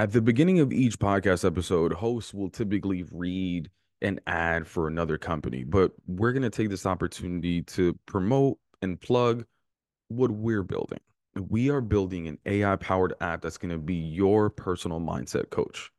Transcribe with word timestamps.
At 0.00 0.12
the 0.12 0.22
beginning 0.22 0.60
of 0.60 0.72
each 0.72 1.00
podcast 1.00 1.44
episode, 1.44 1.92
hosts 1.92 2.32
will 2.32 2.50
typically 2.50 3.04
read 3.10 3.68
an 4.00 4.20
ad 4.28 4.64
for 4.64 4.86
another 4.86 5.18
company, 5.18 5.64
but 5.64 5.90
we're 6.06 6.30
going 6.30 6.44
to 6.44 6.50
take 6.50 6.68
this 6.68 6.86
opportunity 6.86 7.62
to 7.62 7.98
promote 8.06 8.58
and 8.80 9.00
plug 9.00 9.44
what 10.06 10.30
we're 10.30 10.62
building. 10.62 11.00
We 11.34 11.68
are 11.70 11.80
building 11.80 12.28
an 12.28 12.38
AI 12.46 12.76
powered 12.76 13.14
app 13.20 13.42
that's 13.42 13.58
going 13.58 13.72
to 13.72 13.78
be 13.78 13.96
your 13.96 14.50
personal 14.50 15.00
mindset 15.00 15.50
coach. 15.50 15.90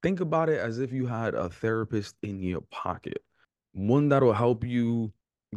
Think 0.00 0.20
about 0.20 0.48
it 0.48 0.60
as 0.60 0.78
if 0.78 0.92
you 0.92 1.08
had 1.08 1.34
a 1.34 1.48
therapist 1.48 2.14
in 2.22 2.40
your 2.40 2.60
pocket, 2.60 3.24
one 3.72 4.10
that'll 4.10 4.32
help 4.32 4.62
you 4.62 5.12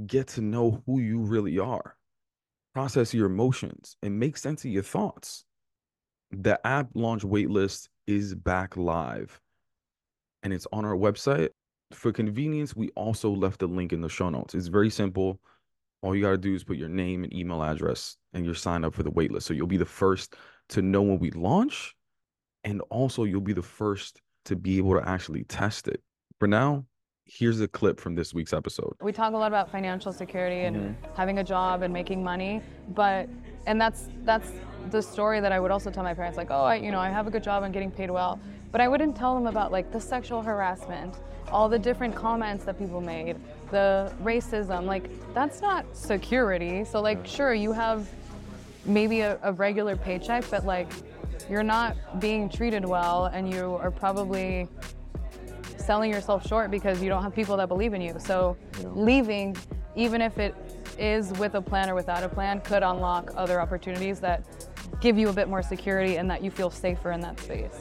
get 0.07 0.29
to 0.29 0.41
know 0.41 0.81
who 0.87 0.99
you 0.99 1.19
really 1.19 1.59
are, 1.59 1.95
process 2.73 3.13
your 3.13 3.27
emotions, 3.27 3.97
and 4.01 4.19
make 4.19 4.35
sense 4.35 4.65
of 4.65 4.71
your 4.71 4.81
thoughts 4.81 5.45
the 6.31 6.65
app 6.65 6.89
launch 6.93 7.23
waitlist 7.23 7.87
is 8.05 8.35
back 8.35 8.77
live 8.77 9.39
and 10.43 10.53
it's 10.53 10.67
on 10.71 10.85
our 10.85 10.95
website. 10.95 11.49
For 11.91 12.11
convenience, 12.11 12.75
we 12.75 12.89
also 12.89 13.29
left 13.29 13.59
the 13.59 13.67
link 13.67 13.93
in 13.93 14.01
the 14.01 14.09
show 14.09 14.29
notes. 14.29 14.53
It's 14.53 14.67
very 14.67 14.89
simple. 14.89 15.39
All 16.01 16.15
you 16.15 16.21
got 16.21 16.31
to 16.31 16.37
do 16.37 16.53
is 16.53 16.63
put 16.63 16.77
your 16.77 16.89
name 16.89 17.23
and 17.23 17.33
email 17.33 17.63
address 17.63 18.17
and 18.33 18.45
you're 18.45 18.55
signed 18.55 18.85
up 18.85 18.93
for 18.93 19.03
the 19.03 19.11
waitlist. 19.11 19.43
So 19.43 19.53
you'll 19.53 19.67
be 19.67 19.77
the 19.77 19.85
first 19.85 20.35
to 20.69 20.81
know 20.81 21.01
when 21.01 21.19
we 21.19 21.31
launch. 21.31 21.95
And 22.63 22.81
also, 22.89 23.23
you'll 23.23 23.39
be 23.39 23.53
the 23.53 23.61
first 23.61 24.21
to 24.45 24.55
be 24.55 24.77
able 24.77 24.99
to 24.99 25.07
actually 25.07 25.43
test 25.45 25.87
it. 25.87 26.01
For 26.39 26.47
now, 26.47 26.85
here's 27.25 27.61
a 27.61 27.67
clip 27.67 27.99
from 27.99 28.15
this 28.15 28.33
week's 28.33 28.53
episode. 28.53 28.93
We 29.01 29.11
talk 29.11 29.33
a 29.33 29.37
lot 29.37 29.47
about 29.47 29.71
financial 29.71 30.11
security 30.11 30.61
and 30.61 30.75
mm-hmm. 30.75 31.15
having 31.15 31.39
a 31.39 31.43
job 31.43 31.81
and 31.81 31.93
making 31.93 32.23
money, 32.23 32.61
but 32.89 33.29
and 33.65 33.79
that's 33.79 34.09
that's 34.23 34.51
the 34.91 35.01
story 35.01 35.39
that 35.39 35.51
I 35.51 35.59
would 35.59 35.71
also 35.71 35.91
tell 35.91 36.03
my 36.03 36.13
parents, 36.13 36.37
like, 36.37 36.51
oh, 36.51 36.63
I, 36.63 36.75
you 36.75 36.91
know, 36.91 36.99
I 36.99 37.09
have 37.09 37.27
a 37.27 37.31
good 37.31 37.43
job, 37.43 37.63
I'm 37.63 37.71
getting 37.71 37.91
paid 37.91 38.09
well. 38.09 38.39
But 38.71 38.81
I 38.81 38.87
wouldn't 38.87 39.15
tell 39.15 39.33
them 39.35 39.47
about 39.47 39.71
like 39.71 39.91
the 39.91 39.99
sexual 39.99 40.41
harassment, 40.41 41.15
all 41.51 41.69
the 41.69 41.79
different 41.79 42.15
comments 42.15 42.65
that 42.65 42.77
people 42.77 43.01
made, 43.01 43.37
the 43.71 44.11
racism. 44.23 44.85
Like, 44.85 45.09
that's 45.33 45.61
not 45.61 45.85
security. 45.95 46.83
So, 46.83 47.01
like, 47.01 47.25
sure, 47.25 47.53
you 47.53 47.71
have 47.71 48.09
maybe 48.85 49.21
a, 49.21 49.39
a 49.43 49.53
regular 49.53 49.95
paycheck, 49.95 50.49
but 50.49 50.65
like, 50.65 50.87
you're 51.49 51.63
not 51.63 52.19
being 52.19 52.49
treated 52.49 52.85
well, 52.85 53.25
and 53.25 53.51
you 53.51 53.75
are 53.75 53.91
probably 53.91 54.67
selling 55.77 56.11
yourself 56.11 56.45
short 56.45 56.69
because 56.69 57.01
you 57.01 57.07
don't 57.07 57.23
have 57.23 57.33
people 57.33 57.55
that 57.55 57.69
believe 57.69 57.93
in 57.93 58.01
you. 58.01 58.15
So, 58.19 58.57
yeah. 58.81 58.87
leaving, 58.89 59.55
even 59.95 60.21
if 60.21 60.37
it 60.37 60.53
is 60.99 61.31
with 61.33 61.55
a 61.55 61.61
plan 61.61 61.89
or 61.89 61.95
without 61.95 62.23
a 62.23 62.29
plan, 62.29 62.59
could 62.61 62.83
unlock 62.83 63.31
other 63.37 63.61
opportunities 63.61 64.19
that 64.19 64.43
give 65.07 65.17
you 65.17 65.29
a 65.29 65.33
bit 65.33 65.47
more 65.47 65.63
security 65.63 66.17
and 66.17 66.29
that 66.29 66.43
you 66.43 66.51
feel 66.51 66.69
safer 66.69 67.13
in 67.13 67.21
that 67.21 67.39
space. 67.39 67.71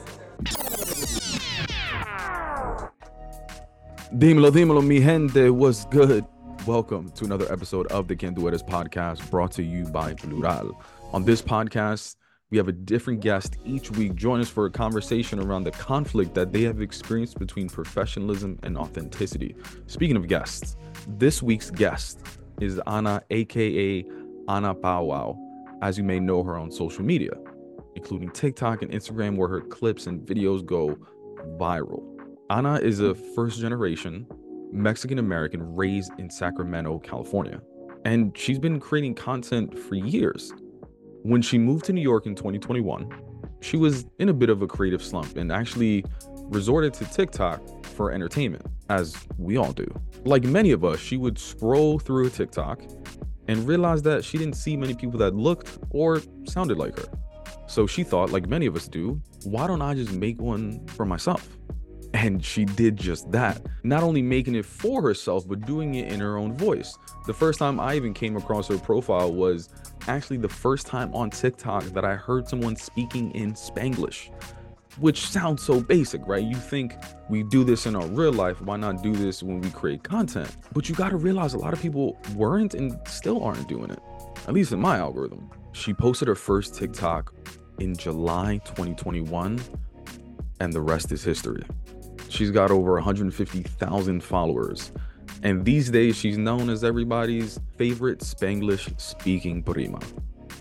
Dímelo, 4.17 4.49
dímelo, 4.49 4.81
mi 4.81 5.01
gente, 5.01 5.49
what's 5.49 5.83
good? 5.87 6.23
Welcome 6.65 7.09
to 7.09 7.25
another 7.25 7.51
episode 7.51 7.87
of 7.87 8.07
the 8.07 8.15
Quién 8.15 8.33
Tú 8.33 8.47
Eres 8.47 8.63
podcast 8.63 9.29
brought 9.29 9.51
to 9.51 9.61
you 9.61 9.83
by 9.87 10.13
Plural. 10.13 10.81
On 11.11 11.25
this 11.25 11.41
podcast, 11.41 12.15
we 12.49 12.57
have 12.57 12.69
a 12.69 12.71
different 12.71 13.19
guest 13.19 13.57
each 13.65 13.91
week. 13.91 14.15
Join 14.15 14.39
us 14.39 14.47
for 14.47 14.65
a 14.65 14.71
conversation 14.71 15.37
around 15.37 15.65
the 15.65 15.71
conflict 15.71 16.33
that 16.33 16.53
they 16.53 16.61
have 16.61 16.81
experienced 16.81 17.39
between 17.39 17.67
professionalism 17.67 18.57
and 18.63 18.77
authenticity. 18.77 19.53
Speaking 19.87 20.15
of 20.15 20.29
guests, 20.29 20.77
this 21.19 21.43
week's 21.43 21.71
guest 21.71 22.25
is 22.61 22.79
Ana, 22.87 23.21
aka 23.31 24.05
Ana 24.47 24.73
Powwow 24.73 25.37
as 25.81 25.97
you 25.97 26.03
may 26.03 26.19
know 26.19 26.43
her 26.43 26.57
on 26.57 26.71
social 26.71 27.03
media, 27.03 27.31
including 27.95 28.29
TikTok 28.31 28.81
and 28.81 28.91
Instagram, 28.91 29.35
where 29.37 29.47
her 29.47 29.61
clips 29.61 30.07
and 30.07 30.21
videos 30.21 30.65
go 30.65 30.97
viral. 31.57 32.03
Ana 32.49 32.75
is 32.75 32.99
a 32.99 33.13
first 33.13 33.59
generation 33.59 34.25
Mexican 34.71 35.19
American 35.19 35.75
raised 35.75 36.11
in 36.17 36.29
Sacramento, 36.29 36.99
California, 36.99 37.61
and 38.05 38.37
she's 38.37 38.59
been 38.59 38.79
creating 38.79 39.15
content 39.15 39.77
for 39.77 39.95
years. 39.95 40.53
When 41.23 41.41
she 41.41 41.57
moved 41.57 41.85
to 41.85 41.93
New 41.93 42.01
York 42.01 42.25
in 42.25 42.35
2021, 42.35 43.09
she 43.61 43.77
was 43.77 44.05
in 44.19 44.29
a 44.29 44.33
bit 44.33 44.49
of 44.49 44.61
a 44.61 44.67
creative 44.67 45.03
slump 45.03 45.37
and 45.37 45.51
actually 45.51 46.05
resorted 46.43 46.93
to 46.95 47.05
TikTok 47.05 47.61
for 47.85 48.11
entertainment, 48.11 48.65
as 48.89 49.15
we 49.37 49.57
all 49.57 49.71
do. 49.71 49.85
Like 50.25 50.43
many 50.43 50.71
of 50.71 50.85
us, 50.85 50.99
she 50.99 51.17
would 51.17 51.37
scroll 51.37 51.99
through 51.99 52.29
TikTok 52.29 52.81
and 53.47 53.67
realized 53.67 54.03
that 54.05 54.23
she 54.23 54.37
didn't 54.37 54.55
see 54.55 54.75
many 54.77 54.93
people 54.93 55.19
that 55.19 55.35
looked 55.35 55.79
or 55.89 56.21
sounded 56.45 56.77
like 56.77 56.99
her. 56.99 57.07
So 57.67 57.85
she 57.85 58.03
thought, 58.03 58.31
like 58.31 58.47
many 58.47 58.65
of 58.65 58.75
us 58.75 58.87
do, 58.87 59.21
why 59.43 59.67
don't 59.67 59.81
I 59.81 59.93
just 59.93 60.13
make 60.13 60.41
one 60.41 60.85
for 60.87 61.05
myself? 61.05 61.47
And 62.13 62.43
she 62.43 62.65
did 62.65 62.95
just 62.95 63.29
that. 63.31 63.61
Not 63.83 64.01
only 64.01 64.21
making 64.21 64.55
it 64.55 64.65
for 64.65 65.01
herself, 65.01 65.47
but 65.47 65.65
doing 65.65 65.95
it 65.95 66.11
in 66.11 66.19
her 66.19 66.37
own 66.37 66.57
voice. 66.57 66.97
The 67.25 67.33
first 67.33 67.59
time 67.59 67.79
I 67.79 67.95
even 67.95 68.13
came 68.13 68.37
across 68.37 68.67
her 68.69 68.77
profile 68.77 69.33
was 69.33 69.69
actually 70.07 70.37
the 70.37 70.49
first 70.49 70.87
time 70.87 71.13
on 71.13 71.29
TikTok 71.29 71.83
that 71.85 72.05
I 72.05 72.15
heard 72.15 72.47
someone 72.47 72.75
speaking 72.75 73.31
in 73.31 73.53
Spanglish 73.53 74.31
which 74.99 75.27
sounds 75.27 75.63
so 75.63 75.79
basic, 75.79 76.25
right? 76.27 76.43
You 76.43 76.55
think 76.55 76.95
we 77.29 77.43
do 77.43 77.63
this 77.63 77.85
in 77.85 77.95
our 77.95 78.05
real 78.07 78.33
life, 78.33 78.61
why 78.61 78.77
not 78.77 79.03
do 79.03 79.13
this 79.13 79.43
when 79.43 79.61
we 79.61 79.69
create 79.69 80.03
content? 80.03 80.55
But 80.73 80.89
you 80.89 80.95
got 80.95 81.09
to 81.09 81.17
realize 81.17 81.53
a 81.53 81.57
lot 81.57 81.73
of 81.73 81.81
people 81.81 82.19
weren't 82.35 82.73
and 82.73 82.97
still 83.07 83.43
aren't 83.43 83.67
doing 83.67 83.91
it, 83.91 83.99
at 84.47 84.53
least 84.53 84.71
in 84.71 84.79
my 84.79 84.97
algorithm. 84.97 85.49
She 85.73 85.93
posted 85.93 86.27
her 86.27 86.35
first 86.35 86.75
TikTok 86.75 87.33
in 87.79 87.95
July 87.95 88.59
2021, 88.65 89.59
and 90.59 90.73
the 90.73 90.81
rest 90.81 91.11
is 91.11 91.23
history. 91.23 91.63
She's 92.29 92.51
got 92.51 92.71
over 92.71 92.93
150,000 92.93 94.23
followers, 94.23 94.91
and 95.43 95.63
these 95.63 95.89
days 95.89 96.15
she's 96.17 96.37
known 96.37 96.69
as 96.69 96.83
everybody's 96.83 97.59
favorite 97.77 98.19
Spanglish 98.19 98.99
speaking 98.99 99.61
prima. 99.61 99.99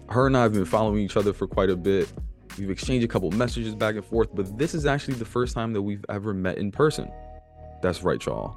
Her 0.09 0.27
and 0.27 0.37
I 0.37 0.43
have 0.43 0.53
been 0.53 0.65
following 0.65 1.03
each 1.03 1.17
other 1.17 1.33
for 1.33 1.49
quite 1.49 1.71
a 1.71 1.77
bit 1.77 2.13
We've 2.59 2.71
exchanged 2.71 3.05
a 3.05 3.09
couple 3.09 3.31
messages 3.33 3.75
back 3.75 3.97
and 3.97 4.05
forth, 4.05 4.29
but 4.35 4.57
this 4.57 4.75
is 4.75 4.87
actually 4.87 5.15
the 5.15 5.27
first 5.27 5.55
time 5.55 5.73
that 5.75 5.83
we've 5.83 6.05
ever 6.09 6.33
met 6.33 6.57
in 6.57 6.73
person. 6.73 7.11
That's 7.83 8.03
right, 8.03 8.25
y'all. 8.25 8.57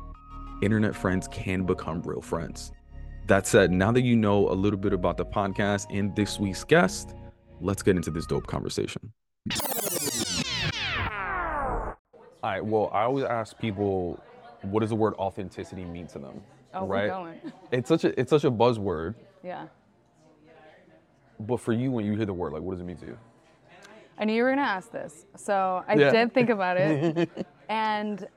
Internet 0.62 0.96
friends 0.96 1.28
can 1.28 1.66
become 1.66 2.02
real 2.04 2.22
friends. 2.22 2.72
That 3.28 3.46
said, 3.46 3.72
now 3.72 3.92
that 3.92 4.02
you 4.02 4.16
know 4.16 4.50
a 4.50 4.54
little 4.54 4.80
bit 4.80 4.94
about 4.94 5.18
the 5.18 5.26
podcast 5.26 5.88
and 5.92 6.16
this 6.16 6.40
week's 6.40 6.64
guest, 6.64 7.14
let's 7.60 7.84
get 7.84 7.98
into 7.98 8.10
this 8.10 8.26
dope 8.26 8.48
conversation. 8.48 9.12
All 12.42 12.52
right. 12.52 12.66
Well, 12.66 12.90
I 12.94 13.04
always 13.04 13.26
ask 13.26 13.58
people, 13.60 14.24
what 14.62 14.80
does 14.80 14.90
the 14.90 14.96
word 14.96 15.14
authenticity 15.16 15.84
mean 15.84 16.08
to 16.08 16.20
them? 16.20 16.42
Oh, 16.74 16.88
right? 16.88 17.04
we're 17.04 17.08
going. 17.08 17.42
It's 17.72 17.90
such 17.90 18.04
a 18.04 18.20
it's 18.20 18.30
such 18.30 18.46
a 18.46 18.52
buzzword. 18.52 19.16
Yeah. 19.44 19.68
But 21.40 21.60
for 21.60 21.74
you, 21.74 21.92
when 21.92 22.06
you 22.06 22.16
hear 22.16 22.26
the 22.26 22.34
word, 22.34 22.54
like, 22.54 22.62
what 22.62 22.74
does 22.74 22.82
it 22.82 22.86
mean 22.86 22.98
to 22.98 23.06
you? 23.06 23.18
I 24.20 24.26
knew 24.26 24.34
you 24.34 24.44
were 24.44 24.50
gonna 24.50 24.62
ask 24.62 24.92
this, 24.92 25.26
so 25.36 25.84
I 25.88 25.96
yeah. 25.96 26.12
did 26.12 26.34
think 26.34 26.50
about 26.50 26.78
it, 26.78 27.30
and 27.70 28.28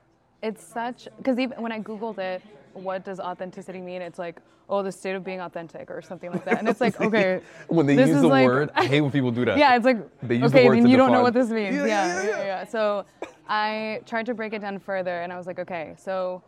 it's 0.41 0.63
such 0.63 1.07
because 1.17 1.37
even 1.37 1.61
when 1.61 1.71
I 1.71 1.79
googled 1.79 2.19
it, 2.19 2.41
what 2.73 3.03
does 3.03 3.19
authenticity 3.19 3.81
mean? 3.81 4.01
It's 4.01 4.17
like 4.17 4.39
oh, 4.69 4.81
the 4.81 4.91
state 4.91 5.15
of 5.15 5.23
being 5.23 5.41
authentic 5.41 5.91
or 5.91 6.01
something 6.01 6.31
like 6.31 6.45
that, 6.45 6.59
and 6.59 6.67
it's 6.67 6.81
like 6.81 6.99
okay. 7.01 7.41
when 7.67 7.85
they 7.85 7.95
use 7.95 8.21
the 8.21 8.27
like, 8.27 8.45
word, 8.45 8.71
I 8.73 8.85
hate 8.85 9.01
when 9.01 9.11
people 9.11 9.31
do 9.31 9.45
that. 9.45 9.57
Yeah, 9.63 9.75
it's 9.75 9.85
like 9.85 9.97
they 10.21 10.41
okay, 10.43 10.67
the 10.67 10.69
then 10.69 10.77
you 10.77 10.83
define. 10.83 10.97
don't 10.97 11.11
know 11.11 11.21
what 11.21 11.33
this 11.33 11.49
means. 11.49 11.75
Yeah 11.75 11.85
yeah, 11.85 12.23
yeah, 12.23 12.29
yeah, 12.29 12.43
yeah. 12.43 12.65
So 12.65 13.05
I 13.47 14.01
tried 14.05 14.25
to 14.27 14.33
break 14.33 14.53
it 14.53 14.59
down 14.59 14.79
further, 14.79 15.21
and 15.21 15.31
I 15.31 15.37
was 15.37 15.47
like, 15.47 15.59
okay, 15.59 15.95
so 15.97 16.41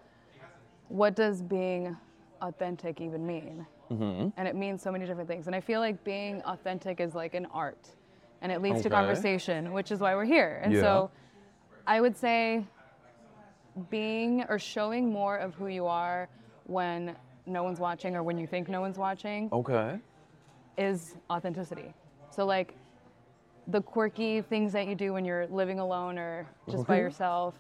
what 0.87 1.15
does 1.15 1.41
being 1.41 1.95
authentic 2.41 3.01
even 3.01 3.25
mean? 3.25 3.65
Mm-hmm. 3.91 4.29
And 4.37 4.47
it 4.47 4.55
means 4.55 4.81
so 4.81 4.91
many 4.91 5.05
different 5.05 5.29
things, 5.29 5.47
and 5.47 5.55
I 5.55 5.61
feel 5.61 5.79
like 5.79 6.03
being 6.03 6.41
authentic 6.43 6.99
is 6.99 7.13
like 7.15 7.35
an 7.35 7.47
art 7.53 7.89
and 8.45 8.51
it 8.51 8.61
leads 8.61 8.75
okay. 8.75 8.83
to 8.83 8.89
conversation, 8.91 9.73
which 9.73 9.91
is 9.91 9.99
why 9.99 10.13
we're 10.13 10.23
here. 10.23 10.61
And 10.63 10.71
yeah. 10.71 10.81
so 10.81 11.11
I 11.87 11.99
would 11.99 12.15
say 12.15 12.63
being 13.89 14.43
or 14.49 14.59
showing 14.59 15.11
more 15.11 15.37
of 15.37 15.55
who 15.55 15.65
you 15.65 15.87
are 15.87 16.29
when 16.67 17.15
no 17.47 17.63
one's 17.63 17.79
watching 17.79 18.15
or 18.15 18.21
when 18.21 18.37
you 18.37 18.45
think 18.45 18.69
no 18.69 18.81
one's 18.81 18.99
watching. 18.99 19.49
Okay. 19.51 19.97
Is 20.77 21.15
authenticity. 21.31 21.91
So 22.29 22.45
like 22.45 22.75
the 23.65 23.81
quirky 23.81 24.41
things 24.41 24.71
that 24.73 24.85
you 24.85 24.93
do 24.93 25.13
when 25.13 25.25
you're 25.25 25.47
living 25.47 25.79
alone 25.79 26.19
or 26.19 26.47
just 26.67 26.81
okay. 26.81 26.87
by 26.87 26.97
yourself. 26.97 27.55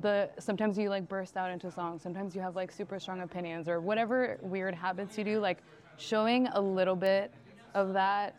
The 0.00 0.30
sometimes 0.38 0.78
you 0.78 0.90
like 0.90 1.08
burst 1.08 1.36
out 1.36 1.50
into 1.50 1.72
songs. 1.72 2.02
Sometimes 2.02 2.36
you 2.36 2.40
have 2.40 2.54
like 2.54 2.70
super 2.70 3.00
strong 3.00 3.22
opinions 3.22 3.68
or 3.68 3.80
whatever 3.80 4.38
weird 4.42 4.76
habits 4.76 5.18
you 5.18 5.24
do. 5.24 5.40
Like 5.40 5.58
showing 5.96 6.46
a 6.52 6.60
little 6.60 6.94
bit 6.94 7.34
of 7.74 7.92
that 7.94 8.36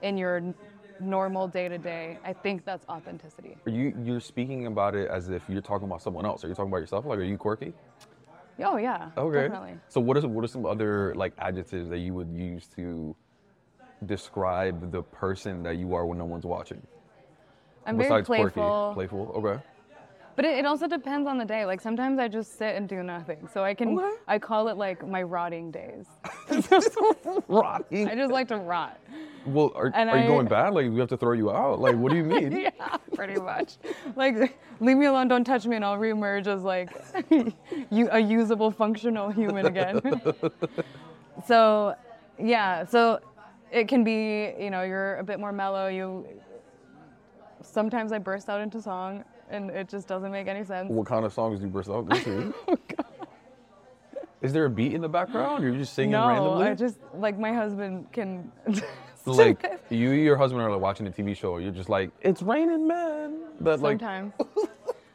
in 0.00 0.16
your 0.16 0.54
normal 1.00 1.48
day 1.48 1.68
to 1.68 1.78
day. 1.78 2.18
I 2.24 2.32
think 2.32 2.64
that's 2.64 2.84
authenticity. 2.88 3.56
Are 3.66 3.70
you 3.70 3.94
you're 4.04 4.20
speaking 4.20 4.66
about 4.66 4.94
it 4.94 5.08
as 5.10 5.30
if 5.30 5.42
you're 5.48 5.62
talking 5.62 5.86
about 5.86 6.02
someone 6.02 6.26
else? 6.26 6.44
Are 6.44 6.48
you 6.48 6.54
talking 6.54 6.70
about 6.70 6.78
yourself? 6.78 7.04
Like, 7.04 7.18
are 7.18 7.24
you 7.24 7.36
quirky? 7.36 7.72
Oh 8.60 8.76
yeah. 8.76 9.10
Okay. 9.16 9.42
Definitely. 9.42 9.78
So 9.88 10.00
what 10.00 10.16
is 10.16 10.26
what 10.26 10.44
are 10.44 10.48
some 10.48 10.66
other 10.66 11.14
like 11.14 11.32
adjectives 11.38 11.88
that 11.90 11.98
you 11.98 12.14
would 12.14 12.30
use 12.32 12.66
to 12.76 13.14
describe 14.06 14.92
the 14.92 15.02
person 15.02 15.62
that 15.62 15.76
you 15.76 15.94
are 15.94 16.06
when 16.06 16.18
no 16.18 16.24
one's 16.24 16.44
watching? 16.44 16.82
I'm 17.86 17.96
very 17.96 18.22
playful. 18.24 18.94
quirky, 18.94 18.94
playful. 18.94 19.32
Okay. 19.36 19.62
But 20.38 20.44
it, 20.44 20.58
it 20.58 20.66
also 20.66 20.86
depends 20.86 21.26
on 21.26 21.36
the 21.36 21.44
day. 21.44 21.64
Like 21.66 21.80
sometimes 21.80 22.20
I 22.20 22.28
just 22.28 22.58
sit 22.58 22.76
and 22.76 22.88
do 22.88 23.02
nothing. 23.02 23.48
So 23.52 23.64
I 23.64 23.74
can 23.74 23.98
Okay. 23.98 24.16
I 24.28 24.38
call 24.38 24.68
it 24.68 24.76
like 24.76 25.04
my 25.04 25.20
rotting 25.20 25.72
days. 25.72 26.06
Rotting. 27.48 28.06
I 28.06 28.14
just 28.14 28.30
like 28.30 28.46
to 28.48 28.56
rot. 28.58 29.00
Well, 29.44 29.72
are, 29.74 29.90
And 29.92 30.08
are 30.08 30.16
you 30.16 30.22
I- 30.22 30.26
going 30.28 30.46
bad? 30.46 30.74
Like 30.74 30.92
we 30.92 31.00
have 31.00 31.08
to 31.08 31.16
throw 31.16 31.32
you 31.32 31.50
out? 31.50 31.80
Like 31.80 31.96
what 31.96 32.12
do 32.12 32.18
you 32.18 32.22
mean? 32.22 32.52
yeah, 32.60 32.70
pretty 33.16 33.40
much. 33.40 33.78
Like 34.14 34.56
leave 34.78 34.96
me 34.96 35.06
alone, 35.06 35.26
don't 35.26 35.42
touch 35.42 35.66
me, 35.66 35.74
and 35.74 35.84
I'll 35.84 35.98
reemerge 35.98 36.46
as 36.46 36.62
like 36.62 36.90
you 37.90 38.08
a 38.12 38.20
usable, 38.20 38.70
functional 38.70 39.30
human 39.30 39.66
again. 39.66 40.00
so 41.48 41.96
yeah, 42.38 42.86
so 42.86 43.18
it 43.72 43.88
can 43.88 44.04
be 44.04 44.54
you 44.56 44.70
know 44.70 44.82
you're 44.82 45.16
a 45.16 45.24
bit 45.24 45.40
more 45.40 45.50
mellow. 45.50 45.88
You 45.88 46.24
sometimes 47.60 48.12
I 48.12 48.18
burst 48.18 48.48
out 48.48 48.60
into 48.60 48.80
song, 48.80 49.24
and 49.50 49.70
it 49.70 49.88
just 49.88 50.06
doesn't 50.08 50.30
make 50.32 50.46
any 50.46 50.64
sense. 50.64 50.90
What 50.90 51.06
kind 51.06 51.24
of 51.24 51.32
songs 51.32 51.58
do 51.60 51.66
you 51.66 51.70
burst 51.70 51.88
out 51.90 52.10
into? 52.14 52.54
Oh, 52.68 52.76
Is 54.40 54.52
there 54.52 54.66
a 54.66 54.70
beat 54.70 54.92
in 54.94 55.00
the 55.00 55.08
background? 55.08 55.64
You're 55.64 55.74
just 55.74 55.94
singing 55.94 56.12
No, 56.12 56.28
randomly? 56.28 56.68
I 56.68 56.74
just 56.74 56.98
like 57.14 57.38
my 57.38 57.52
husband 57.52 58.06
can. 58.12 58.52
like 59.26 59.80
you, 59.90 60.12
and 60.12 60.22
your 60.22 60.36
husband 60.36 60.62
are 60.62 60.70
like 60.70 60.80
watching 60.80 61.08
a 61.08 61.10
TV 61.10 61.36
show. 61.36 61.58
You're 61.58 61.72
just 61.72 61.88
like, 61.88 62.10
it's 62.20 62.40
raining, 62.40 62.86
man. 62.86 63.40
That 63.60 63.80
like, 63.80 63.98
Sometimes. 63.98 64.32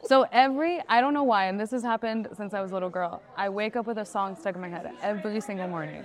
so 0.04 0.26
every, 0.30 0.80
I 0.90 1.00
don't 1.00 1.14
know 1.14 1.22
why, 1.24 1.46
and 1.46 1.58
this 1.58 1.70
has 1.70 1.82
happened 1.82 2.28
since 2.36 2.52
I 2.52 2.60
was 2.60 2.72
a 2.72 2.74
little 2.74 2.90
girl. 2.90 3.22
I 3.34 3.48
wake 3.48 3.76
up 3.76 3.86
with 3.86 3.96
a 3.96 4.04
song 4.04 4.36
stuck 4.36 4.56
in 4.56 4.60
my 4.60 4.68
head 4.68 4.92
every 5.02 5.40
single 5.40 5.68
morning. 5.68 6.04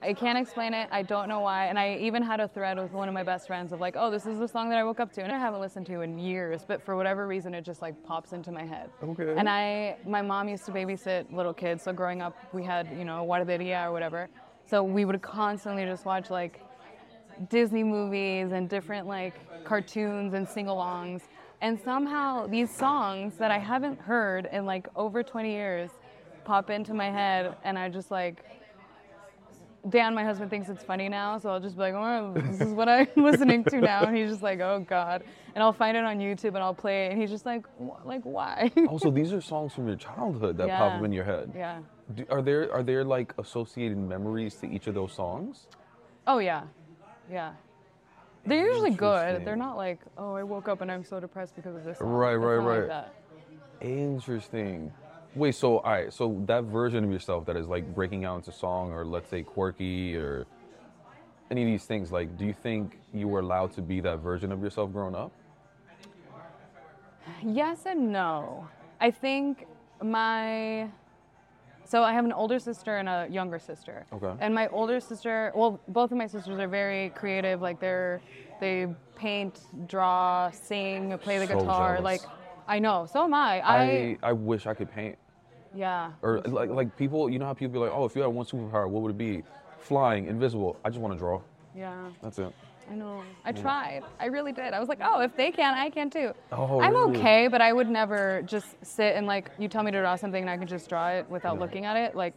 I 0.00 0.12
can't 0.14 0.38
explain 0.38 0.74
it. 0.74 0.88
I 0.92 1.02
don't 1.02 1.28
know 1.28 1.40
why. 1.40 1.66
And 1.66 1.78
I 1.78 1.96
even 1.96 2.22
had 2.22 2.38
a 2.40 2.46
thread 2.46 2.78
with 2.78 2.92
one 2.92 3.08
of 3.08 3.14
my 3.14 3.24
best 3.24 3.46
friends 3.46 3.72
of 3.72 3.80
like, 3.80 3.94
oh, 3.96 4.10
this 4.10 4.26
is 4.26 4.38
the 4.38 4.46
song 4.46 4.68
that 4.70 4.78
I 4.78 4.84
woke 4.84 5.00
up 5.00 5.12
to, 5.14 5.22
and 5.22 5.32
I 5.32 5.38
haven't 5.38 5.60
listened 5.60 5.86
to 5.86 6.02
in 6.02 6.18
years, 6.18 6.62
but 6.66 6.82
for 6.82 6.96
whatever 6.96 7.26
reason, 7.26 7.54
it 7.54 7.64
just 7.64 7.82
like 7.82 8.00
pops 8.04 8.32
into 8.32 8.52
my 8.52 8.64
head. 8.64 8.90
Okay. 9.02 9.34
And 9.36 9.48
I, 9.48 9.96
my 10.06 10.22
mom 10.22 10.48
used 10.48 10.64
to 10.66 10.72
babysit 10.72 11.32
little 11.32 11.52
kids, 11.52 11.82
so 11.82 11.92
growing 11.92 12.22
up, 12.22 12.36
we 12.52 12.62
had 12.62 12.88
you 12.96 13.04
know 13.04 13.26
guarderia 13.28 13.86
or 13.86 13.92
whatever. 13.92 14.28
So 14.66 14.82
we 14.82 15.04
would 15.04 15.20
constantly 15.22 15.84
just 15.84 16.04
watch 16.04 16.30
like 16.30 16.60
Disney 17.48 17.82
movies 17.82 18.52
and 18.52 18.68
different 18.68 19.06
like 19.06 19.64
cartoons 19.64 20.34
and 20.34 20.48
sing-alongs. 20.48 21.22
And 21.60 21.80
somehow 21.80 22.46
these 22.46 22.70
songs 22.70 23.34
that 23.38 23.50
I 23.50 23.58
haven't 23.58 24.00
heard 24.00 24.48
in 24.52 24.64
like 24.64 24.86
over 24.94 25.22
20 25.22 25.50
years 25.50 25.90
pop 26.44 26.70
into 26.70 26.94
my 26.94 27.10
head 27.10 27.56
and 27.64 27.78
I 27.78 27.88
just 27.88 28.10
like 28.10 28.44
Dan, 29.88 30.14
my 30.14 30.24
husband, 30.24 30.50
thinks 30.50 30.68
it's 30.68 30.82
funny 30.82 31.08
now, 31.08 31.38
so 31.38 31.50
I'll 31.50 31.60
just 31.60 31.76
be 31.76 31.82
like, 31.82 31.94
oh, 31.94 32.32
this 32.34 32.60
is 32.60 32.72
what 32.72 32.88
I'm 32.88 33.06
listening 33.16 33.64
to 33.64 33.80
now. 33.80 34.02
And 34.04 34.16
he's 34.16 34.28
just 34.30 34.42
like, 34.42 34.60
oh, 34.60 34.84
God. 34.86 35.22
And 35.54 35.62
I'll 35.62 35.72
find 35.72 35.96
it 35.96 36.04
on 36.04 36.18
YouTube 36.18 36.48
and 36.48 36.58
I'll 36.58 36.74
play 36.74 37.06
it. 37.06 37.12
And 37.12 37.20
he's 37.20 37.30
just 37.30 37.46
like, 37.46 37.64
like 38.04 38.22
why? 38.22 38.70
Oh, 38.76 38.86
also 38.86 39.10
these 39.10 39.32
are 39.32 39.40
songs 39.40 39.72
from 39.72 39.86
your 39.86 39.96
childhood 39.96 40.56
that 40.58 40.68
pop 40.68 40.94
up 40.94 41.04
in 41.04 41.12
your 41.12 41.24
head. 41.24 41.52
yeah. 41.54 41.80
Do, 42.14 42.24
are 42.30 42.40
there 42.42 42.72
are 42.72 42.82
there 42.82 43.04
like 43.04 43.34
associated 43.38 43.98
memories 43.98 44.54
to 44.56 44.66
each 44.66 44.86
of 44.86 44.94
those 44.94 45.12
songs? 45.12 45.66
Oh, 46.26 46.38
yeah. 46.38 46.62
Yeah. 47.30 47.52
They're 48.46 48.66
usually 48.66 48.90
good. 48.90 49.44
They're 49.44 49.56
not 49.56 49.76
like, 49.76 50.00
oh, 50.16 50.34
I 50.34 50.42
woke 50.42 50.68
up 50.68 50.80
and 50.80 50.90
I'm 50.90 51.04
so 51.04 51.20
depressed 51.20 51.54
because 51.54 51.76
of 51.76 51.84
this. 51.84 51.98
Song. 51.98 52.08
Right, 52.08 52.34
It's 52.34 52.42
right, 52.42 52.56
like 52.56 52.66
right. 52.66 52.88
that. 52.88 53.14
Interesting. 53.80 54.92
Wait, 55.34 55.54
so 55.54 55.78
all 55.78 55.92
right, 55.92 56.12
so 56.12 56.42
that 56.46 56.64
version 56.64 57.04
of 57.04 57.12
yourself 57.12 57.46
that 57.46 57.56
is 57.56 57.66
like 57.66 57.94
breaking 57.94 58.24
out 58.24 58.36
into 58.36 58.50
song 58.52 58.92
or 58.92 59.04
let's 59.04 59.28
say 59.28 59.42
quirky 59.42 60.16
or 60.16 60.46
any 61.50 61.62
of 61.62 61.66
these 61.66 61.84
things, 61.84 62.10
like 62.10 62.36
do 62.36 62.44
you 62.44 62.52
think 62.52 62.98
you 63.12 63.28
were 63.28 63.40
allowed 63.40 63.72
to 63.74 63.82
be 63.82 64.00
that 64.00 64.18
version 64.18 64.52
of 64.52 64.62
yourself 64.62 64.92
growing 64.92 65.14
up? 65.14 65.32
Yes 67.42 67.86
and 67.86 68.12
no. 68.12 68.68
I 69.00 69.10
think 69.10 69.66
my 70.02 70.88
so 71.84 72.02
I 72.02 72.12
have 72.12 72.26
an 72.26 72.32
older 72.32 72.58
sister 72.58 72.98
and 72.98 73.08
a 73.08 73.26
younger 73.30 73.58
sister. 73.58 74.04
Okay. 74.12 74.32
And 74.40 74.54
my 74.54 74.68
older 74.68 75.00
sister, 75.00 75.52
well, 75.54 75.80
both 75.88 76.12
of 76.12 76.18
my 76.18 76.26
sisters 76.26 76.58
are 76.58 76.68
very 76.68 77.10
creative. 77.10 77.62
Like 77.62 77.80
they're 77.80 78.20
they 78.60 78.88
paint, 79.14 79.60
draw, 79.86 80.50
sing, 80.50 81.16
play 81.18 81.38
the 81.38 81.46
So 81.46 81.58
guitar. 81.58 81.96
jealous. 81.96 82.04
Like 82.04 82.20
I 82.68 82.78
know. 82.78 83.06
So 83.10 83.24
am 83.24 83.34
I. 83.34 83.60
I, 83.60 83.76
I 83.82 84.18
I 84.22 84.32
wish 84.32 84.66
I 84.66 84.74
could 84.74 84.90
paint. 84.92 85.16
yeah. 85.74 86.12
Or 86.22 86.40
like 86.42 86.70
like 86.70 86.96
people, 86.96 87.28
you 87.30 87.38
know 87.38 87.46
how 87.46 87.54
people 87.54 87.72
be 87.72 87.78
like, 87.78 87.92
oh, 87.94 88.04
if 88.04 88.14
you 88.14 88.22
had 88.22 88.28
one 88.30 88.46
superpower, 88.46 88.88
what 88.88 89.02
would 89.02 89.10
it 89.10 89.18
be? 89.18 89.42
Flying, 89.80 90.26
invisible. 90.26 90.76
I 90.84 90.90
just 90.90 91.00
want 91.00 91.14
to 91.14 91.18
draw. 91.18 91.40
Yeah. 91.74 91.94
That's 92.22 92.38
it. 92.38 92.52
I 92.90 92.94
know. 92.94 93.22
I 93.44 93.52
tried. 93.52 94.02
I 94.18 94.26
really 94.26 94.52
did. 94.52 94.72
I 94.72 94.80
was 94.80 94.88
like, 94.88 95.00
oh, 95.02 95.20
if 95.20 95.36
they 95.36 95.50
can, 95.50 95.74
I 95.74 95.90
can 95.90 96.08
too. 96.10 96.32
Oh, 96.52 96.80
I'm 96.80 96.94
really? 96.94 97.18
okay, 97.18 97.48
but 97.48 97.60
I 97.60 97.72
would 97.72 97.88
never 97.88 98.42
just 98.46 98.68
sit 98.84 99.14
and 99.16 99.26
like 99.26 99.50
you 99.58 99.68
tell 99.68 99.82
me 99.82 99.90
to 99.90 100.00
draw 100.00 100.16
something 100.16 100.40
and 100.42 100.50
I 100.50 100.56
can 100.56 100.66
just 100.66 100.88
draw 100.88 101.08
it 101.10 101.28
without 101.28 101.58
looking 101.58 101.84
at 101.84 101.96
it. 101.96 102.14
Like, 102.16 102.34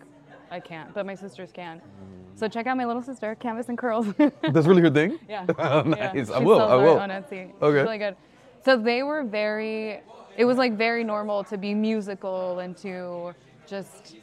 I 0.50 0.60
can't. 0.60 0.94
But 0.94 1.06
my 1.06 1.16
sisters 1.16 1.52
can. 1.54 1.78
Mm. 1.80 2.38
So 2.40 2.48
check 2.50 2.68
out 2.68 2.76
my 2.76 2.86
little 2.86 3.02
sister, 3.02 3.36
Canvas 3.36 3.70
and 3.70 3.78
Curls. 3.78 4.08
That's 4.18 4.68
really 4.68 4.82
her 4.82 4.90
thing. 4.90 5.20
yeah. 5.30 5.46
nice. 5.86 6.30
Yeah. 6.30 6.36
I 6.36 6.40
will. 6.40 6.60
I 6.62 6.76
will. 6.76 7.00
On 7.00 7.10
Etsy. 7.10 7.50
It's 7.52 7.62
Okay. 7.62 7.82
really 7.84 7.98
good. 7.98 8.16
So 8.64 8.78
they 8.78 9.04
were 9.04 9.24
very. 9.24 10.02
It 10.38 10.46
was 10.46 10.58
like 10.58 10.74
very 10.78 11.04
normal 11.04 11.44
to 11.46 11.58
be 11.58 11.74
musical 11.74 12.60
and 12.60 12.76
to 12.78 13.36
just 13.68 14.16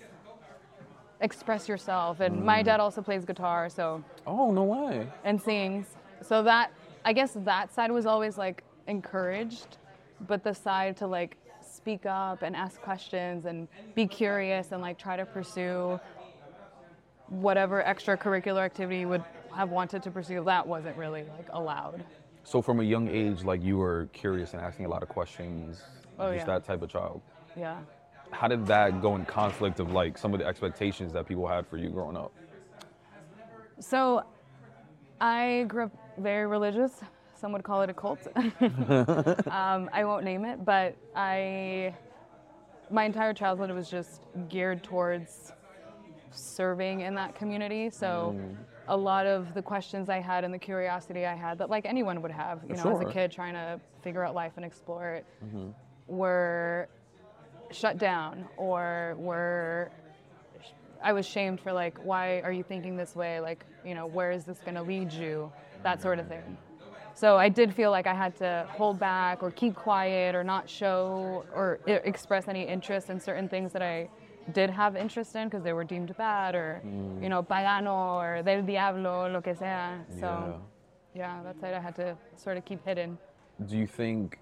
express 1.21 1.69
yourself. 1.69 2.21
And 2.21 2.41
Mm. 2.41 2.45
my 2.45 2.63
dad 2.63 2.81
also 2.81 3.03
plays 3.03 3.25
guitar, 3.25 3.69
so 3.69 4.03
Oh 4.27 4.51
no 4.51 4.65
way. 4.65 5.07
and 5.25 5.41
sings. 5.41 5.97
So 6.23 6.43
that 6.45 6.71
I 7.05 7.13
guess 7.13 7.33
that 7.45 7.73
side 7.73 7.91
was 7.91 8.07
always 8.07 8.39
like 8.39 8.63
encouraged, 8.87 9.77
but 10.27 10.43
the 10.45 10.55
side 10.55 10.97
to 10.99 11.07
like 11.07 11.37
speak 11.61 12.07
up 12.07 12.43
and 12.43 12.57
ask 12.57 12.81
questions 12.81 13.45
and 13.47 13.69
be 13.95 14.07
curious 14.07 14.73
and 14.73 14.81
like 14.83 14.99
try 14.99 15.17
to 15.17 15.27
pursue 15.27 16.01
whatever 17.29 17.83
extracurricular 17.83 18.65
activity 18.65 19.01
you 19.01 19.09
would 19.09 19.25
have 19.55 19.71
wanted 19.71 20.03
to 20.03 20.11
pursue, 20.11 20.43
that 20.45 20.67
wasn't 20.67 20.97
really 20.97 21.25
like 21.37 21.49
allowed. 21.53 22.03
So 22.49 22.63
from 22.63 22.81
a 22.81 22.83
young 22.83 23.09
age, 23.09 23.45
like 23.45 23.63
you 23.63 23.77
were 23.77 24.09
curious 24.15 24.55
and 24.55 24.63
asking 24.63 24.87
a 24.87 24.89
lot 24.89 25.03
of 25.03 25.11
questions. 25.11 25.83
Oh, 26.19 26.33
just 26.33 26.47
yeah. 26.47 26.55
that 26.55 26.65
type 26.65 26.81
of 26.81 26.89
child. 26.89 27.21
Yeah. 27.55 27.77
How 28.31 28.49
did 28.49 28.67
that 28.69 29.03
go 29.03 29.17
in 29.17 29.27
conflict 29.27 29.81
of 29.81 29.93
like 29.93 30.17
some 30.17 30.33
of 30.33 30.41
the 30.41 30.47
expectations 30.47 31.13
that 31.13 31.27
people 31.29 31.47
had 31.47 31.67
for 31.67 31.77
you 31.77 31.91
growing 31.91 32.17
up? 32.17 32.33
So 33.81 34.23
I 35.21 35.67
grew 35.69 35.85
up 35.85 35.93
very 36.17 36.47
religious. 36.47 37.03
Some 37.39 37.53
would 37.53 37.65
call 37.65 37.83
it 37.83 37.91
a 37.91 37.95
cult. 37.95 38.27
um, 38.35 39.91
I 39.93 40.05
won't 40.05 40.25
name 40.25 40.47
it, 40.47 40.65
but 40.65 40.97
I, 41.15 41.95
my 42.91 43.05
entire 43.05 43.35
childhood 43.35 43.73
was 43.73 43.91
just 43.91 44.23
geared 44.49 44.83
towards 44.83 45.53
serving 46.31 47.01
in 47.01 47.15
that 47.17 47.35
community. 47.35 47.91
So 47.91 48.35
a 48.89 48.97
lot 48.97 49.27
of 49.27 49.55
the 49.55 49.63
questions 49.63 50.09
I 50.09 50.19
had 50.19 50.45
and 50.45 50.53
the 50.53 50.59
curiosity 50.59 51.27
I 51.27 51.35
had 51.35 51.59
that 51.59 51.71
like 51.71 51.87
anyone 51.87 52.21
would 52.23 52.31
have, 52.31 52.61
you 52.69 52.75
know, 52.75 52.97
as 52.97 53.01
a 53.01 53.13
kid 53.13 53.31
trying 53.31 53.55
to 53.55 53.81
figure 54.03 54.25
out 54.25 54.35
life 54.35 54.53
and 54.57 54.65
explore 54.65 55.11
it, 55.11 55.27
mm-hmm. 55.45 55.69
were 56.07 56.89
shut 57.71 57.99
down 57.99 58.47
or 58.57 59.15
were 59.19 59.91
I 61.03 61.13
was 61.13 61.27
shamed 61.27 61.61
for 61.61 61.73
like, 61.73 61.99
why 62.05 62.41
are 62.41 62.51
you 62.51 62.63
thinking 62.63 62.97
this 62.97 63.15
way? 63.15 63.41
Like, 63.41 63.65
you 63.85 63.95
know, 63.95 64.07
where 64.07 64.33
is 64.33 64.45
this 64.45 64.59
going 64.59 64.75
to 64.75 64.83
lead 64.83 65.13
you? 65.13 65.53
That 65.83 66.03
sort 66.03 66.19
of 66.19 66.27
thing. 66.27 66.57
So 67.15 67.37
I 67.37 67.49
did 67.49 67.75
feel 67.75 67.91
like 67.91 68.07
I 68.07 68.15
had 68.15 68.37
to 68.39 68.67
hold 68.71 68.99
back 68.99 69.43
or 69.43 69.51
keep 69.51 69.75
quiet 69.75 70.35
or 70.35 70.45
not 70.45 70.69
show 70.69 71.45
or 71.55 71.81
express 71.87 72.49
any 72.49 72.67
interest 72.67 73.11
in 73.11 73.21
certain 73.21 73.49
things 73.49 73.73
that 73.73 73.83
I 73.83 74.09
did 74.53 74.71
have 74.71 74.97
interest 74.97 75.35
in 75.37 75.49
because 75.49 75.63
they 75.63 75.73
were 75.73 75.85
deemed 75.85 76.17
bad 76.17 76.55
or, 76.55 76.81
you 76.85 76.91
mm. 76.91 77.29
know, 77.29 77.43
pagano 77.43 78.17
or 78.17 78.43
del 78.43 78.63
diablo, 78.63 79.29
lo 79.29 79.41
que 79.41 79.55
sea. 79.55 79.97
So, 80.21 80.61
yeah, 81.15 81.43
that 81.43 81.61
side 81.61 81.75
I 81.75 81.81
had 81.81 81.95
to 81.97 82.17
sort 82.37 82.57
of 82.57 82.65
keep 82.65 82.85
hidden. 82.85 83.19
Do 83.67 83.77
you 83.77 83.87
think 83.87 84.39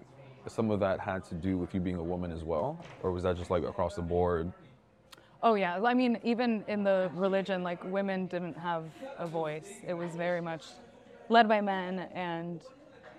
some 0.47 0.71
of 0.71 0.79
that 0.79 0.99
had 0.99 1.23
to 1.25 1.35
do 1.35 1.57
with 1.57 1.73
you 1.73 1.79
being 1.79 1.97
a 1.97 2.03
woman 2.03 2.31
as 2.31 2.43
well, 2.43 2.79
or 3.03 3.11
was 3.11 3.23
that 3.23 3.35
just 3.37 3.49
like 3.49 3.63
across 3.63 3.95
the 3.95 4.01
board? 4.01 4.51
Oh 5.43 5.55
yeah, 5.55 5.79
I 5.83 5.93
mean 5.93 6.19
even 6.23 6.63
in 6.67 6.83
the 6.83 7.11
religion, 7.13 7.63
like 7.63 7.83
women 7.83 8.27
didn't 8.27 8.57
have 8.57 8.85
a 9.17 9.27
voice. 9.27 9.69
It 9.85 9.93
was 9.93 10.15
very 10.15 10.41
much 10.41 10.65
led 11.29 11.47
by 11.47 11.61
men, 11.61 12.07
and 12.13 12.61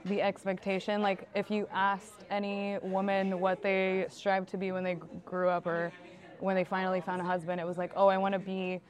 the 0.04 0.22
expectation, 0.22 1.02
like 1.02 1.28
if 1.34 1.50
you 1.50 1.68
asked 1.72 2.24
any 2.30 2.78
woman 2.82 3.40
what 3.40 3.62
they 3.62 4.06
strived 4.08 4.48
to 4.50 4.56
be 4.56 4.72
when 4.72 4.84
they 4.84 4.96
grew 5.24 5.48
up 5.48 5.66
or 5.66 5.92
when 6.40 6.54
they 6.54 6.64
finally 6.64 7.00
found 7.00 7.20
a 7.20 7.24
husband, 7.24 7.60
it 7.60 7.66
was 7.66 7.78
like, 7.78 7.92
oh, 7.96 8.08
I 8.08 8.18
want 8.18 8.32
to 8.32 8.38
be 8.38 8.80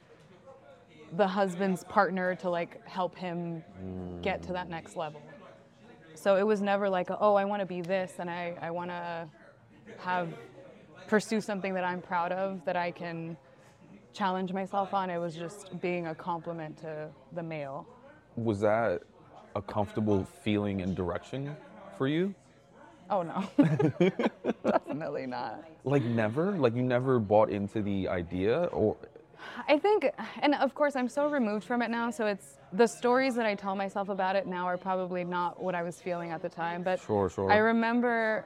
the 1.17 1.27
husband's 1.27 1.85
partner 1.85 2.35
to 2.37 2.51
like 2.51 2.87
help 2.87 3.17
him 3.17 3.63
get 4.23 4.43
to 4.43 4.53
that 4.53 4.69
next 4.69 4.97
level. 4.97 5.23
So 6.15 6.37
it 6.37 6.47
was 6.47 6.61
never 6.61 6.89
like, 6.89 7.09
oh, 7.21 7.35
I 7.35 7.45
want 7.45 7.61
to 7.61 7.67
be 7.67 7.81
this 7.81 8.15
and 8.19 8.29
I, 8.29 8.57
I 8.61 8.71
want 8.71 8.91
to 8.91 9.29
have 9.99 10.29
pursue 11.07 11.41
something 11.41 11.73
that 11.75 11.85
I'm 11.85 12.03
proud 12.03 12.33
of 12.33 12.65
that 12.67 12.77
I 12.77 12.91
can 12.91 13.37
challenge 14.13 14.53
myself 14.53 14.93
on. 14.93 15.11
It 15.11 15.19
was 15.19 15.35
just 15.35 15.81
being 15.81 16.09
a 16.09 16.15
compliment 16.15 16.77
to 16.79 17.09
the 17.33 17.43
male. 17.43 17.87
Was 18.37 18.61
that 18.61 19.03
a 19.55 19.63
comfortable 19.63 20.25
feeling 20.43 20.83
and 20.83 20.95
direction 20.95 21.57
for 21.97 22.09
you? 22.09 22.35
Oh 23.11 23.23
no, 23.23 23.45
definitely 24.65 25.27
not. 25.27 25.65
Like 25.85 26.03
never? 26.03 26.53
Like 26.53 26.75
you 26.75 26.83
never 26.83 27.19
bought 27.19 27.51
into 27.51 27.83
the 27.83 28.09
idea 28.09 28.65
or 28.65 28.97
I 29.69 29.79
think, 29.79 30.11
and 30.43 30.55
of 30.55 30.75
course, 30.75 30.97
I'm 30.97 31.09
so 31.09 31.29
removed 31.29 31.65
from 31.65 31.81
it 31.83 31.91
now. 31.91 32.11
So 32.11 32.27
it's 32.27 32.59
the 32.73 32.87
stories 32.87 33.35
that 33.37 33.47
I 33.47 33.55
tell 33.55 33.75
myself 33.75 34.09
about 34.09 34.37
it 34.37 34.47
now 34.47 34.67
are 34.67 34.77
probably 34.77 35.25
not 35.25 35.63
what 35.63 35.75
I 35.75 35.83
was 35.83 36.01
feeling 36.01 36.31
at 36.33 36.43
the 36.43 36.49
time. 36.49 36.83
But 36.83 37.01
Sure, 37.01 37.29
sure. 37.31 37.51
I 37.51 37.57
remember 37.57 38.45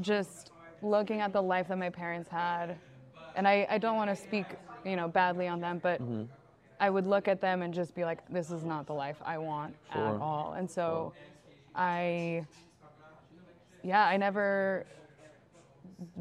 just 0.00 0.52
looking 0.82 1.20
at 1.20 1.32
the 1.32 1.42
life 1.42 1.68
that 1.68 1.78
my 1.78 1.90
parents 1.90 2.28
had, 2.28 2.76
and 3.36 3.48
I, 3.48 3.66
I 3.70 3.78
don't 3.78 3.96
want 3.96 4.10
to 4.10 4.16
speak, 4.16 4.46
you 4.84 4.96
know, 4.96 5.08
badly 5.08 5.48
on 5.48 5.60
them, 5.60 5.80
but 5.82 6.00
Mm-hmm. 6.00 6.24
I 6.80 6.90
would 6.90 7.06
look 7.06 7.28
at 7.28 7.40
them 7.40 7.62
and 7.62 7.72
just 7.72 7.94
be 7.94 8.04
like, 8.04 8.18
this 8.28 8.50
is 8.50 8.64
not 8.64 8.86
the 8.86 8.92
life 8.92 9.16
I 9.24 9.38
want 9.38 9.74
Sure. 9.92 10.16
at 10.16 10.20
all. 10.20 10.54
And 10.58 10.68
so 10.70 11.12
I, 11.74 12.44
yeah, 13.84 14.04
I 14.06 14.16
never 14.16 14.86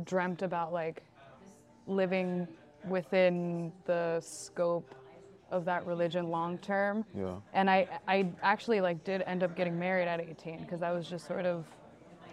dreamt 0.04 0.42
about 0.42 0.74
like 0.74 1.02
living 1.88 2.48
within 2.88 3.72
the 3.86 4.20
scope 4.22 4.94
of 5.52 5.66
that 5.66 5.86
religion 5.86 6.30
long 6.30 6.58
term. 6.58 7.06
Yeah. 7.16 7.36
And 7.54 7.70
I, 7.70 7.88
I 8.08 8.30
actually 8.42 8.82
like 8.82 9.04
did 9.04 9.22
end 9.22 9.44
up 9.44 9.56
getting 9.56 9.80
married 9.80 10.08
at 10.08 10.20
18 10.20 10.60
because 10.64 10.80
that 10.82 10.94
was 10.94 11.08
just 11.08 11.26
sort 11.28 11.46
of 11.46 11.66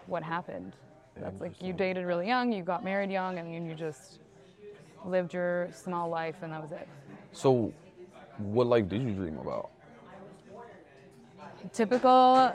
what 0.06 0.22
happened. 0.22 0.74
That's 1.16 1.40
like 1.40 1.60
you 1.62 1.72
dated 1.72 2.06
really 2.06 2.26
young, 2.26 2.50
you 2.50 2.62
got 2.62 2.82
married 2.82 3.10
young, 3.10 3.38
and 3.38 3.52
then 3.52 3.66
you 3.66 3.74
just 3.74 4.20
lived 5.04 5.34
your 5.34 5.68
small 5.72 6.08
life, 6.08 6.36
and 6.42 6.52
that 6.52 6.62
was 6.62 6.72
it. 6.72 6.88
So 7.32 7.72
what 8.38 8.66
life 8.66 8.88
did 8.88 9.02
you 9.02 9.12
dream 9.12 9.38
about? 9.38 9.70
Typical 11.72 12.52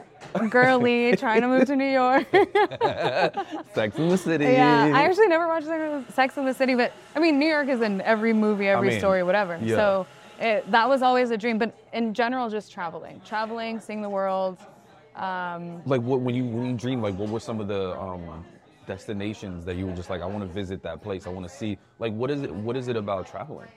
girly 0.50 1.16
trying 1.16 1.42
to 1.42 1.48
move 1.48 1.66
to 1.66 1.76
New 1.76 1.86
York. 1.86 2.28
Sex 3.74 3.98
in 3.98 4.10
the 4.10 4.18
City. 4.18 4.46
Yeah, 4.46 4.92
I 4.94 5.04
actually 5.04 5.28
never 5.28 5.48
watched 5.48 5.68
Sex 6.14 6.38
in 6.38 6.46
the 6.46 6.54
City, 6.54 6.76
but 6.76 6.92
I 7.16 7.20
mean, 7.20 7.40
New 7.40 7.48
York 7.48 7.68
is 7.70 7.82
in 7.82 8.02
every 8.02 8.34
movie, 8.34 8.68
every 8.68 8.90
mean, 8.90 9.00
story, 9.00 9.24
whatever. 9.24 9.60
yeah. 9.62 9.76
So 9.76 10.08
it, 10.40 10.70
that 10.72 10.90
was 10.90 11.02
always 11.02 11.32
a 11.32 11.38
dream. 11.38 11.58
But 11.58 11.76
in 11.94 12.14
general, 12.14 12.50
just 12.50 12.72
traveling, 12.72 13.22
traveling, 13.26 13.80
seeing 13.80 14.02
the 14.02 14.10
world. 14.10 14.58
Um, 15.16 15.82
like 15.86 16.02
what 16.02 16.20
when 16.20 16.36
you 16.36 16.44
when 16.44 16.66
you 16.66 16.74
dream 16.74 17.02
like 17.02 17.16
what 17.16 17.30
were 17.30 17.40
some 17.40 17.62
of 17.62 17.70
the 17.70 17.98
um 17.98 18.44
destinations 18.86 19.64
that 19.66 19.78
you 19.78 19.86
were 19.86 19.94
just 19.94 20.10
like 20.10 20.22
I 20.22 20.26
want 20.26 20.42
to 20.42 20.54
visit 20.54 20.84
that 20.84 21.02
place 21.02 21.26
I 21.26 21.30
want 21.30 21.48
to 21.48 21.54
see 21.54 21.78
like 22.00 22.12
what 22.12 22.30
is 22.30 22.42
it 22.42 22.54
what 22.54 22.76
is 22.76 22.90
it 22.90 22.98
about 22.98 23.26
traveling 23.26 23.70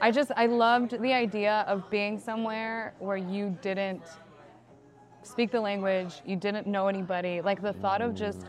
I 0.00 0.10
just 0.12 0.30
I 0.36 0.46
loved 0.46 1.00
the 1.00 1.12
idea 1.12 1.64
of 1.66 1.90
being 1.90 2.18
somewhere 2.18 2.94
where 3.00 3.16
you 3.16 3.58
didn't 3.62 4.02
speak 5.24 5.50
the 5.50 5.60
language, 5.60 6.20
you 6.24 6.36
didn't 6.36 6.66
know 6.66 6.88
anybody. 6.88 7.40
Like 7.40 7.60
the 7.62 7.72
thought 7.72 8.00
of 8.02 8.14
just 8.14 8.46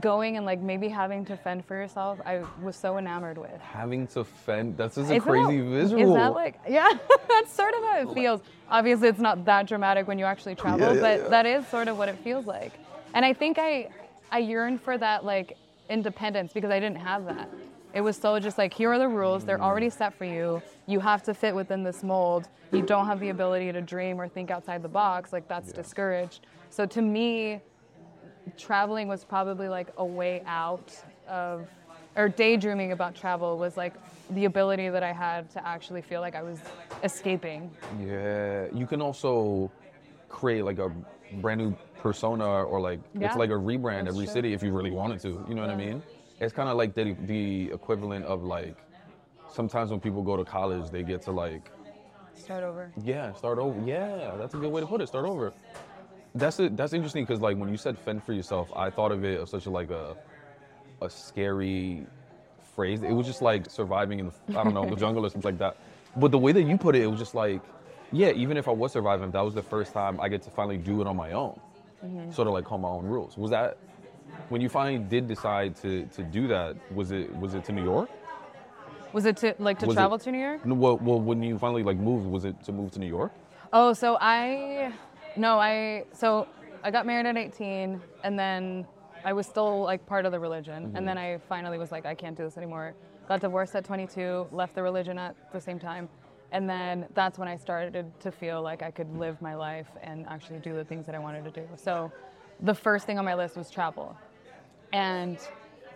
going 0.00 0.36
and 0.38 0.46
like 0.46 0.60
maybe 0.60 0.88
having 0.88 1.24
to 1.26 1.36
fend 1.36 1.64
for 1.66 1.74
yourself, 1.76 2.18
I 2.24 2.42
was 2.62 2.76
so 2.76 2.96
enamored 2.98 3.36
with. 3.36 3.60
having 3.60 4.06
to 4.08 4.24
fend 4.24 4.76
that's 4.78 4.94
just 4.94 5.10
a 5.10 5.14
Isn't 5.16 5.28
crazy 5.28 5.58
that- 5.60 5.64
visual 5.70 6.08
Is 6.10 6.14
that 6.14 6.32
like 6.34 6.58
yeah? 6.68 6.88
that's 7.28 7.52
sort 7.52 7.74
of 7.74 7.82
how 7.82 8.00
it 8.10 8.14
feels. 8.14 8.40
Obviously, 8.70 9.08
it's 9.08 9.18
not 9.20 9.44
that 9.44 9.66
dramatic 9.66 10.08
when 10.08 10.18
you 10.18 10.24
actually 10.24 10.54
travel, 10.54 10.94
yeah, 10.94 11.00
but 11.00 11.20
yeah. 11.20 11.28
that 11.28 11.44
is 11.46 11.66
sort 11.68 11.88
of 11.88 11.98
what 11.98 12.08
it 12.08 12.16
feels 12.24 12.46
like. 12.46 12.72
And 13.14 13.24
I 13.24 13.34
think 13.34 13.58
I 13.58 13.88
I 14.30 14.38
yearn 14.38 14.78
for 14.78 14.96
that 14.96 15.24
like 15.26 15.58
independence 15.90 16.52
because 16.54 16.70
I 16.70 16.80
didn't 16.80 16.96
have 17.00 17.26
that. 17.26 17.50
It 17.94 18.00
was 18.00 18.16
so 18.16 18.38
just 18.40 18.58
like 18.58 18.72
here 18.72 18.90
are 18.92 18.98
the 18.98 19.08
rules, 19.08 19.44
they're 19.44 19.60
already 19.62 19.90
set 19.90 20.14
for 20.14 20.24
you. 20.24 20.62
You 20.86 21.00
have 21.00 21.22
to 21.24 21.34
fit 21.34 21.54
within 21.54 21.82
this 21.82 22.02
mold. 22.02 22.48
You 22.72 22.82
don't 22.82 23.06
have 23.06 23.20
the 23.20 23.28
ability 23.28 23.70
to 23.72 23.80
dream 23.82 24.20
or 24.20 24.28
think 24.28 24.50
outside 24.50 24.82
the 24.82 24.88
box. 24.88 25.32
Like 25.32 25.46
that's 25.48 25.72
discouraged. 25.72 26.46
So 26.70 26.86
to 26.86 27.02
me, 27.02 27.60
traveling 28.56 29.08
was 29.08 29.24
probably 29.24 29.68
like 29.68 29.88
a 29.98 30.04
way 30.04 30.42
out 30.46 30.92
of 31.28 31.68
or 32.16 32.28
daydreaming 32.28 32.92
about 32.92 33.14
travel 33.14 33.56
was 33.56 33.76
like 33.76 33.94
the 34.30 34.44
ability 34.44 34.88
that 34.90 35.02
I 35.02 35.12
had 35.12 35.50
to 35.52 35.66
actually 35.66 36.02
feel 36.02 36.20
like 36.20 36.34
I 36.34 36.42
was 36.42 36.58
escaping. 37.02 37.70
yeah 38.00 38.66
you 38.72 38.86
can 38.86 39.00
also 39.00 39.70
create 40.28 40.64
like 40.64 40.78
a 40.78 40.90
brand 41.40 41.60
new 41.60 41.74
persona 42.00 42.44
or 42.44 42.80
like 42.80 43.00
Yeah, 43.18 43.28
it's 43.28 43.36
like 43.36 43.50
a 43.50 43.54
rebrand 43.54 44.04
that's 44.04 44.08
every 44.16 44.26
true. 44.26 44.34
city 44.34 44.52
if 44.52 44.62
you 44.62 44.72
really 44.72 44.90
wanted 44.90 45.20
to 45.20 45.44
you 45.48 45.54
know 45.54 45.62
what 45.62 45.70
I 45.70 45.76
mean 45.76 46.02
it's 46.40 46.52
kind 46.52 46.68
of 46.68 46.76
like 46.76 46.94
the 46.94 47.16
the 47.26 47.70
equivalent 47.72 48.24
of 48.24 48.42
like 48.42 48.76
sometimes 49.50 49.90
when 49.90 50.00
people 50.00 50.22
go 50.22 50.36
to 50.36 50.44
college 50.44 50.90
they 50.90 51.02
get 51.02 51.22
to 51.22 51.30
like 51.30 51.70
Start 52.42 52.64
over. 52.64 52.92
Yeah, 53.02 53.32
start 53.34 53.58
over. 53.58 53.80
Yeah, 53.86 54.34
that's 54.36 54.54
a 54.54 54.56
good 54.56 54.72
way 54.72 54.80
to 54.80 54.86
put 54.86 55.00
it. 55.00 55.06
Start 55.06 55.26
over. 55.26 55.52
That's 56.34 56.58
it. 56.58 56.76
That's 56.76 56.92
interesting 56.92 57.24
because 57.24 57.40
like 57.40 57.56
when 57.56 57.68
you 57.68 57.76
said 57.76 57.98
fend 57.98 58.24
for 58.24 58.32
yourself, 58.32 58.72
I 58.74 58.90
thought 58.90 59.12
of 59.12 59.24
it 59.24 59.40
as 59.40 59.50
such 59.50 59.66
a 59.66 59.70
like 59.70 59.90
a 59.90 60.16
a 61.00 61.08
scary 61.08 62.06
phrase. 62.74 63.02
It 63.02 63.12
was 63.12 63.26
just 63.26 63.42
like 63.42 63.70
surviving 63.70 64.18
in 64.18 64.26
the 64.26 64.58
I 64.58 64.64
don't 64.64 64.74
know 64.74 64.88
the 64.88 64.96
jungle 65.04 65.24
or 65.24 65.30
something 65.30 65.52
like 65.52 65.58
that. 65.58 65.76
But 66.16 66.30
the 66.30 66.38
way 66.38 66.52
that 66.52 66.62
you 66.62 66.76
put 66.76 66.96
it, 66.96 67.02
it 67.02 67.06
was 67.06 67.18
just 67.18 67.34
like, 67.34 67.60
yeah, 68.10 68.30
even 68.30 68.56
if 68.56 68.66
I 68.66 68.72
was 68.72 68.92
surviving, 68.92 69.30
that 69.30 69.40
was 69.40 69.54
the 69.54 69.62
first 69.62 69.92
time 69.92 70.20
I 70.20 70.28
get 70.28 70.42
to 70.42 70.50
finally 70.50 70.78
do 70.78 71.00
it 71.00 71.06
on 71.06 71.16
my 71.16 71.32
own. 71.32 71.60
Mm-hmm. 72.04 72.32
Sort 72.32 72.48
of 72.48 72.54
like 72.54 72.64
call 72.64 72.78
my 72.78 72.88
own 72.88 73.04
rules. 73.04 73.36
Was 73.36 73.50
that 73.52 73.78
when 74.48 74.60
you 74.60 74.68
finally 74.68 74.98
did 74.98 75.26
decide 75.26 75.76
to 75.76 76.06
to 76.06 76.22
do 76.22 76.46
that? 76.48 76.76
Was 76.94 77.10
it 77.12 77.34
was 77.36 77.54
it 77.54 77.64
to 77.64 77.72
New 77.72 77.84
York? 77.84 78.10
Was 79.12 79.26
it 79.26 79.36
to 79.38 79.54
like 79.58 79.78
to 79.80 79.86
Was 79.86 79.94
it- 79.94 79.98
travel 79.98 80.18
to 80.18 80.32
New 80.32 80.38
York? 80.38 80.64
No, 80.64 80.74
well, 80.74 80.96
well, 80.98 81.20
when 81.20 81.42
you 81.42 81.58
finally 81.58 81.82
like 81.82 81.98
moved, 81.98 82.26
was 82.26 82.44
it 82.44 82.62
to 82.64 82.72
move 82.72 82.90
to 82.92 82.98
New 82.98 83.06
York? 83.06 83.32
Oh, 83.72 83.92
so 83.92 84.18
I 84.20 84.92
no, 85.36 85.58
I 85.58 86.04
so 86.12 86.46
I 86.82 86.90
got 86.90 87.06
married 87.06 87.26
at 87.26 87.36
18 87.36 88.00
and 88.24 88.38
then 88.38 88.86
I 89.24 89.32
was 89.32 89.46
still 89.46 89.82
like 89.82 90.04
part 90.06 90.26
of 90.26 90.32
the 90.32 90.40
religion 90.40 90.74
and 90.74 90.94
mm-hmm. 90.94 91.04
then 91.04 91.18
I 91.18 91.38
finally 91.48 91.78
was 91.78 91.92
like 91.92 92.06
I 92.06 92.14
can't 92.14 92.36
do 92.36 92.44
this 92.44 92.56
anymore. 92.56 92.94
Got 93.28 93.40
divorced 93.40 93.74
at 93.76 93.84
22, 93.84 94.48
left 94.50 94.74
the 94.74 94.82
religion 94.82 95.18
at 95.18 95.36
the 95.52 95.60
same 95.60 95.78
time. 95.78 96.08
And 96.50 96.68
then 96.68 97.06
that's 97.14 97.38
when 97.38 97.48
I 97.48 97.56
started 97.56 98.12
to 98.20 98.30
feel 98.30 98.60
like 98.60 98.82
I 98.82 98.90
could 98.90 99.16
live 99.16 99.40
my 99.40 99.54
life 99.54 99.86
and 100.02 100.26
actually 100.28 100.58
do 100.58 100.74
the 100.74 100.84
things 100.84 101.06
that 101.06 101.14
I 101.14 101.18
wanted 101.18 101.44
to 101.44 101.50
do. 101.50 101.66
So 101.76 102.12
the 102.62 102.74
first 102.74 103.06
thing 103.06 103.18
on 103.18 103.24
my 103.24 103.34
list 103.34 103.56
was 103.56 103.70
travel. 103.70 104.16
And 104.92 105.38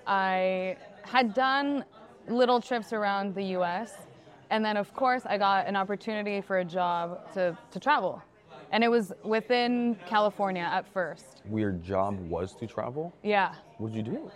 I 0.07 0.77
had 1.03 1.33
done 1.33 1.85
little 2.29 2.61
trips 2.61 2.93
around 2.93 3.35
the 3.35 3.45
US. 3.59 3.95
And 4.51 4.65
then, 4.65 4.77
of 4.77 4.93
course, 4.95 5.23
I 5.27 5.39
got 5.39 5.67
an 5.67 5.77
opportunity 5.77 6.41
for 6.41 6.59
a 6.59 6.65
job 6.65 7.33
to, 7.35 7.57
to 7.71 7.81
travel. 7.81 8.23
And 8.73 8.83
it 8.83 8.89
was 8.89 9.13
within 9.23 9.97
California 10.07 10.63
at 10.63 10.93
first. 10.93 11.43
Your 11.53 11.73
job 11.73 12.19
was 12.29 12.55
to 12.57 12.67
travel. 12.67 13.15
Yeah. 13.23 13.55
What 13.79 13.93
did 13.93 14.07
you 14.07 14.13
do? 14.15 14.31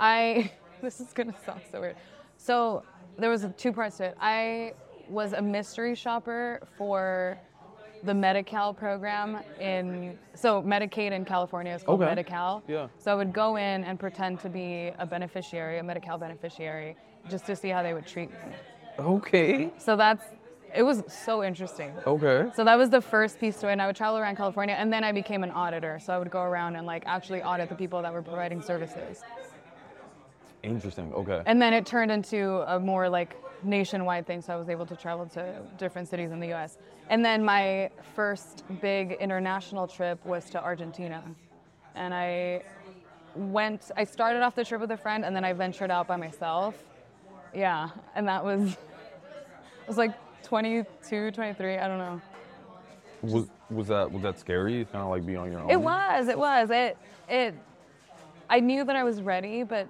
I, 0.00 0.50
this 0.82 1.00
is 1.00 1.12
gonna 1.12 1.34
sound 1.44 1.60
so 1.70 1.80
weird. 1.80 1.96
So 2.36 2.82
there 3.18 3.30
was 3.30 3.46
two 3.56 3.72
parts 3.72 3.98
to 3.98 4.06
it. 4.06 4.16
I 4.20 4.72
was 5.08 5.34
a 5.34 5.42
mystery 5.42 5.94
shopper 5.94 6.66
for 6.78 7.38
the 8.04 8.14
Medi-Cal 8.14 8.74
program 8.74 9.38
in, 9.60 10.18
so 10.34 10.62
Medicaid 10.62 11.12
in 11.12 11.24
California 11.24 11.74
is 11.74 11.82
called 11.82 12.00
Okay. 12.02 12.10
Medi-Cal. 12.10 12.62
Yeah. 12.68 12.88
So 12.98 13.10
I 13.10 13.14
would 13.14 13.32
go 13.32 13.56
in 13.56 13.84
and 13.84 13.98
pretend 13.98 14.40
to 14.40 14.48
be 14.48 14.92
a 14.98 15.06
beneficiary, 15.06 15.78
a 15.78 15.82
Medi-Cal 15.82 16.18
beneficiary, 16.18 16.96
just 17.30 17.46
to 17.46 17.56
see 17.56 17.68
how 17.68 17.82
they 17.82 17.94
would 17.94 18.06
treat 18.06 18.30
me. 18.30 18.36
Okay. 18.98 19.70
So 19.78 19.96
that's, 19.96 20.24
it 20.74 20.82
was 20.82 21.02
so 21.08 21.42
interesting. 21.42 21.92
Okay. 22.06 22.50
So 22.54 22.64
that 22.64 22.76
was 22.76 22.90
the 22.90 23.00
first 23.00 23.40
piece 23.40 23.56
to 23.60 23.68
it. 23.68 23.72
And 23.72 23.82
I 23.82 23.86
would 23.86 23.96
travel 23.96 24.18
around 24.18 24.36
California, 24.36 24.74
and 24.74 24.92
then 24.92 25.04
I 25.04 25.12
became 25.12 25.42
an 25.42 25.50
auditor. 25.50 25.98
So 26.04 26.12
I 26.12 26.18
would 26.18 26.30
go 26.30 26.42
around 26.42 26.76
and 26.76 26.86
like 26.86 27.04
actually 27.06 27.42
audit 27.42 27.68
the 27.68 27.76
people 27.76 28.02
that 28.02 28.12
were 28.12 28.22
providing 28.22 28.60
services. 28.60 29.22
Interesting. 30.64 31.12
Okay. 31.12 31.42
And 31.46 31.60
then 31.60 31.72
it 31.72 31.86
turned 31.86 32.10
into 32.10 32.64
a 32.72 32.80
more 32.80 33.08
like 33.08 33.36
nationwide 33.62 34.26
thing, 34.26 34.40
so 34.40 34.52
I 34.52 34.56
was 34.56 34.68
able 34.68 34.86
to 34.86 34.96
travel 34.96 35.26
to 35.26 35.60
different 35.78 36.08
cities 36.08 36.30
in 36.32 36.40
the 36.40 36.52
US. 36.54 36.78
And 37.10 37.24
then 37.24 37.44
my 37.44 37.90
first 38.14 38.64
big 38.80 39.12
international 39.20 39.86
trip 39.86 40.24
was 40.24 40.48
to 40.50 40.62
Argentina. 40.62 41.22
And 41.94 42.12
I 42.14 42.62
went, 43.34 43.90
I 43.96 44.04
started 44.04 44.42
off 44.42 44.54
the 44.54 44.64
trip 44.64 44.80
with 44.80 44.90
a 44.90 44.96
friend, 44.96 45.24
and 45.24 45.34
then 45.34 45.44
I 45.44 45.52
ventured 45.52 45.90
out 45.90 46.06
by 46.06 46.16
myself. 46.16 46.74
Yeah, 47.54 47.90
and 48.14 48.26
that 48.26 48.44
was, 48.44 48.76
I 49.84 49.88
was 49.88 49.96
like 49.96 50.12
22, 50.42 51.30
23, 51.30 51.78
I 51.78 51.88
don't 51.88 51.98
know. 51.98 52.20
was 53.22 53.48
was 53.70 53.88
that 53.88 54.10
was 54.10 54.22
that 54.22 54.38
scary? 54.38 54.84
Kind 54.84 55.02
of 55.04 55.10
like 55.10 55.24
being 55.24 55.38
on 55.38 55.50
your 55.50 55.60
own. 55.60 55.70
It 55.70 55.80
was, 55.80 56.28
it 56.28 56.38
was. 56.38 56.70
It, 56.70 56.96
it, 57.28 57.54
I 58.50 58.60
knew 58.60 58.84
that 58.84 58.94
I 58.94 59.04
was 59.04 59.22
ready, 59.22 59.62
but 59.62 59.88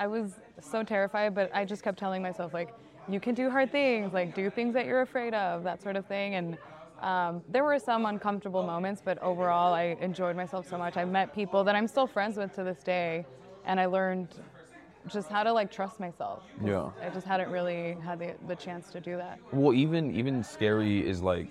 I 0.00 0.06
was 0.06 0.40
so 0.60 0.82
terrified, 0.82 1.34
but 1.34 1.50
I 1.54 1.66
just 1.66 1.82
kept 1.82 1.98
telling 1.98 2.22
myself, 2.22 2.54
like, 2.54 2.74
you 3.06 3.20
can 3.20 3.34
do 3.34 3.50
hard 3.50 3.70
things, 3.70 4.14
like, 4.14 4.34
do 4.34 4.48
things 4.48 4.72
that 4.72 4.86
you're 4.86 5.02
afraid 5.02 5.34
of, 5.34 5.62
that 5.64 5.82
sort 5.82 5.94
of 5.94 6.06
thing. 6.06 6.36
And 6.36 6.58
um, 7.02 7.42
there 7.50 7.64
were 7.64 7.78
some 7.78 8.06
uncomfortable 8.06 8.62
moments, 8.62 9.02
but 9.04 9.18
overall, 9.22 9.74
I 9.74 9.98
enjoyed 10.00 10.36
myself 10.36 10.66
so 10.66 10.78
much. 10.78 10.96
I 10.96 11.04
met 11.04 11.34
people 11.34 11.64
that 11.64 11.76
I'm 11.76 11.86
still 11.86 12.06
friends 12.06 12.38
with 12.38 12.54
to 12.54 12.64
this 12.64 12.82
day, 12.82 13.26
and 13.66 13.78
I 13.78 13.84
learned 13.84 14.28
just 15.06 15.28
how 15.28 15.42
to, 15.42 15.52
like, 15.52 15.70
trust 15.70 16.00
myself. 16.00 16.44
Yeah. 16.64 16.90
I 17.04 17.10
just 17.10 17.26
hadn't 17.26 17.50
really 17.50 17.98
had 18.02 18.18
the, 18.18 18.34
the 18.48 18.56
chance 18.56 18.90
to 18.92 19.00
do 19.00 19.18
that. 19.18 19.38
Well, 19.52 19.74
even 19.74 20.14
even 20.16 20.42
scary 20.42 21.06
is 21.06 21.20
like 21.20 21.48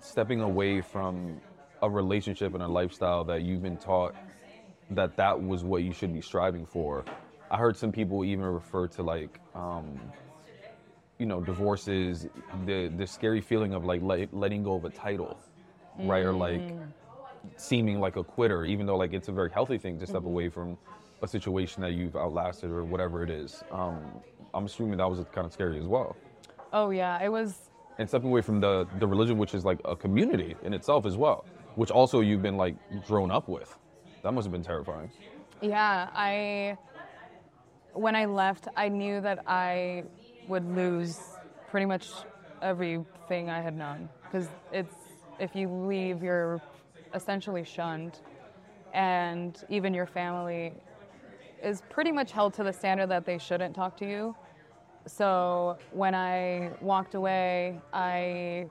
stepping 0.00 0.40
away 0.40 0.80
from 0.80 1.40
a 1.80 1.88
relationship 1.88 2.54
and 2.54 2.62
a 2.62 2.68
lifestyle 2.68 3.22
that 3.24 3.42
you've 3.42 3.62
been 3.62 3.76
taught 3.76 4.14
that 4.96 5.16
that 5.16 5.42
was 5.42 5.64
what 5.64 5.82
you 5.82 5.92
should 5.92 6.12
be 6.12 6.20
striving 6.20 6.66
for. 6.66 7.04
I 7.50 7.56
heard 7.58 7.76
some 7.76 7.92
people 7.92 8.24
even 8.24 8.44
refer 8.44 8.86
to 8.88 9.02
like, 9.02 9.38
um, 9.54 10.00
you 11.18 11.26
know, 11.26 11.40
divorces, 11.40 12.26
the 12.66 12.88
the 12.96 13.06
scary 13.06 13.40
feeling 13.40 13.74
of 13.74 13.84
like 13.84 14.02
let, 14.02 14.32
letting 14.34 14.62
go 14.62 14.74
of 14.74 14.84
a 14.84 14.90
title, 14.90 15.38
right, 15.98 16.24
or 16.24 16.32
like 16.32 16.62
seeming 17.56 18.00
like 18.00 18.16
a 18.16 18.24
quitter, 18.24 18.64
even 18.64 18.86
though 18.86 18.96
like 18.96 19.12
it's 19.12 19.28
a 19.28 19.32
very 19.32 19.50
healthy 19.50 19.78
thing 19.78 19.98
to 19.98 20.06
step 20.06 20.24
away 20.24 20.48
from 20.48 20.76
a 21.22 21.28
situation 21.28 21.82
that 21.82 21.92
you've 21.92 22.16
outlasted 22.16 22.70
or 22.70 22.84
whatever 22.84 23.22
it 23.22 23.30
is. 23.30 23.62
Um, 23.70 24.00
I'm 24.54 24.64
assuming 24.66 24.96
that 24.98 25.08
was 25.08 25.24
kind 25.32 25.46
of 25.46 25.52
scary 25.52 25.78
as 25.78 25.86
well, 25.86 26.16
Oh 26.72 26.90
yeah, 26.90 27.22
it 27.22 27.28
was. 27.30 27.70
and 27.98 28.08
stepping 28.08 28.28
away 28.28 28.40
from 28.40 28.60
the 28.60 28.86
the 28.98 29.06
religion, 29.06 29.38
which 29.38 29.54
is 29.54 29.64
like 29.64 29.78
a 29.84 29.94
community 29.94 30.56
in 30.64 30.72
itself 30.74 31.06
as 31.06 31.16
well, 31.16 31.44
which 31.76 31.90
also 31.90 32.20
you've 32.20 32.42
been 32.42 32.56
like 32.56 32.74
grown 33.06 33.30
up 33.30 33.48
with. 33.48 33.76
That 34.22 34.32
must 34.32 34.44
have 34.46 34.52
been 34.52 34.62
terrifying. 34.62 35.10
Yeah, 35.60 36.08
I. 36.14 36.76
When 37.92 38.16
I 38.16 38.24
left, 38.24 38.68
I 38.76 38.88
knew 38.88 39.20
that 39.20 39.40
I 39.46 40.04
would 40.48 40.64
lose 40.74 41.20
pretty 41.68 41.86
much 41.86 42.08
everything 42.62 43.50
I 43.50 43.60
had 43.60 43.76
known 43.76 44.08
because 44.24 44.48
it's 44.72 44.94
if 45.38 45.54
you 45.54 45.68
leave, 45.68 46.22
you're 46.22 46.60
essentially 47.14 47.64
shunned, 47.64 48.20
and 48.94 49.62
even 49.68 49.92
your 49.92 50.06
family 50.06 50.72
is 51.62 51.82
pretty 51.90 52.12
much 52.12 52.32
held 52.32 52.54
to 52.54 52.64
the 52.64 52.72
standard 52.72 53.08
that 53.08 53.26
they 53.26 53.38
shouldn't 53.38 53.74
talk 53.74 53.96
to 53.98 54.08
you. 54.08 54.34
So 55.06 55.78
when 55.90 56.14
I 56.14 56.70
walked 56.80 57.14
away, 57.14 57.80
I 57.92 58.66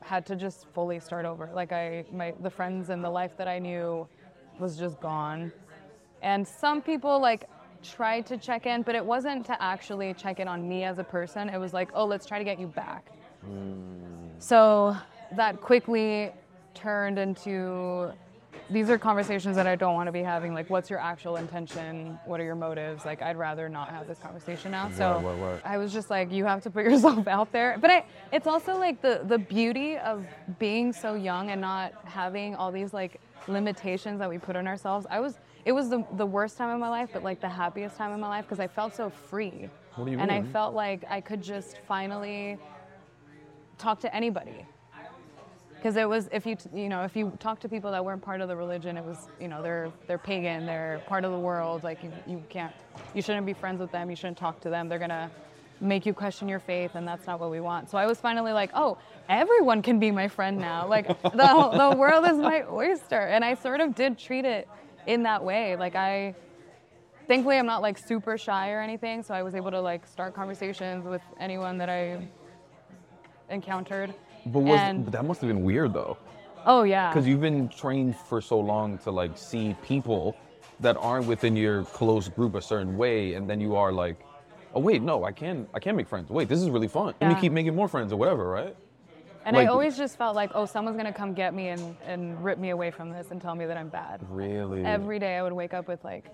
had 0.00 0.26
to 0.26 0.36
just 0.36 0.66
fully 0.74 1.00
start 1.00 1.24
over. 1.24 1.50
Like 1.54 1.72
I, 1.72 2.04
my 2.12 2.34
the 2.40 2.50
friends 2.50 2.90
and 2.90 3.02
the 3.02 3.10
life 3.10 3.36
that 3.38 3.48
I 3.48 3.58
knew 3.58 4.06
was 4.58 4.76
just 4.76 5.00
gone. 5.00 5.52
And 6.22 6.46
some 6.46 6.80
people 6.80 7.20
like 7.20 7.48
tried 7.82 8.26
to 8.26 8.36
check 8.38 8.66
in, 8.66 8.82
but 8.82 8.94
it 8.94 9.04
wasn't 9.04 9.44
to 9.46 9.62
actually 9.62 10.14
check 10.14 10.40
in 10.40 10.48
on 10.48 10.68
me 10.68 10.84
as 10.84 10.98
a 10.98 11.04
person. 11.04 11.48
It 11.48 11.58
was 11.58 11.72
like, 11.72 11.90
oh, 11.94 12.04
let's 12.04 12.26
try 12.26 12.38
to 12.38 12.44
get 12.44 12.58
you 12.58 12.68
back. 12.68 13.06
Hmm. 13.44 14.28
So 14.38 14.96
that 15.36 15.60
quickly 15.60 16.30
turned 16.74 17.18
into 17.18 18.12
these 18.70 18.88
are 18.88 18.98
conversations 18.98 19.56
that 19.56 19.66
I 19.66 19.76
don't 19.76 19.94
want 19.94 20.06
to 20.08 20.12
be 20.12 20.22
having. 20.22 20.54
Like, 20.54 20.70
what's 20.70 20.88
your 20.88 20.98
actual 20.98 21.36
intention? 21.36 22.18
What 22.24 22.40
are 22.40 22.44
your 22.44 22.54
motives? 22.54 23.04
Like, 23.04 23.20
I'd 23.20 23.36
rather 23.36 23.68
not 23.68 23.90
have 23.90 24.06
this 24.06 24.18
conversation 24.18 24.70
now. 24.70 24.90
So. 24.90 25.60
I 25.64 25.76
was 25.76 25.92
just 25.92 26.10
like, 26.10 26.32
you 26.32 26.44
have 26.44 26.62
to 26.62 26.70
put 26.70 26.84
yourself 26.90 27.26
out 27.28 27.52
there. 27.52 27.76
But 27.80 27.90
I, 27.90 28.04
it's 28.32 28.46
also 28.46 28.78
like 28.78 29.02
the 29.02 29.22
the 29.24 29.38
beauty 29.38 29.98
of 29.98 30.26
being 30.58 30.92
so 30.92 31.14
young 31.14 31.50
and 31.50 31.60
not 31.60 31.92
having 32.04 32.54
all 32.54 32.72
these 32.72 32.94
like 32.94 33.20
limitations 33.48 34.18
that 34.18 34.28
we 34.28 34.38
put 34.38 34.56
on 34.56 34.66
ourselves. 34.66 35.06
I 35.10 35.20
was. 35.20 35.38
It 35.64 35.72
was 35.72 35.88
the, 35.88 36.04
the 36.16 36.26
worst 36.26 36.58
time 36.58 36.70
of 36.70 36.80
my 36.80 36.88
life, 36.88 37.10
but 37.12 37.22
like 37.22 37.40
the 37.40 37.48
happiest 37.48 37.96
time 37.96 38.10
of 38.10 38.18
my 38.18 38.28
life 38.28 38.44
because 38.44 38.58
I 38.58 38.66
felt 38.66 38.96
so 38.96 39.10
free. 39.10 39.68
What 39.94 40.06
do 40.06 40.10
you 40.10 40.18
and 40.18 40.30
I 40.30 40.42
felt 40.42 40.74
like 40.74 41.04
I 41.08 41.20
could 41.20 41.40
just 41.40 41.78
finally 41.86 42.58
talk 43.78 44.00
to 44.00 44.14
anybody 44.14 44.66
because 45.82 45.96
it 45.96 46.08
was 46.08 46.28
if 46.30 46.46
you 46.46 46.56
you 46.72 46.88
know 46.88 47.02
if 47.02 47.16
you 47.16 47.32
talk 47.40 47.58
to 47.58 47.68
people 47.68 47.90
that 47.90 48.04
weren't 48.04 48.22
part 48.22 48.40
of 48.40 48.46
the 48.48 48.54
religion 48.54 48.96
it 48.96 49.04
was 49.04 49.28
you 49.40 49.48
know 49.48 49.60
they're 49.60 49.90
they're 50.06 50.18
pagan 50.18 50.64
they're 50.64 51.02
part 51.08 51.24
of 51.24 51.32
the 51.32 51.38
world 51.38 51.82
like 51.82 52.04
you, 52.04 52.12
you 52.26 52.42
can't 52.48 52.72
you 53.14 53.20
shouldn't 53.20 53.44
be 53.44 53.52
friends 53.52 53.80
with 53.80 53.90
them 53.90 54.08
you 54.08 54.14
shouldn't 54.14 54.38
talk 54.38 54.60
to 54.60 54.70
them 54.70 54.88
they're 54.88 55.00
gonna 55.00 55.28
make 55.82 56.06
you 56.06 56.14
question 56.14 56.48
your 56.48 56.60
faith 56.60 56.92
and 56.94 57.06
that's 57.06 57.26
not 57.26 57.40
what 57.40 57.50
we 57.50 57.60
want. 57.60 57.90
So 57.90 57.98
i 57.98 58.06
was 58.06 58.18
finally 58.20 58.52
like 58.52 58.70
oh 58.74 58.98
everyone 59.28 59.82
can 59.82 59.98
be 59.98 60.10
my 60.10 60.28
friend 60.28 60.58
now. 60.58 60.86
Like 60.86 61.06
the, 61.22 61.46
whole- 61.46 61.72
the 61.76 61.96
world 61.96 62.24
is 62.26 62.38
my 62.38 62.62
oyster. 62.70 63.20
And 63.20 63.44
i 63.44 63.54
sort 63.54 63.80
of 63.80 63.94
did 63.94 64.18
treat 64.18 64.44
it 64.44 64.68
in 65.06 65.24
that 65.24 65.42
way. 65.44 65.76
Like 65.76 65.96
i 65.96 66.34
thankfully 67.28 67.56
i'm 67.58 67.66
not 67.66 67.82
like 67.82 67.98
super 67.98 68.36
shy 68.38 68.70
or 68.72 68.80
anything 68.80 69.22
so 69.22 69.32
i 69.32 69.42
was 69.42 69.54
able 69.54 69.70
to 69.70 69.80
like 69.80 70.06
start 70.06 70.34
conversations 70.34 71.04
with 71.06 71.22
anyone 71.38 71.78
that 71.78 71.88
i 71.88 72.18
encountered. 73.50 74.12
But 74.46 74.60
was 74.60 74.80
And- 74.80 75.04
but 75.04 75.12
that 75.12 75.24
must 75.24 75.40
have 75.40 75.48
been 75.48 75.62
weird 75.62 75.92
though, 75.92 76.16
oh 76.66 76.82
yeah. 76.82 77.10
Because 77.10 77.26
you've 77.28 77.40
been 77.40 77.68
trained 77.68 78.16
for 78.16 78.40
so 78.40 78.58
long 78.58 78.98
to 78.98 79.10
like 79.10 79.36
see 79.38 79.76
people 79.82 80.36
that 80.80 80.96
aren't 80.98 81.26
within 81.26 81.54
your 81.56 81.84
close 81.84 82.28
group 82.28 82.54
a 82.56 82.62
certain 82.62 82.96
way, 82.96 83.34
and 83.34 83.48
then 83.48 83.60
you 83.60 83.76
are 83.76 83.92
like, 83.92 84.16
oh 84.74 84.80
wait, 84.80 85.02
no, 85.02 85.24
I 85.24 85.32
can 85.32 85.66
I 85.74 85.80
can 85.80 85.96
make 85.96 86.08
friends. 86.08 86.30
Wait, 86.30 86.48
this 86.48 86.60
is 86.60 86.70
really 86.70 86.88
fun. 86.88 87.06
Let 87.20 87.28
me 87.28 87.34
Yeah. 87.34 87.40
keep 87.40 87.52
making 87.52 87.74
more 87.74 87.88
friends 87.88 88.12
or 88.12 88.16
whatever, 88.16 88.48
right? 88.48 88.76
And 89.44 89.56
Like- 89.56 89.66
I 89.66 89.70
always 89.70 89.96
just 89.98 90.16
felt 90.16 90.36
like, 90.36 90.52
oh, 90.54 90.66
someone's 90.66 90.96
gonna 90.96 91.12
come 91.12 91.34
get 91.34 91.52
me 91.52 91.68
and, 91.68 91.96
and 92.06 92.42
rip 92.44 92.58
me 92.58 92.70
away 92.70 92.90
from 92.92 93.10
this 93.10 93.32
and 93.32 93.42
tell 93.42 93.54
me 93.56 93.66
that 93.66 93.76
I'm 93.76 93.88
bad. 93.88 94.20
Really? 94.28 94.84
Every 94.84 95.18
day 95.18 95.36
I 95.36 95.42
would 95.42 95.52
wake 95.52 95.74
up 95.74 95.88
with 95.88 96.02
like, 96.04 96.26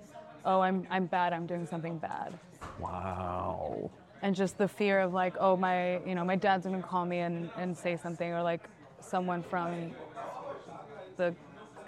oh, 0.44 0.61
I'm, 0.61 0.87
I'm 0.90 1.07
bad, 1.07 1.33
I'm 1.33 1.46
doing 1.46 1.66
something 1.66 1.96
bad. 1.98 2.38
Wow. 2.79 3.90
And 4.20 4.35
just 4.35 4.59
the 4.59 4.68
fear 4.68 5.01
of 5.01 5.14
like, 5.14 5.35
oh, 5.40 5.57
my, 5.57 5.98
you 6.05 6.14
know, 6.14 6.24
my 6.24 6.37
dad's 6.37 6.66
gonna 6.66 6.83
call 6.83 7.07
me 7.07 7.20
and, 7.20 7.48
and 7.57 7.77
say 7.77 7.96
something, 7.96 8.31
or 8.31 8.42
like 8.42 8.68
someone 9.01 9.42
from 9.42 9.92
the 11.16 11.35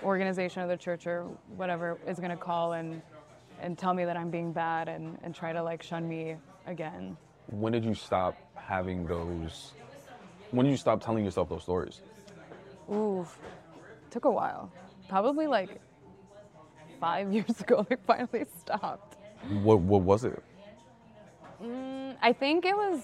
organization 0.02 0.62
or 0.62 0.68
the 0.68 0.76
church 0.76 1.06
or 1.06 1.24
whatever 1.56 1.98
is 2.06 2.18
gonna 2.18 2.36
call 2.36 2.72
and, 2.72 3.02
and 3.60 3.78
tell 3.78 3.94
me 3.94 4.04
that 4.04 4.16
I'm 4.16 4.30
being 4.30 4.52
bad 4.52 4.88
and, 4.88 5.18
and 5.22 5.34
try 5.34 5.52
to 5.52 5.62
like 5.62 5.82
shun 5.82 6.08
me 6.08 6.36
again. 6.66 7.16
When 7.48 7.72
did 7.72 7.84
you 7.84 7.94
stop 7.94 8.36
having 8.54 9.06
those? 9.06 9.72
When 10.50 10.66
did 10.66 10.72
you 10.72 10.76
stop 10.76 11.02
telling 11.02 11.24
yourself 11.24 11.48
those 11.48 11.62
stories? 11.62 12.00
Ooh, 12.90 13.26
took 14.10 14.24
a 14.24 14.30
while. 14.30 14.70
Probably 15.08 15.46
like 15.46 15.80
five 17.00 17.32
years 17.32 17.60
ago, 17.60 17.86
I 17.90 17.96
finally 18.06 18.46
stopped. 18.58 19.16
What 19.62 19.80
What 19.80 20.02
was 20.02 20.24
it? 20.24 20.42
Mm, 21.62 22.16
I 22.22 22.32
think 22.32 22.64
it 22.64 22.76
was 22.76 23.02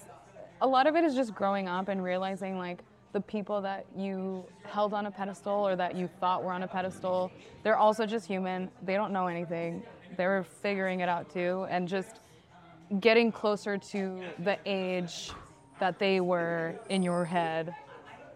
a 0.61 0.67
lot 0.67 0.87
of 0.87 0.95
it 0.95 1.03
is 1.03 1.13
just 1.13 1.35
growing 1.35 1.67
up 1.67 1.87
and 1.89 2.03
realizing 2.03 2.57
like 2.57 2.79
the 3.17 3.21
people 3.21 3.61
that 3.63 3.83
you 3.97 4.45
held 4.63 4.93
on 4.93 5.07
a 5.07 5.11
pedestal 5.11 5.67
or 5.67 5.75
that 5.75 5.95
you 5.95 6.07
thought 6.19 6.43
were 6.43 6.51
on 6.51 6.61
a 6.61 6.67
pedestal, 6.67 7.31
they're 7.63 7.75
also 7.75 8.05
just 8.05 8.27
human. 8.27 8.69
They 8.83 8.93
don't 8.93 9.11
know 9.11 9.25
anything. 9.25 9.81
They're 10.15 10.43
figuring 10.61 10.99
it 10.99 11.09
out 11.09 11.27
too, 11.31 11.65
and 11.67 11.87
just 11.87 12.19
getting 12.99 13.31
closer 13.31 13.75
to 13.75 14.21
the 14.37 14.59
age 14.67 15.31
that 15.79 15.97
they 15.97 16.19
were 16.19 16.75
in 16.89 17.01
your 17.01 17.25
head 17.25 17.73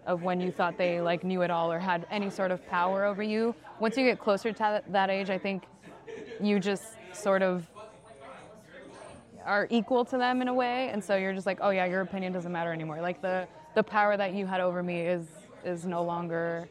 of 0.08 0.24
when 0.24 0.42
you 0.42 0.52
thought 0.52 0.80
they 0.80 1.00
like 1.00 1.24
knew 1.24 1.44
it 1.44 1.52
all 1.52 1.72
or 1.72 1.78
had 1.78 2.08
any 2.10 2.32
sort 2.32 2.50
of 2.50 2.66
power 2.68 3.06
over 3.06 3.22
you. 3.22 3.54
Once 3.80 3.96
you 3.98 4.04
get 4.04 4.20
closer 4.20 4.52
to 4.52 4.82
that, 4.88 5.10
age, 5.12 5.30
I 5.30 5.38
think 5.38 5.62
you 6.42 6.60
just 6.60 6.98
sort 7.14 7.44
of 7.44 7.68
are 9.46 9.68
equal 9.70 10.06
to 10.06 10.18
them 10.18 10.42
in 10.42 10.48
a 10.48 10.54
way, 10.56 10.90
and 10.90 11.04
so 11.04 11.16
you're 11.18 11.34
just 11.34 11.46
like, 11.46 11.60
oh 11.62 11.70
yeah, 11.70 11.86
your 11.86 12.02
opinion 12.02 12.34
doesn't 12.34 12.52
matter 12.52 12.74
anymore. 12.74 13.00
Like 13.00 13.22
the 13.22 13.48
the 13.74 13.84
power 13.84 14.18
that 14.18 14.34
you 14.34 14.46
had 14.46 14.62
over 14.62 14.84
me 14.84 15.02
is 15.02 15.28
is 15.64 15.86
no 15.86 16.04
longer. 16.04 16.68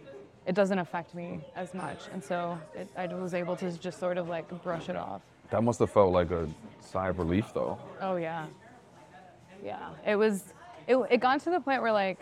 It 0.46 0.54
doesn't 0.54 0.78
affect 0.78 1.14
me 1.14 1.40
as 1.54 1.74
much, 1.74 2.08
and 2.12 2.22
so 2.22 2.58
it, 2.74 2.88
I 2.96 3.06
was 3.06 3.34
able 3.34 3.56
to 3.56 3.70
just 3.78 4.00
sort 4.00 4.18
of 4.18 4.28
like 4.28 4.48
brush 4.62 4.88
it 4.88 4.96
off. 4.96 5.20
That 5.50 5.62
must 5.62 5.78
have 5.80 5.90
felt 5.90 6.12
like 6.12 6.30
a 6.30 6.48
sigh 6.80 7.08
of 7.08 7.18
relief, 7.18 7.52
though. 7.54 7.78
Oh 8.00 8.16
yeah, 8.16 8.46
yeah. 9.64 9.90
It 10.06 10.16
was. 10.16 10.54
It 10.86 10.96
it 11.10 11.20
got 11.20 11.40
to 11.42 11.50
the 11.50 11.60
point 11.60 11.82
where 11.82 11.92
like 11.92 12.18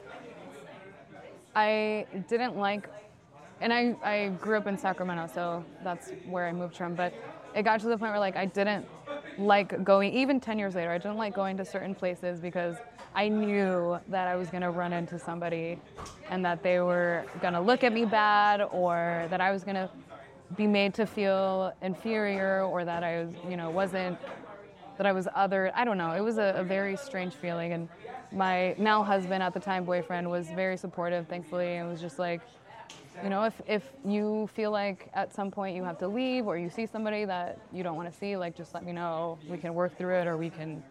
I 1.54 2.06
didn't 2.28 2.56
like, 2.56 2.88
and 3.60 3.72
I 3.72 3.96
I 4.02 4.28
grew 4.40 4.56
up 4.58 4.66
in 4.66 4.76
Sacramento, 4.76 5.30
so 5.32 5.64
that's 5.84 6.10
where 6.28 6.46
I 6.46 6.52
moved 6.52 6.76
from. 6.76 6.94
But 6.94 7.14
it 7.54 7.62
got 7.62 7.80
to 7.80 7.86
the 7.86 7.96
point 7.96 8.12
where 8.12 8.20
like 8.20 8.36
I 8.36 8.46
didn't 8.46 8.86
like 9.38 9.84
going. 9.84 10.12
Even 10.12 10.40
ten 10.40 10.58
years 10.58 10.74
later, 10.74 10.90
I 10.90 10.98
didn't 10.98 11.16
like 11.16 11.34
going 11.34 11.56
to 11.58 11.64
certain 11.64 11.94
places 11.94 12.40
because 12.40 12.76
I 13.14 13.28
knew 13.28 13.98
that 14.08 14.28
I 14.28 14.36
was 14.36 14.48
gonna 14.50 14.70
run 14.70 14.92
into 14.92 15.18
somebody, 15.18 15.78
and 16.30 16.44
that 16.44 16.62
they 16.62 16.80
were 16.80 17.24
gonna 17.40 17.60
look 17.60 17.84
at 17.84 17.92
me 17.92 18.04
bad, 18.04 18.62
or 18.62 19.26
that 19.30 19.40
I 19.40 19.50
was 19.50 19.64
gonna 19.64 19.90
be 20.56 20.66
made 20.66 20.94
to 20.94 21.06
feel 21.06 21.72
inferior, 21.82 22.62
or 22.64 22.84
that 22.84 23.02
I 23.02 23.24
was 23.24 23.34
you 23.48 23.56
know 23.56 23.70
wasn't 23.70 24.18
that 24.98 25.06
I 25.06 25.12
was 25.12 25.28
other. 25.34 25.72
I 25.74 25.84
don't 25.84 25.96
know. 25.96 26.12
It 26.12 26.20
was 26.20 26.38
a, 26.38 26.54
a 26.56 26.64
very 26.64 26.96
strange 26.96 27.34
feeling. 27.34 27.72
And 27.72 27.88
my 28.32 28.74
now 28.78 29.02
husband 29.02 29.42
at 29.42 29.54
the 29.54 29.60
time 29.60 29.84
boyfriend 29.84 30.28
was 30.28 30.50
very 30.50 30.76
supportive, 30.76 31.26
thankfully, 31.28 31.76
and 31.76 31.88
was 31.88 32.00
just 32.00 32.18
like, 32.18 32.42
you 33.22 33.30
know, 33.30 33.44
if 33.44 33.60
if 33.66 33.82
you 34.04 34.48
feel 34.54 34.70
like 34.70 35.08
at 35.14 35.32
some 35.32 35.50
point 35.50 35.74
you 35.74 35.82
have 35.84 35.98
to 35.98 36.08
leave 36.08 36.46
or 36.46 36.58
you 36.58 36.68
see 36.68 36.84
somebody 36.84 37.24
that 37.24 37.58
you 37.72 37.82
don't 37.82 37.96
want 37.96 38.12
to 38.12 38.16
see, 38.16 38.36
like 38.36 38.54
just 38.56 38.74
let 38.74 38.84
me 38.84 38.92
know. 38.92 39.38
We 39.48 39.56
can 39.56 39.74
work 39.74 39.96
through 39.96 40.16
it, 40.16 40.26
or 40.26 40.36
we 40.36 40.50
can 40.50 40.82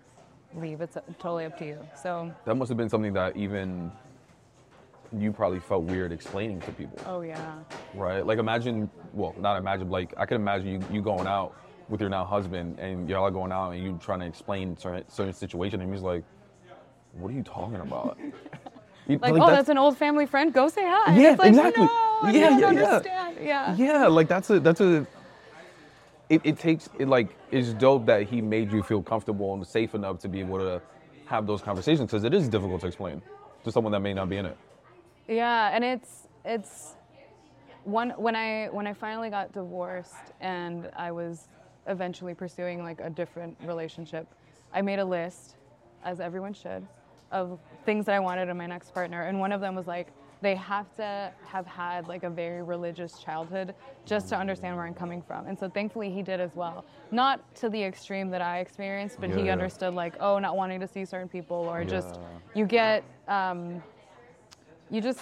leave. 0.55 0.81
It's 0.81 0.97
totally 1.19 1.45
up 1.45 1.57
to 1.59 1.65
you. 1.65 1.77
So, 2.01 2.31
That 2.45 2.55
must 2.55 2.69
have 2.69 2.77
been 2.77 2.89
something 2.89 3.13
that 3.13 3.35
even 3.35 3.91
you 5.17 5.31
probably 5.31 5.59
felt 5.59 5.83
weird 5.83 6.11
explaining 6.11 6.59
to 6.61 6.71
people, 6.73 6.99
oh 7.05 7.21
yeah, 7.21 7.59
right? 7.93 8.25
Like 8.25 8.39
imagine, 8.39 8.89
well, 9.13 9.33
not 9.39 9.57
imagine, 9.57 9.89
like 9.89 10.13
I 10.17 10.25
can 10.25 10.35
imagine 10.35 10.67
you, 10.67 10.83
you 10.91 11.01
going 11.01 11.27
out 11.27 11.55
with 11.87 12.01
your 12.01 12.09
now 12.09 12.25
husband 12.25 12.77
and 12.77 13.09
y'all 13.09 13.23
are 13.23 13.31
going 13.31 13.53
out 13.53 13.71
and 13.71 13.81
you 13.81 13.97
trying 14.01 14.19
to 14.19 14.25
explain 14.25 14.75
certain, 14.77 15.09
certain 15.09 15.31
situation 15.33 15.79
and 15.79 15.93
he's 15.93 16.01
like, 16.01 16.23
what 17.13 17.29
are 17.31 17.33
you 17.33 17.43
talking 17.43 17.79
about? 17.79 18.17
You- 19.07 19.17
Like, 19.19 19.31
like, 19.31 19.41
oh, 19.41 19.45
that's- 19.45 19.57
that's, 19.59 19.69
an 19.69 19.77
old 19.77 19.97
family 19.97 20.25
friend. 20.25 20.53
Go 20.53 20.67
say 20.67 20.81
hi. 20.83 21.15
Yeah, 21.15 21.29
it's 21.31 21.39
like, 21.39 21.47
exactly. 21.47 21.85
No, 21.85 22.29
Yeah, 22.29 22.57
yeah, 22.59 22.71
yeah. 22.71 23.31
Yeah. 23.41 23.75
Yeah, 23.77 24.07
like 24.07 24.27
that's 24.27 24.49
a 24.49 24.59
that's 24.59 24.81
a. 24.81 25.07
It, 26.29 26.41
it 26.43 26.59
takes 26.59 26.89
it 26.99 27.07
like 27.07 27.35
it's 27.51 27.69
dope 27.73 28.05
that 28.07 28.23
he 28.23 28.41
made 28.41 28.71
you 28.71 28.83
feel 28.83 29.01
comfortable 29.01 29.53
and 29.53 29.65
safe 29.65 29.95
enough 29.95 30.19
to 30.19 30.27
be 30.27 30.41
able 30.41 30.57
to 30.59 30.81
have 31.25 31.47
those 31.47 31.61
conversations 31.61 32.11
because 32.11 32.23
it 32.23 32.33
is 32.33 32.49
difficult 32.49 32.81
to 32.81 32.87
explain 32.87 33.21
to 33.63 33.71
someone 33.71 33.91
that 33.93 34.01
may 34.01 34.13
not 34.13 34.29
be 34.29 34.37
in 34.37 34.45
it. 34.45 34.57
Yeah, 35.27 35.71
and 35.73 35.83
it's 35.83 36.27
it's 36.43 36.95
one 37.83 38.09
when 38.17 38.35
I 38.35 38.67
when 38.71 38.87
I 38.87 38.93
finally 38.93 39.29
got 39.29 39.53
divorced 39.53 40.33
and 40.41 40.89
I 40.97 41.11
was 41.11 41.47
eventually 41.87 42.33
pursuing 42.33 42.83
like 42.83 42.99
a 42.99 43.09
different 43.09 43.57
relationship, 43.63 44.27
I 44.73 44.81
made 44.81 44.99
a 44.99 45.05
list, 45.05 45.55
as 46.03 46.19
everyone 46.19 46.53
should, 46.53 46.85
of 47.31 47.59
things 47.85 48.05
that 48.05 48.15
I 48.15 48.19
wanted 48.19 48.49
in 48.49 48.57
my 48.57 48.65
next 48.67 48.93
partner, 48.93 49.23
and 49.23 49.39
one 49.39 49.53
of 49.53 49.61
them 49.61 49.75
was 49.75 49.87
like 49.87 50.07
they 50.41 50.55
have 50.55 50.93
to 50.95 51.31
have 51.45 51.65
had 51.65 52.07
like 52.07 52.23
a 52.23 52.29
very 52.29 52.61
religious 52.61 53.17
childhood 53.19 53.73
just 54.05 54.29
to 54.29 54.37
understand 54.37 54.75
where 54.75 54.85
I'm 54.85 54.93
coming 54.93 55.21
from. 55.21 55.47
And 55.47 55.57
so 55.57 55.69
thankfully 55.69 56.11
he 56.11 56.21
did 56.21 56.39
as 56.39 56.55
well. 56.55 56.85
Not 57.11 57.55
to 57.55 57.69
the 57.69 57.83
extreme 57.83 58.29
that 58.31 58.41
I 58.41 58.59
experienced, 58.59 59.19
but 59.19 59.29
Yeah, 59.29 59.37
he 59.37 59.45
yeah. 59.45 59.53
understood 59.53 59.93
like, 59.93 60.13
oh, 60.19 60.39
not 60.39 60.55
wanting 60.55 60.79
to 60.79 60.87
see 60.87 61.05
certain 61.05 61.27
people 61.27 61.57
or 61.57 61.83
just 61.83 62.19
you 62.53 62.65
get 62.65 63.03
um, 63.27 63.81
you 64.89 65.01
just 65.01 65.19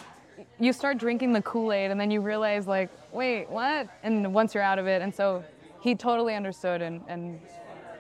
you 0.60 0.73
start 0.73 0.97
drinking 0.97 1.32
the 1.34 1.41
kool-aid 1.41 1.91
and 1.91 1.99
then 1.99 2.12
you 2.12 2.19
realize 2.19 2.67
like 2.67 2.89
wait 3.13 3.49
what 3.49 3.88
and 4.04 4.34
once 4.34 4.54
you're 4.54 4.63
out 4.63 4.78
of 4.78 4.86
it 4.86 5.01
and 5.01 5.13
so 5.13 5.43
he 5.80 5.95
totally 5.95 6.36
understood 6.36 6.82
and, 6.82 7.01
and 7.08 7.39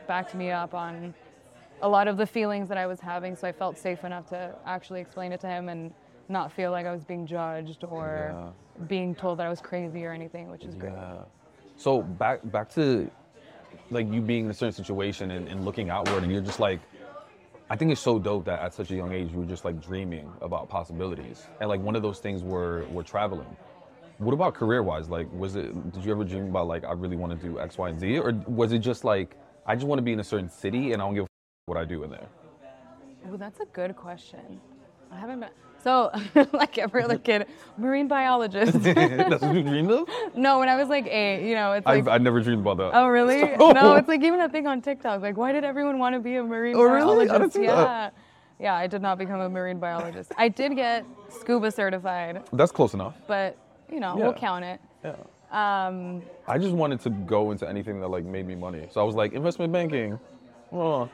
backed 0.05 0.35
me 0.35 0.51
up 0.51 0.73
on 0.73 1.13
a 1.81 1.87
lot 1.87 2.07
of 2.07 2.17
the 2.17 2.25
feelings 2.25 2.67
that 2.67 2.77
i 2.77 2.85
was 2.85 2.99
having 2.99 3.35
so 3.35 3.47
i 3.47 3.51
felt 3.53 3.77
safe 3.77 4.03
enough 4.03 4.27
to 4.27 4.53
actually 4.65 4.99
explain 4.99 5.31
it 5.31 5.39
to 5.39 5.47
him 5.47 5.69
and 5.69 5.93
not 6.29 6.51
feel 6.51 6.71
like 6.71 6.85
i 6.85 6.91
was 6.91 7.03
being 7.03 7.25
judged 7.25 7.83
or 7.83 8.53
being 8.87 9.15
told 9.15 9.39
that 9.39 9.45
i 9.45 9.49
was 9.49 9.61
crazy 9.61 10.05
or 10.05 10.11
anything 10.11 10.49
which 10.49 10.63
is 10.63 10.75
great 10.75 10.93
Yeah. 10.93 11.23
So 11.77 12.01
back 12.01 12.39
back 12.51 12.69
to 12.75 13.09
like 13.91 14.11
you 14.11 14.21
being 14.21 14.45
in 14.45 14.51
a 14.51 14.53
certain 14.53 14.73
situation 14.73 15.31
and, 15.31 15.47
and 15.47 15.65
looking 15.65 15.89
outward 15.89 16.23
and 16.23 16.31
you're 16.31 16.41
just 16.41 16.59
like 16.59 16.79
I 17.69 17.75
think 17.75 17.91
it's 17.91 18.01
so 18.01 18.19
dope 18.19 18.45
that 18.45 18.59
at 18.59 18.73
such 18.75 18.91
a 18.91 18.95
young 18.95 19.11
age 19.11 19.31
you 19.31 19.39
were 19.39 19.45
just 19.45 19.65
like 19.65 19.81
dreaming 19.81 20.31
about 20.41 20.69
possibilities. 20.69 21.47
And 21.59 21.67
like 21.67 21.81
one 21.81 21.95
of 21.95 22.03
those 22.03 22.19
things 22.19 22.43
were 22.43 22.85
were 22.91 23.03
traveling. 23.03 23.57
What 24.19 24.33
about 24.33 24.53
career 24.53 24.83
wise? 24.83 25.09
Like 25.09 25.27
was 25.33 25.55
it 25.55 25.91
did 25.91 26.05
you 26.05 26.11
ever 26.11 26.23
dream 26.23 26.47
about 26.47 26.67
like 26.67 26.83
I 26.83 26.91
really 26.91 27.15
want 27.17 27.39
to 27.39 27.47
do 27.47 27.59
X, 27.59 27.77
Y, 27.77 27.89
and 27.89 27.99
Z? 27.99 28.19
Or 28.19 28.33
was 28.47 28.71
it 28.71 28.79
just 28.79 29.03
like 29.03 29.35
I 29.65 29.75
just 29.75 29.87
want 29.87 29.97
to 29.97 30.03
be 30.03 30.13
in 30.13 30.19
a 30.19 30.23
certain 30.23 30.49
city 30.49 30.93
and 30.93 31.01
I 31.01 31.05
don't 31.05 31.15
give 31.15 31.23
a 31.23 31.27
what 31.65 31.77
I 31.77 31.85
do 31.85 32.03
in 32.03 32.11
there? 32.11 32.27
Ooh, 33.31 33.37
that's 33.37 33.59
a 33.59 33.65
good 33.65 33.95
question 33.95 34.61
i 35.11 35.17
haven't 35.19 35.39
been 35.39 35.49
so 35.85 36.11
like 36.53 36.77
every 36.77 37.03
other 37.03 37.17
kid 37.17 37.45
marine 37.77 38.07
biologist 38.09 38.73
That's 38.83 39.41
what 39.43 39.55
you 39.55 39.63
dreamed 39.63 39.91
of? 39.91 40.09
no 40.35 40.59
when 40.59 40.67
i 40.67 40.75
was 40.75 40.89
like 40.89 41.05
eight 41.07 41.47
you 41.47 41.55
know 41.55 41.71
it's 41.73 41.85
like 41.85 41.99
I've, 41.99 42.07
I 42.07 42.17
never 42.17 42.41
dreamed 42.41 42.61
about 42.65 42.77
that. 42.77 42.91
Oh 42.97 43.07
really? 43.07 43.41
So- 43.59 43.71
No, 43.71 43.95
it's 43.95 44.07
like 44.07 44.23
even 44.23 44.41
a 44.41 44.49
thing 44.49 44.65
on 44.67 44.81
TikTok. 44.81 45.21
Like, 45.21 45.37
why 45.37 45.51
did 45.51 45.63
everyone 45.63 45.97
want 45.99 46.13
to 46.15 46.19
be 46.19 46.35
a 46.35 46.43
marine 46.43 46.75
Oh, 46.75 46.83
really? 46.83 47.25
I 47.25 47.27
biologist? 47.27 47.33
didn't 47.39 47.53
see 47.53 47.63
yeah. 47.65 47.75
that. 47.75 48.13
Yeah, 48.59 48.73
I 48.83 48.87
did 48.87 49.01
not 49.01 49.17
become 49.17 49.39
a 49.41 49.49
marine 49.49 49.79
biologist. 49.79 50.31
I 50.37 50.47
did 50.49 50.75
get 50.75 51.05
scuba 51.39 51.69
certified, 51.71 52.41
That's 52.53 52.71
close 52.71 52.93
enough. 52.93 53.15
but 53.27 53.57
you 53.91 53.99
know, 53.99 54.15
we'll 54.15 54.33
count 54.33 54.63
it. 54.65 54.79
Yeah. 55.03 55.15
Um, 55.61 56.21
I 56.47 56.57
just 56.57 56.73
wanted 56.73 56.99
to 57.01 57.09
go 57.11 57.51
into 57.51 57.67
anything 57.69 57.99
that 58.01 58.07
like 58.09 58.25
made 58.25 58.45
me 58.47 58.55
money. 58.55 58.87
So 58.91 59.01
I 59.01 59.03
was 59.03 59.15
like, 59.15 59.33
investment 59.33 59.71
banking. 59.71 60.19
Oh, 60.71 61.09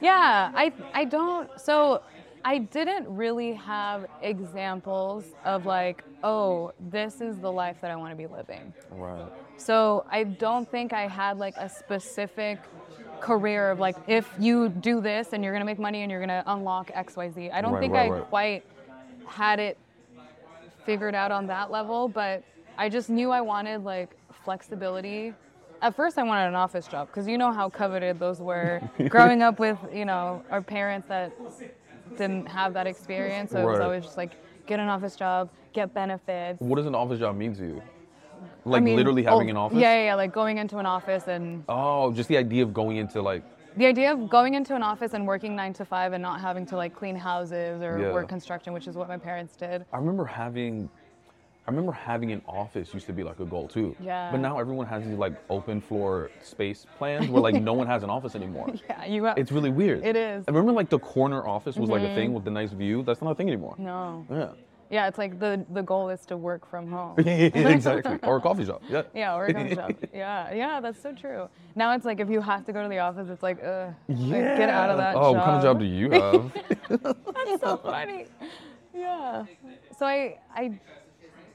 yeah, 0.00 0.50
I 0.54 0.72
I 0.94 1.04
don't. 1.04 1.48
So 1.60 2.02
I 2.44 2.58
didn't 2.58 3.14
really 3.14 3.52
have 3.54 4.06
examples 4.22 5.24
of 5.44 5.66
like, 5.66 6.04
oh, 6.22 6.72
this 6.90 7.20
is 7.20 7.38
the 7.38 7.50
life 7.52 7.76
that 7.82 7.90
I 7.90 7.96
want 7.96 8.12
to 8.12 8.16
be 8.16 8.26
living. 8.26 8.72
right. 8.90 9.30
So 9.56 10.06
I 10.10 10.24
don't 10.24 10.70
think 10.70 10.94
I 10.94 11.06
had 11.06 11.36
like 11.38 11.54
a 11.58 11.68
specific 11.68 12.58
career 13.20 13.70
of 13.70 13.78
like 13.78 13.96
if 14.08 14.26
you 14.38 14.70
do 14.70 15.02
this 15.02 15.34
and 15.34 15.44
you're 15.44 15.52
gonna 15.52 15.66
make 15.66 15.78
money 15.78 16.00
and 16.00 16.10
you're 16.10 16.20
gonna 16.20 16.42
unlock 16.46 16.90
X 16.94 17.14
Y 17.16 17.30
Z. 17.30 17.50
I 17.50 17.60
don't 17.60 17.72
Right, 17.72 17.80
think 17.82 17.92
right, 17.92 18.06
I 18.06 18.14
right. 18.14 18.24
quite 18.24 18.64
had 19.26 19.58
it 19.58 19.76
figured 20.86 21.14
out 21.14 21.30
on 21.30 21.46
that 21.48 21.70
level, 21.70 22.08
but 22.08 22.42
I 22.78 22.88
just 22.88 23.10
knew 23.10 23.30
I 23.30 23.42
wanted 23.42 23.84
like 23.84 24.16
flexibility. 24.44 25.34
At 25.82 25.94
first, 25.94 26.16
I 26.18 26.22
wanted 26.22 26.48
an 26.48 26.54
office 26.54 26.86
job 26.88 27.08
because 27.08 27.28
you 27.28 27.36
know 27.36 27.52
how 27.52 27.68
coveted 27.68 28.18
those 28.18 28.40
were. 28.40 28.80
Growing 29.10 29.42
up 29.42 29.58
with 29.58 29.76
you 29.92 30.06
know 30.06 30.42
our 30.50 30.62
parents 30.62 31.06
that 31.08 31.32
didn't 32.16 32.46
have 32.48 32.74
that 32.74 32.86
experience, 32.86 33.52
so 33.52 33.58
it 33.58 33.66
was 33.66 33.78
Right. 33.78 33.84
always 33.84 34.04
just 34.04 34.16
like 34.16 34.32
get 34.66 34.80
an 34.80 34.88
office 34.88 35.16
job, 35.16 35.50
get 35.72 35.92
benefits. 35.94 36.60
What 36.60 36.76
does 36.76 36.86
an 36.86 36.94
office 36.94 37.18
job 37.18 37.36
mean 37.36 37.54
to 37.56 37.62
you? 37.62 37.82
Like 38.64 38.82
I 38.82 38.84
mean, 38.84 38.96
literally 38.96 39.22
having 39.22 39.48
oh, 39.48 39.50
an 39.50 39.56
office? 39.56 39.78
Yeah, 39.78 39.94
yeah, 39.94 40.04
yeah, 40.06 40.14
like 40.14 40.32
going 40.32 40.58
into 40.58 40.78
an 40.78 40.86
office 40.86 41.28
and 41.28 41.64
Oh, 41.68 42.12
just 42.12 42.28
the 42.28 42.36
idea 42.36 42.62
of 42.62 42.74
going 42.74 42.96
into 42.96 43.22
like 43.22 43.42
the 43.76 43.86
idea 43.86 44.12
of 44.12 44.28
going 44.28 44.54
into 44.54 44.74
an 44.74 44.82
office 44.82 45.14
and 45.14 45.26
working 45.26 45.54
nine 45.54 45.72
to 45.74 45.84
five 45.84 46.12
and 46.12 46.22
not 46.22 46.40
having 46.40 46.66
to 46.66 46.76
like 46.76 46.94
clean 46.94 47.16
houses 47.16 47.82
or 47.82 47.98
Yeah. 48.00 48.12
work 48.12 48.28
construction, 48.28 48.72
which 48.72 48.88
is 48.88 48.96
what 48.96 49.08
my 49.08 49.16
parents 49.16 49.56
did. 49.56 49.84
I 49.92 49.96
remember 49.96 50.24
having 50.24 50.90
I 51.66 51.70
remember 51.70 51.92
having 51.92 52.32
an 52.32 52.42
office 52.46 52.92
used 52.94 53.06
to 53.06 53.12
be 53.12 53.22
like 53.22 53.38
a 53.38 53.44
goal 53.44 53.68
too. 53.68 53.94
Yeah. 54.00 54.30
But 54.32 54.40
now 54.40 54.58
everyone 54.58 54.86
has 54.86 55.04
these 55.04 55.16
like 55.16 55.34
open 55.50 55.80
floor 55.80 56.30
space 56.42 56.86
plans 56.98 57.28
where 57.28 57.42
like 57.42 57.54
no 57.62 57.74
one 57.74 57.86
has 57.86 58.02
an 58.02 58.10
office 58.10 58.34
anymore. 58.34 58.72
Yeah, 58.88 59.04
you 59.04 59.24
have. 59.24 59.38
It's 59.38 59.52
really 59.52 59.70
weird. 59.70 60.04
It 60.04 60.16
is. 60.16 60.44
I 60.48 60.50
remember 60.50 60.72
like 60.72 60.88
the 60.88 60.98
corner 60.98 61.46
office 61.46 61.76
was 61.76 61.90
like 61.90 62.02
a 62.02 62.14
thing 62.14 62.28
mm-hmm. 62.28 62.34
with 62.34 62.44
the 62.44 62.50
nice 62.50 62.72
view. 62.72 63.02
That's 63.02 63.22
not 63.22 63.30
a 63.30 63.34
thing 63.34 63.48
anymore. 63.48 63.76
no. 63.78 64.26
Yeah. 64.30 64.48
Yeah, 64.90 65.06
it's 65.06 65.18
like 65.18 65.38
the 65.38 65.64
the 65.70 65.82
goal 65.82 66.08
is 66.08 66.26
to 66.26 66.36
work 66.36 66.68
from 66.68 66.90
home. 66.90 67.16
exactly. 67.18 68.18
Or 68.24 68.38
a 68.38 68.40
coffee 68.40 68.64
shop. 68.66 68.82
Yeah. 68.88 69.02
Yeah, 69.14 69.36
or 69.36 69.46
a 69.46 69.54
coffee 69.54 69.74
shop. 69.76 69.92
Yeah, 70.12 70.52
yeah, 70.52 70.80
that's 70.80 71.00
so 71.00 71.12
true. 71.12 71.48
Now 71.76 71.94
it's 71.94 72.04
like 72.04 72.18
if 72.18 72.28
you 72.28 72.40
have 72.40 72.66
to 72.66 72.72
go 72.72 72.82
to 72.82 72.88
the 72.88 72.98
office, 72.98 73.28
it's 73.28 73.42
like, 73.42 73.62
ugh, 73.62 73.94
like, 74.08 74.42
get 74.58 74.68
out 74.68 74.90
of 74.90 74.96
that 74.96 75.14
Oh, 75.14 75.32
job. 75.32 75.36
what 75.36 75.44
kind 75.44 75.56
of 75.58 75.62
job 75.62 75.78
do 75.78 75.84
you 75.84 76.10
have? 76.10 76.52
That's 76.88 77.62
so 77.62 77.76
funny. 77.76 78.26
Yeah. 78.92 79.44
So 79.96 80.06
I 80.06 80.38
I 80.52 80.80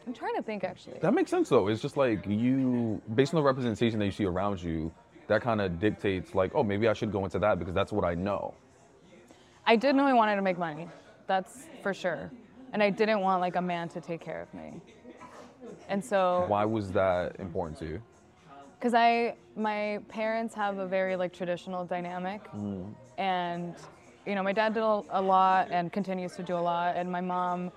I'm 0.08 0.14
trying 0.14 0.36
to 0.36 0.42
think 0.42 0.64
actually. 0.64 1.00
That 1.02 1.14
makes 1.14 1.32
sense 1.32 1.50
though. 1.50 1.68
It's 1.68 1.82
just 1.82 1.98
like 1.98 2.26
you, 2.28 3.02
based 3.16 3.34
on 3.34 3.40
the 3.40 3.44
representation 3.44 4.00
that 4.00 4.06
you 4.06 4.12
see 4.12 4.26
around 4.26 4.62
you, 4.62 4.92
that 5.28 5.42
kind 5.42 5.62
of 5.62 5.80
dictates 5.80 6.36
like, 6.36 6.52
oh, 6.54 6.64
maybe 6.64 6.88
I 6.88 6.94
should 6.94 7.12
go 7.12 7.24
into 7.24 7.40
that 7.40 7.58
because 7.58 7.74
that's 7.74 7.92
what 7.92 8.06
I 8.06 8.14
know. 8.14 8.54
I 9.66 9.76
did 9.76 9.96
know 9.96 10.06
I 10.06 10.14
wanted 10.14 10.36
to 10.36 10.44
make 10.44 10.60
money. 10.60 10.88
That's 11.26 11.66
for 11.82 11.94
sure. 11.94 12.32
And 12.74 12.84
I 12.84 12.92
didn't 12.92 13.22
want 13.22 13.42
like 13.42 13.56
a 13.56 13.62
man 13.62 13.90
to 13.90 14.02
take 14.02 14.22
care 14.22 14.42
of 14.42 14.54
me. 14.54 14.80
And 15.90 16.04
so 16.04 16.46
Why 16.48 16.66
was 16.66 16.92
that 16.92 17.40
important 17.40 17.80
to 17.80 17.86
you? 17.86 18.02
because 18.86 18.94
I 18.94 19.36
my 19.56 20.00
parents 20.10 20.54
have 20.54 20.78
a 20.78 20.86
very 20.86 21.16
like 21.16 21.34
traditional 21.34 21.86
dynamic, 21.86 22.44
mm. 22.52 22.86
and 23.18 23.74
you 24.28 24.36
know 24.36 24.44
my 24.44 24.54
dad 24.54 24.76
did 24.76 24.84
a 24.84 25.22
lot 25.22 25.70
and 25.72 25.92
continues 25.92 26.36
to 26.36 26.44
do 26.44 26.56
a 26.56 26.60
lot, 26.60 26.96
and 26.96 27.12
my 27.12 27.22
mom. 27.22 27.72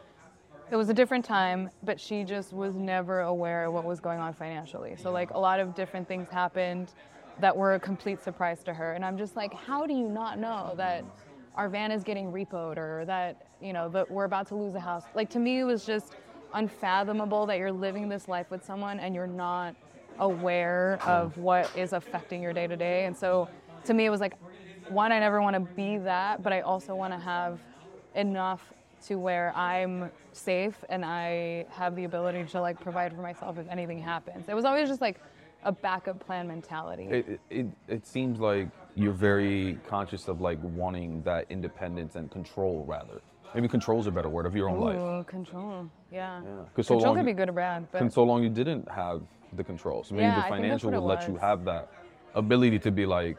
It 0.70 0.76
was 0.76 0.90
a 0.90 0.94
different 0.94 1.24
time, 1.24 1.70
but 1.82 1.98
she 1.98 2.24
just 2.24 2.52
was 2.52 2.74
never 2.74 3.20
aware 3.20 3.64
of 3.64 3.72
what 3.72 3.84
was 3.84 4.00
going 4.00 4.18
on 4.18 4.34
financially. 4.34 4.96
So 4.98 5.10
like 5.10 5.30
a 5.30 5.38
lot 5.38 5.60
of 5.60 5.74
different 5.74 6.06
things 6.06 6.28
happened 6.28 6.92
that 7.40 7.56
were 7.56 7.74
a 7.74 7.80
complete 7.80 8.22
surprise 8.22 8.62
to 8.64 8.74
her, 8.74 8.92
and 8.92 9.02
I'm 9.02 9.16
just 9.16 9.34
like, 9.34 9.54
how 9.54 9.86
do 9.86 9.94
you 9.94 10.08
not 10.08 10.38
know 10.38 10.74
that 10.76 11.04
our 11.54 11.70
van 11.70 11.90
is 11.90 12.04
getting 12.04 12.30
repoed 12.30 12.76
or 12.76 13.04
that 13.06 13.46
you 13.62 13.72
know 13.72 13.88
that 13.88 14.10
we're 14.10 14.24
about 14.24 14.46
to 14.48 14.56
lose 14.56 14.74
a 14.74 14.80
house? 14.80 15.04
Like 15.14 15.30
to 15.30 15.38
me, 15.38 15.60
it 15.60 15.64
was 15.64 15.86
just 15.86 16.16
unfathomable 16.52 17.46
that 17.46 17.56
you're 17.56 17.72
living 17.72 18.08
this 18.08 18.28
life 18.28 18.50
with 18.50 18.62
someone 18.62 19.00
and 19.00 19.14
you're 19.14 19.26
not 19.26 19.74
aware 20.18 20.98
of 21.06 21.36
what 21.38 21.70
is 21.76 21.94
affecting 21.94 22.42
your 22.42 22.52
day 22.52 22.66
to 22.66 22.76
day. 22.76 23.06
And 23.06 23.16
so 23.16 23.48
to 23.84 23.94
me, 23.94 24.04
it 24.04 24.10
was 24.10 24.20
like, 24.20 24.34
one, 24.88 25.12
I 25.12 25.18
never 25.18 25.40
want 25.40 25.54
to 25.54 25.60
be 25.60 25.96
that, 25.98 26.42
but 26.42 26.52
I 26.52 26.60
also 26.60 26.94
want 26.94 27.14
to 27.14 27.18
have 27.18 27.60
enough 28.14 28.72
to 29.06 29.16
where 29.16 29.56
I'm 29.56 30.10
safe 30.32 30.84
and 30.88 31.04
I 31.04 31.66
have 31.70 31.94
the 31.96 32.04
ability 32.04 32.44
to 32.44 32.60
like 32.60 32.80
provide 32.80 33.14
for 33.14 33.22
myself 33.22 33.58
if 33.58 33.68
anything 33.68 34.00
happens. 34.00 34.48
It 34.48 34.54
was 34.54 34.64
always 34.64 34.88
just 34.88 35.00
like 35.00 35.20
a 35.64 35.72
backup 35.72 36.24
plan 36.24 36.46
mentality. 36.48 37.04
It, 37.04 37.40
it- 37.50 37.66
it, 37.88 38.06
seems 38.06 38.38
like 38.38 38.68
you're 38.94 39.12
very 39.12 39.78
conscious 39.88 40.28
of 40.28 40.40
like 40.40 40.58
wanting 40.62 41.22
that 41.22 41.46
independence 41.50 42.16
and 42.16 42.30
control 42.30 42.84
rather. 42.86 43.20
Maybe 43.54 43.66
control's 43.68 44.04
is 44.04 44.08
a 44.08 44.10
better 44.10 44.28
word 44.28 44.46
of 44.46 44.54
your 44.54 44.68
own 44.68 44.80
life. 44.80 45.26
Control. 45.26 45.88
Yeah. 46.12 46.42
Yeah. 46.42 46.64
so 46.76 46.94
control 46.94 47.00
long 47.00 47.16
could 47.16 47.26
be 47.26 47.32
good 47.32 47.48
or 47.48 47.52
bad, 47.52 47.88
but 47.90 48.02
And 48.02 48.12
so 48.12 48.22
long 48.24 48.42
you 48.42 48.50
didn't 48.50 48.88
have 48.90 49.22
the 49.54 49.64
control. 49.64 50.04
So 50.04 50.14
maybe 50.14 50.24
Yeah, 50.26 50.34
the 50.34 50.46
I 50.46 50.50
think 50.50 50.50
that's 50.50 50.82
financial 50.82 50.90
will 50.92 51.06
let 51.06 51.26
you 51.26 51.36
have 51.36 51.64
that 51.64 51.90
ability 52.34 52.78
to 52.80 52.90
be 52.90 53.06
like, 53.06 53.38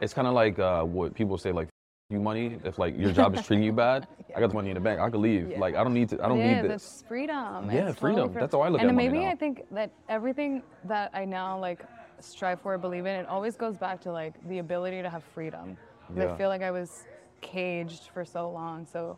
it's 0.00 0.14
kind 0.14 0.26
of 0.26 0.34
like 0.34 0.58
uh, 0.58 0.82
what 0.84 1.14
people 1.14 1.36
say 1.36 1.52
like 1.52 1.68
you 2.10 2.20
money. 2.20 2.58
If 2.64 2.78
like 2.78 2.98
your 2.98 3.12
job 3.20 3.34
is 3.34 3.46
treating 3.46 3.64
you 3.64 3.72
bad, 3.72 4.06
I 4.36 4.40
got 4.40 4.48
the 4.48 4.54
money 4.54 4.70
in 4.70 4.74
the 4.74 4.80
bank. 4.80 5.00
I 5.00 5.08
could 5.08 5.20
leave. 5.20 5.50
Yeah. 5.50 5.58
Like 5.60 5.76
I 5.76 5.82
don't 5.84 5.94
need 5.94 6.08
to. 6.10 6.22
I 6.22 6.28
don't 6.28 6.38
yeah, 6.38 6.60
need 6.62 6.70
this. 6.70 6.82
That's 6.82 7.08
freedom. 7.08 7.70
Yeah, 7.70 7.88
It's 7.88 8.00
totally 8.00 8.14
freedom. 8.14 8.32
free- 8.32 8.40
That's 8.40 8.54
how 8.54 8.60
I 8.60 8.68
look 8.68 8.80
and 8.80 8.90
at 8.90 8.94
money 8.94 9.08
maybe 9.08 9.24
now. 9.24 9.30
I 9.30 9.36
think 9.36 9.64
that 9.70 9.90
everything 10.08 10.62
that 10.84 11.10
I 11.14 11.24
now 11.24 11.58
like 11.58 11.84
strive 12.18 12.60
for, 12.60 12.76
believe 12.76 13.06
in, 13.06 13.14
it 13.16 13.26
always 13.26 13.56
goes 13.56 13.76
back 13.76 14.00
to 14.02 14.12
like 14.12 14.34
the 14.48 14.58
ability 14.58 15.02
to 15.02 15.08
have 15.08 15.24
freedom. 15.24 15.76
Yeah. 16.14 16.32
I 16.32 16.36
feel 16.36 16.48
like 16.48 16.62
I 16.62 16.70
was 16.70 17.04
caged 17.40 18.10
for 18.12 18.24
so 18.24 18.50
long. 18.50 18.86
So 18.86 19.16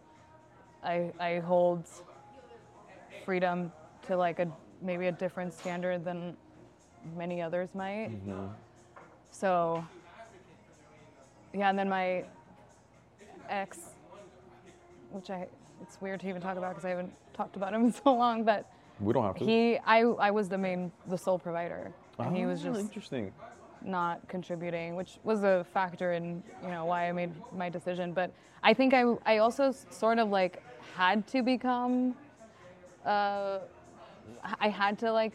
I 0.85 1.12
I 1.18 1.38
hold 1.38 1.88
freedom 3.24 3.72
to 4.07 4.16
like 4.16 4.38
a 4.38 4.48
maybe 4.83 5.07
a 5.07 5.12
different 5.12 5.55
standard 5.55 6.05
than 6.05 6.37
many 7.16 7.40
others 7.40 7.70
might. 7.74 8.11
Mm-hmm. 8.11 8.46
So 9.31 9.85
yeah, 11.55 11.70
and 11.70 11.78
then 11.78 11.88
my 11.88 12.24
ex, 13.48 13.78
which 15.11 15.31
I 15.31 15.46
it's 15.83 16.00
weird 16.00 16.20
to 16.20 16.28
even 16.28 16.40
talk 16.40 16.57
about 16.57 16.70
because 16.70 16.85
I 16.85 16.90
haven't 16.90 17.12
talked 17.35 17.57
about 17.57 17.74
him 17.74 17.85
in 17.87 17.92
so 17.92 18.14
long, 18.14 18.44
but 18.44 18.70
We 19.00 19.12
don't 19.12 19.24
have 19.24 19.37
to. 19.38 19.44
he 19.44 19.78
I 19.85 20.02
I 20.02 20.31
was 20.31 20.48
the 20.48 20.59
main 20.59 20.92
the 21.07 21.18
sole 21.18 21.38
provider, 21.38 21.92
and 22.18 22.37
he 22.37 22.46
was 22.46 22.61
Ah, 22.64 22.68
just 22.72 22.81
interesting. 22.81 23.33
not 23.85 24.26
contributing, 24.28 24.94
which 24.94 25.18
was 25.24 25.42
a 25.42 25.64
factor 25.72 26.12
in 26.12 26.42
you 26.62 26.68
know 26.68 26.85
why 26.85 27.09
I 27.09 27.12
made 27.12 27.33
my 27.57 27.68
decision. 27.68 28.12
But 28.12 28.31
I 28.62 28.74
think 28.74 28.94
I 28.94 29.02
I 29.26 29.38
also 29.38 29.72
sort 29.90 30.18
of 30.18 30.28
like 30.31 30.62
had 30.94 31.26
to 31.28 31.42
become, 31.42 32.14
uh, 33.05 33.59
I 34.61 34.68
had 34.68 34.98
to 35.00 35.11
like 35.12 35.33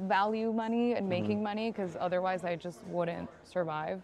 value 0.00 0.52
money 0.52 0.94
and 0.94 1.08
making 1.08 1.42
money 1.42 1.70
because 1.70 1.96
otherwise 1.98 2.42
I 2.44 2.56
just 2.56 2.82
wouldn't 2.88 3.30
survive. 3.44 4.02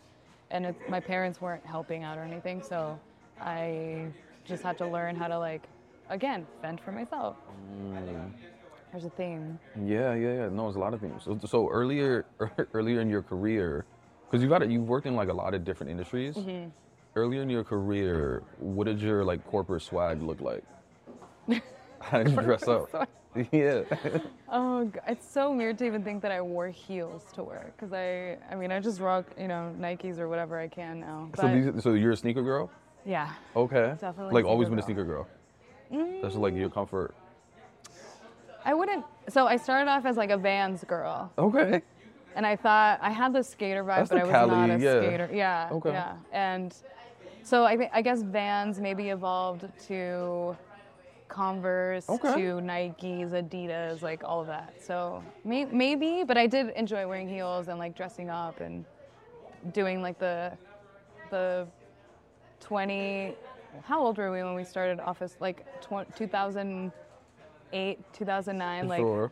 And 0.52 0.66
it, 0.66 0.76
my 0.88 1.00
parents 1.00 1.40
weren't 1.40 1.64
helping 1.66 2.02
out 2.04 2.16
or 2.18 2.22
anything, 2.22 2.62
so 2.62 2.98
I 3.40 4.06
just 4.44 4.62
had 4.62 4.78
to 4.78 4.86
learn 4.86 5.16
how 5.16 5.28
to 5.28 5.38
like, 5.38 5.62
again, 6.08 6.46
fend 6.60 6.80
for 6.80 6.92
myself. 6.92 7.36
There's 8.92 9.04
a 9.04 9.10
theme. 9.10 9.58
Yeah, 9.84 10.14
yeah, 10.14 10.32
yeah. 10.32 10.48
No, 10.48 10.66
it's 10.66 10.76
a 10.76 10.80
lot 10.80 10.94
of 10.94 11.00
things. 11.00 11.22
So, 11.24 11.38
so 11.46 11.68
earlier, 11.68 12.26
earlier 12.74 13.00
in 13.00 13.08
your 13.08 13.22
career, 13.22 13.84
because 14.28 14.42
you've 14.42 14.50
got 14.50 14.68
you've 14.68 14.88
worked 14.88 15.06
in 15.06 15.14
like 15.14 15.28
a 15.28 15.32
lot 15.32 15.54
of 15.54 15.64
different 15.64 15.90
industries. 15.90 16.36
Mm-hmm. 16.36 16.70
Earlier 17.16 17.42
in 17.42 17.50
your 17.50 17.64
career, 17.64 18.42
what 18.58 18.84
did 18.84 19.00
your 19.00 19.24
like 19.24 19.44
corporate 19.46 19.82
swag 19.82 20.22
look 20.22 20.40
like? 20.40 20.64
How 22.00 22.22
did 22.22 22.34
you 22.34 22.42
dress 22.42 22.66
up? 22.68 23.08
yeah. 23.52 23.82
Oh, 24.52 24.90
it's 25.06 25.30
so 25.30 25.52
weird 25.54 25.78
to 25.78 25.84
even 25.84 26.02
think 26.02 26.22
that 26.22 26.32
I 26.32 26.40
wore 26.40 26.70
heels 26.70 27.22
to 27.34 27.44
work 27.44 27.72
because 27.76 27.92
I, 27.92 28.36
I 28.50 28.56
mean, 28.56 28.72
I 28.72 28.80
just 28.80 28.98
rock, 28.98 29.26
you 29.38 29.46
know, 29.46 29.72
Nikes 29.78 30.18
or 30.18 30.28
whatever 30.28 30.58
I 30.58 30.66
can 30.66 30.98
now. 30.98 31.30
So, 31.36 31.46
these, 31.46 31.84
so 31.84 31.92
you're 31.92 32.10
a 32.10 32.16
sneaker 32.16 32.42
girl? 32.42 32.68
Yeah, 33.04 33.30
Okay. 33.56 33.94
Definitely 34.00 34.34
Like 34.34 34.44
always 34.44 34.68
been 34.68 34.78
a 34.78 34.82
sneaker 34.82 35.04
girl. 35.04 35.26
That's 35.90 36.34
like 36.36 36.54
your 36.54 36.68
mm. 36.68 36.74
comfort. 36.74 37.14
I 38.64 38.74
wouldn't. 38.74 39.04
So 39.28 39.46
I 39.46 39.56
started 39.56 39.90
off 39.90 40.04
as 40.04 40.16
like 40.16 40.30
a 40.30 40.36
Vans 40.36 40.84
girl, 40.84 41.32
Okay. 41.38 41.82
and 42.36 42.46
I 42.46 42.56
thought 42.56 42.98
I 43.02 43.10
had 43.10 43.32
the 43.32 43.42
skater 43.42 43.82
vibe, 43.82 43.96
That's 43.96 44.10
but 44.10 44.18
I 44.18 44.22
was 44.24 44.32
not 44.32 44.48
Cali, 44.48 44.70
a 44.70 44.78
yeah. 44.78 45.00
skater. 45.00 45.30
Yeah. 45.32 45.68
Okay. 45.72 45.90
Yeah. 45.92 46.16
And 46.32 46.74
so 47.42 47.64
I 47.64 47.90
I 47.92 48.02
guess 48.02 48.22
Vans 48.22 48.78
maybe 48.78 49.08
evolved 49.08 49.66
to 49.88 50.56
Converse 51.28 52.08
Okay. 52.08 52.34
to 52.34 52.60
Nikes, 52.60 53.30
Adidas, 53.30 54.02
like 54.02 54.22
all 54.24 54.40
of 54.40 54.48
that. 54.48 54.74
So 54.82 55.22
may, 55.44 55.64
maybe, 55.64 56.24
but 56.24 56.36
I 56.36 56.46
did 56.46 56.70
enjoy 56.70 57.06
wearing 57.06 57.28
heels 57.28 57.68
and 57.68 57.78
like 57.78 57.96
dressing 57.96 58.28
up 58.28 58.60
and 58.60 58.84
doing 59.72 60.02
like 60.02 60.18
the 60.18 60.52
the 61.30 61.66
20 62.60 63.34
how 63.82 64.00
old 64.00 64.18
were 64.18 64.30
we 64.32 64.42
when 64.42 64.54
we 64.54 64.64
started 64.64 65.00
office 65.00 65.36
like 65.40 65.64
tw- 65.80 66.06
2008 66.16 67.98
2009 68.12 68.88
like 68.88 68.98
sure. 68.98 69.30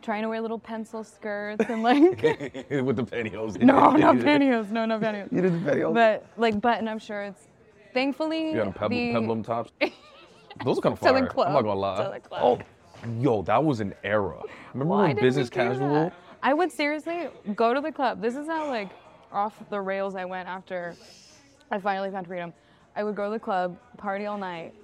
trying 0.00 0.22
to 0.22 0.28
wear 0.28 0.40
little 0.40 0.58
pencil 0.58 1.04
skirts 1.04 1.64
and 1.68 1.82
like 1.82 2.00
With 2.70 2.96
the 2.96 3.04
pantyhose. 3.04 3.60
no 3.60 3.90
not 3.96 4.16
pantyhose 4.16 4.70
no 4.70 4.84
no 4.86 4.98
pantyhose 4.98 5.32
You 5.32 5.42
did 5.42 5.52
the 5.64 5.70
pantyhose. 5.70 5.94
but 5.94 6.26
like 6.36 6.60
button 6.60 6.88
up 6.88 7.00
shirts 7.00 7.46
thankfully 7.92 8.50
You 8.50 8.56
got 8.56 8.68
a 8.68 8.72
pebble, 8.72 8.96
the, 8.96 9.12
peplum 9.12 9.42
tops. 9.42 9.72
Those 10.64 10.78
are 10.78 10.82
kind 10.82 10.92
of 10.92 10.98
fire. 10.98 11.16
I'm 11.16 11.24
not 11.54 11.62
gonna 11.62 11.74
lie. 11.74 12.04
To 12.04 12.10
the 12.12 12.20
club. 12.20 12.62
Oh, 12.62 13.08
yo, 13.20 13.42
that 13.42 13.62
was 13.64 13.80
an 13.80 13.94
era. 14.04 14.40
Remember 14.74 14.94
Why 14.94 15.06
when 15.08 15.16
business 15.16 15.48
casual? 15.48 15.88
that? 15.94 16.12
I 16.42 16.52
would 16.52 16.70
seriously 16.70 17.28
go 17.56 17.72
to 17.72 17.80
the 17.80 17.90
club. 17.90 18.20
This 18.20 18.36
is 18.36 18.46
how 18.48 18.68
like 18.68 18.90
off 19.32 19.54
the 19.70 19.80
rails 19.80 20.14
I 20.14 20.24
went 20.26 20.48
after 20.48 20.94
I 21.72 21.78
finally 21.78 22.10
found 22.10 22.26
freedom. 22.26 22.52
I 22.94 23.02
would 23.02 23.16
go 23.16 23.24
to 23.24 23.30
the 23.30 23.38
club, 23.40 23.78
party 23.96 24.26
all 24.26 24.36
night, 24.36 24.74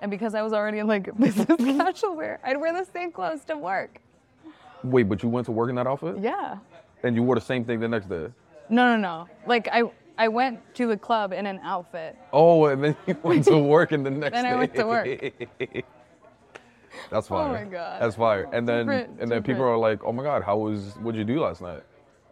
and 0.00 0.10
because 0.10 0.34
I 0.36 0.42
was 0.42 0.52
already 0.52 0.78
in 0.78 0.86
like 0.86 1.14
business 1.18 1.56
casual 1.58 2.14
wear, 2.16 2.38
I'd 2.44 2.56
wear 2.58 2.72
the 2.72 2.88
same 2.90 3.10
clothes 3.10 3.44
to 3.46 3.56
work. 3.58 4.00
Wait, 4.84 5.02
but 5.08 5.22
you 5.24 5.28
went 5.28 5.44
to 5.46 5.52
work 5.52 5.68
in 5.68 5.74
that 5.76 5.88
outfit? 5.88 6.18
Yeah. 6.20 6.58
And 7.02 7.16
you 7.16 7.22
wore 7.24 7.34
the 7.34 7.40
same 7.40 7.64
thing 7.64 7.80
the 7.80 7.88
next 7.88 8.08
day? 8.08 8.28
No, 8.68 8.96
no, 8.96 8.96
no. 8.96 9.28
Like 9.44 9.68
I, 9.72 9.82
I 10.16 10.28
went 10.28 10.60
to 10.76 10.86
the 10.86 10.96
club 10.96 11.32
in 11.32 11.46
an 11.46 11.58
outfit. 11.64 12.16
Oh, 12.32 12.66
and 12.66 12.84
then 12.84 12.96
you 13.08 13.16
went 13.24 13.44
to 13.46 13.58
work 13.58 13.90
in 13.90 14.04
the 14.04 14.10
next 14.10 14.32
Then 14.34 14.44
day. 14.44 14.50
I 14.50 14.54
went 14.54 14.74
to 14.76 14.86
work. 14.86 15.08
That's 17.10 17.26
fire. 17.26 17.48
Oh 17.48 17.52
my 17.52 17.64
God. 17.64 18.00
That's 18.02 18.14
fire. 18.14 18.48
And 18.52 18.68
then 18.68 18.86
Different- 18.86 19.20
and 19.20 19.30
then 19.30 19.42
people 19.42 19.64
are 19.64 19.76
like, 19.76 20.04
"Oh 20.04 20.12
my 20.12 20.22
god, 20.22 20.42
how 20.44 20.58
was 20.58 20.94
what'd 21.00 21.18
you 21.18 21.24
do 21.24 21.40
last 21.40 21.60
night?" 21.60 21.82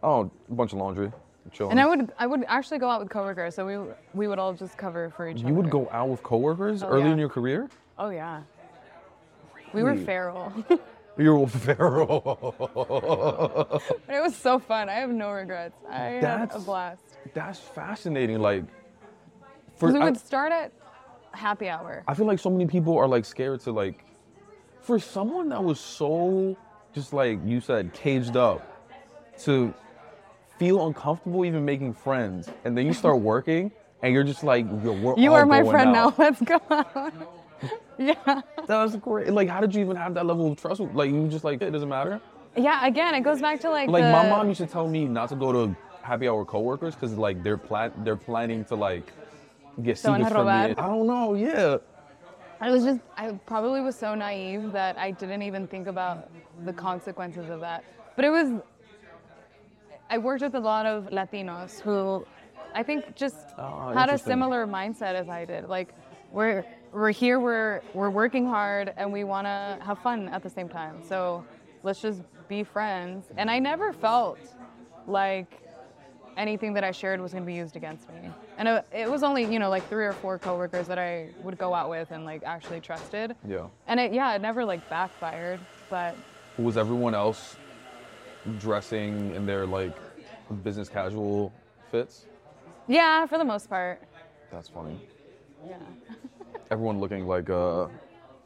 Oh, 0.01 0.31
a 0.49 0.53
bunch 0.53 0.71
of 0.71 0.79
laundry. 0.79 1.11
Chilling. 1.51 1.71
And 1.71 1.79
I 1.79 1.85
would, 1.87 2.11
I 2.19 2.27
would 2.27 2.43
actually 2.47 2.77
go 2.79 2.89
out 2.89 2.99
with 3.01 3.09
coworkers, 3.09 3.55
so 3.55 3.65
we, 3.65 3.91
we 4.13 4.27
would 4.27 4.37
all 4.39 4.53
just 4.53 4.77
cover 4.77 5.09
for 5.09 5.27
each 5.27 5.37
other. 5.39 5.47
you 5.47 5.53
would 5.55 5.69
go 5.69 5.89
out 5.91 6.09
with 6.09 6.21
coworkers 6.21 6.83
Oh, 6.83 6.87
early 6.89 7.05
yeah. 7.05 7.11
in 7.13 7.17
your 7.19 7.29
career? 7.29 7.69
Oh 7.97 8.09
yeah. 8.09 8.41
We 9.73 9.83
were 9.83 9.91
Really? 9.93 10.05
feral. 10.05 10.53
You 11.17 11.35
were 11.35 11.47
feral. 11.47 12.55
But 14.07 14.15
it 14.15 14.21
was 14.21 14.35
so 14.37 14.57
fun. 14.57 14.87
I 14.87 14.93
have 14.93 15.09
no 15.09 15.31
regrets. 15.31 15.75
I 15.89 15.95
had 15.97 16.17
a 16.17 16.21
That's- 16.21 16.63
blast. 16.63 17.01
That's 17.33 17.59
fascinating. 17.59 18.39
Like, 18.39 18.63
for 19.75 19.91
we 19.91 19.99
I- 19.99 20.05
would 20.05 20.17
start 20.17 20.53
at 20.53 20.71
happy 21.33 21.67
hour. 21.67 22.03
I 22.07 22.13
feel 22.13 22.25
like 22.25 22.39
so 22.39 22.49
many 22.49 22.67
people 22.67 22.97
are 22.97 23.07
like 23.07 23.25
scared 23.25 23.59
to 23.61 23.71
like, 23.73 24.05
for 24.81 24.97
someone 24.97 25.49
that 25.49 25.61
was 25.61 25.79
so 25.79 26.55
just 26.93 27.11
like 27.11 27.39
you 27.43 27.59
said 27.59 27.91
caged 27.93 28.37
up, 28.37 28.61
to 29.43 29.73
feel 30.59 30.85
uncomfortable 30.85 31.45
even 31.45 31.65
making 31.65 31.93
friends, 31.93 32.49
and 32.65 32.77
then 32.77 32.85
you 32.85 32.93
start 32.93 33.19
working 33.33 33.71
and 34.01 34.13
you're 34.13 34.23
just 34.23 34.43
like, 34.43 34.65
Yo, 34.65 34.93
we're 34.93 35.17
You 35.17 35.33
are 35.33 35.45
my 35.45 35.63
friend 35.63 35.89
out. 35.89 35.93
now. 35.93 36.15
Let's 36.23 36.41
go 36.41 36.59
yeah. 37.97 38.13
That 38.67 38.83
was 38.83 38.95
great. 38.97 39.29
Like, 39.33 39.49
how 39.49 39.59
did 39.59 39.73
you 39.75 39.81
even 39.81 39.95
have 39.97 40.13
that 40.13 40.25
level 40.25 40.51
of 40.51 40.61
trust? 40.61 40.79
Like, 40.79 41.11
you 41.11 41.27
just 41.27 41.43
like 41.43 41.61
it 41.61 41.71
doesn't 41.71 41.89
matter. 41.89 42.21
Yeah. 42.55 42.85
Again, 42.85 43.15
it 43.15 43.21
goes 43.21 43.41
back 43.41 43.59
to 43.61 43.69
like 43.69 43.89
Like 43.89 44.03
the, 44.03 44.11
my 44.11 44.29
mom 44.29 44.47
used 44.47 44.61
to 44.61 44.67
tell 44.67 44.87
me 44.87 45.05
not 45.05 45.29
to 45.29 45.35
go 45.35 45.51
to 45.51 45.75
happy 46.01 46.27
hour 46.27 46.45
coworkers 46.45 46.95
because 46.95 47.13
like 47.17 47.43
they're 47.43 47.57
plan 47.57 47.91
they're 48.03 48.15
planning 48.15 48.63
to 48.65 48.75
like 48.75 49.11
get 49.83 49.97
Se 49.97 50.09
van 50.09 50.21
a 50.21 50.25
secrets 50.25 50.35
from 50.35 50.45
me. 50.45 50.51
I 50.51 50.87
don't 50.87 51.07
know. 51.07 51.33
Yeah. 51.33 51.77
I 52.61 52.71
was 52.71 52.83
just, 52.83 52.99
I 53.15 53.31
probably 53.45 53.79
was 53.81 53.97
so 53.97 54.15
naive 54.15 54.73
that 54.73 54.97
I 54.97 55.11
didn't 55.11 55.43
even 55.43 55.65
think 55.67 55.87
about 55.87 56.29
the 56.65 56.73
consequences 56.73 57.49
of 57.49 57.61
that. 57.61 57.85
But 58.17 58.25
it 58.25 58.29
was, 58.29 58.61
I 60.09 60.17
worked 60.17 60.41
with 60.41 60.55
a 60.55 60.59
lot 60.59 60.85
of 60.85 61.05
Latinos 61.11 61.79
who 61.81 62.25
I 62.73 62.83
think 62.83 63.15
just 63.15 63.37
Ah, 63.57 63.93
had 63.93 64.09
a 64.09 64.17
similar 64.17 64.65
mindset 64.67 65.13
as 65.15 65.29
I 65.29 65.45
did. 65.45 65.67
Like, 65.69 65.93
we're, 66.31 66.63
we're 66.91 67.11
here, 67.11 67.39
we're, 67.39 67.81
we're 67.93 68.09
working 68.09 68.45
hard, 68.45 68.93
and 68.97 69.11
we 69.11 69.23
want 69.23 69.45
to 69.45 69.77
have 69.83 69.99
fun 69.99 70.29
at 70.29 70.43
the 70.43 70.49
same 70.49 70.69
time. 70.69 71.01
So 71.07 71.43
let's 71.83 72.01
just 72.01 72.21
be 72.47 72.63
friends. 72.63 73.25
And 73.37 73.49
I 73.49 73.59
never 73.59 73.93
felt 73.93 74.39
like 75.07 75.61
anything 76.37 76.73
that 76.73 76.83
I 76.83 76.91
shared 76.91 77.19
was 77.19 77.31
going 77.31 77.43
to 77.43 77.47
be 77.47 77.55
used 77.55 77.75
against 77.75 78.07
me. 78.09 78.29
And 78.57 78.67
it, 78.67 78.85
it 78.93 79.09
was 79.09 79.23
only, 79.23 79.43
you 79.45 79.59
know, 79.59 79.69
like 79.69 79.87
three 79.89 80.05
or 80.05 80.13
four 80.13 80.37
coworkers 80.37 80.87
that 80.87 80.99
I 80.99 81.29
would 81.43 81.57
go 81.57 81.73
out 81.73 81.89
with 81.89 82.11
and 82.11 82.23
like 82.25 82.43
actually 82.45 82.79
trusted. 82.79 83.35
Yeah. 83.47 83.67
And 83.87 83.99
it, 83.99 84.13
yeah, 84.13 84.33
it 84.35 84.41
never 84.41 84.63
like 84.63 84.87
backfired, 84.89 85.59
but 85.89 86.15
Was 86.57 86.77
everyone 86.77 87.13
else 87.15 87.55
dressing 88.57 89.33
in 89.35 89.45
their 89.45 89.65
like 89.65 89.95
business 90.63 90.89
casual 90.89 91.53
fits? 91.91 92.25
yeah, 92.87 93.25
for 93.27 93.37
the 93.37 93.45
most 93.45 93.69
part. 93.69 94.01
That's 94.51 94.67
funny. 94.67 94.99
Yeah. 95.67 95.77
Everyone 96.71 96.99
looking 96.99 97.27
like 97.27 97.49
uh, 97.49 97.87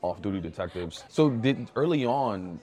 off-duty 0.01 0.41
detectives. 0.41 1.03
So 1.09 1.29
did 1.29 1.71
early 1.75 2.05
on? 2.05 2.59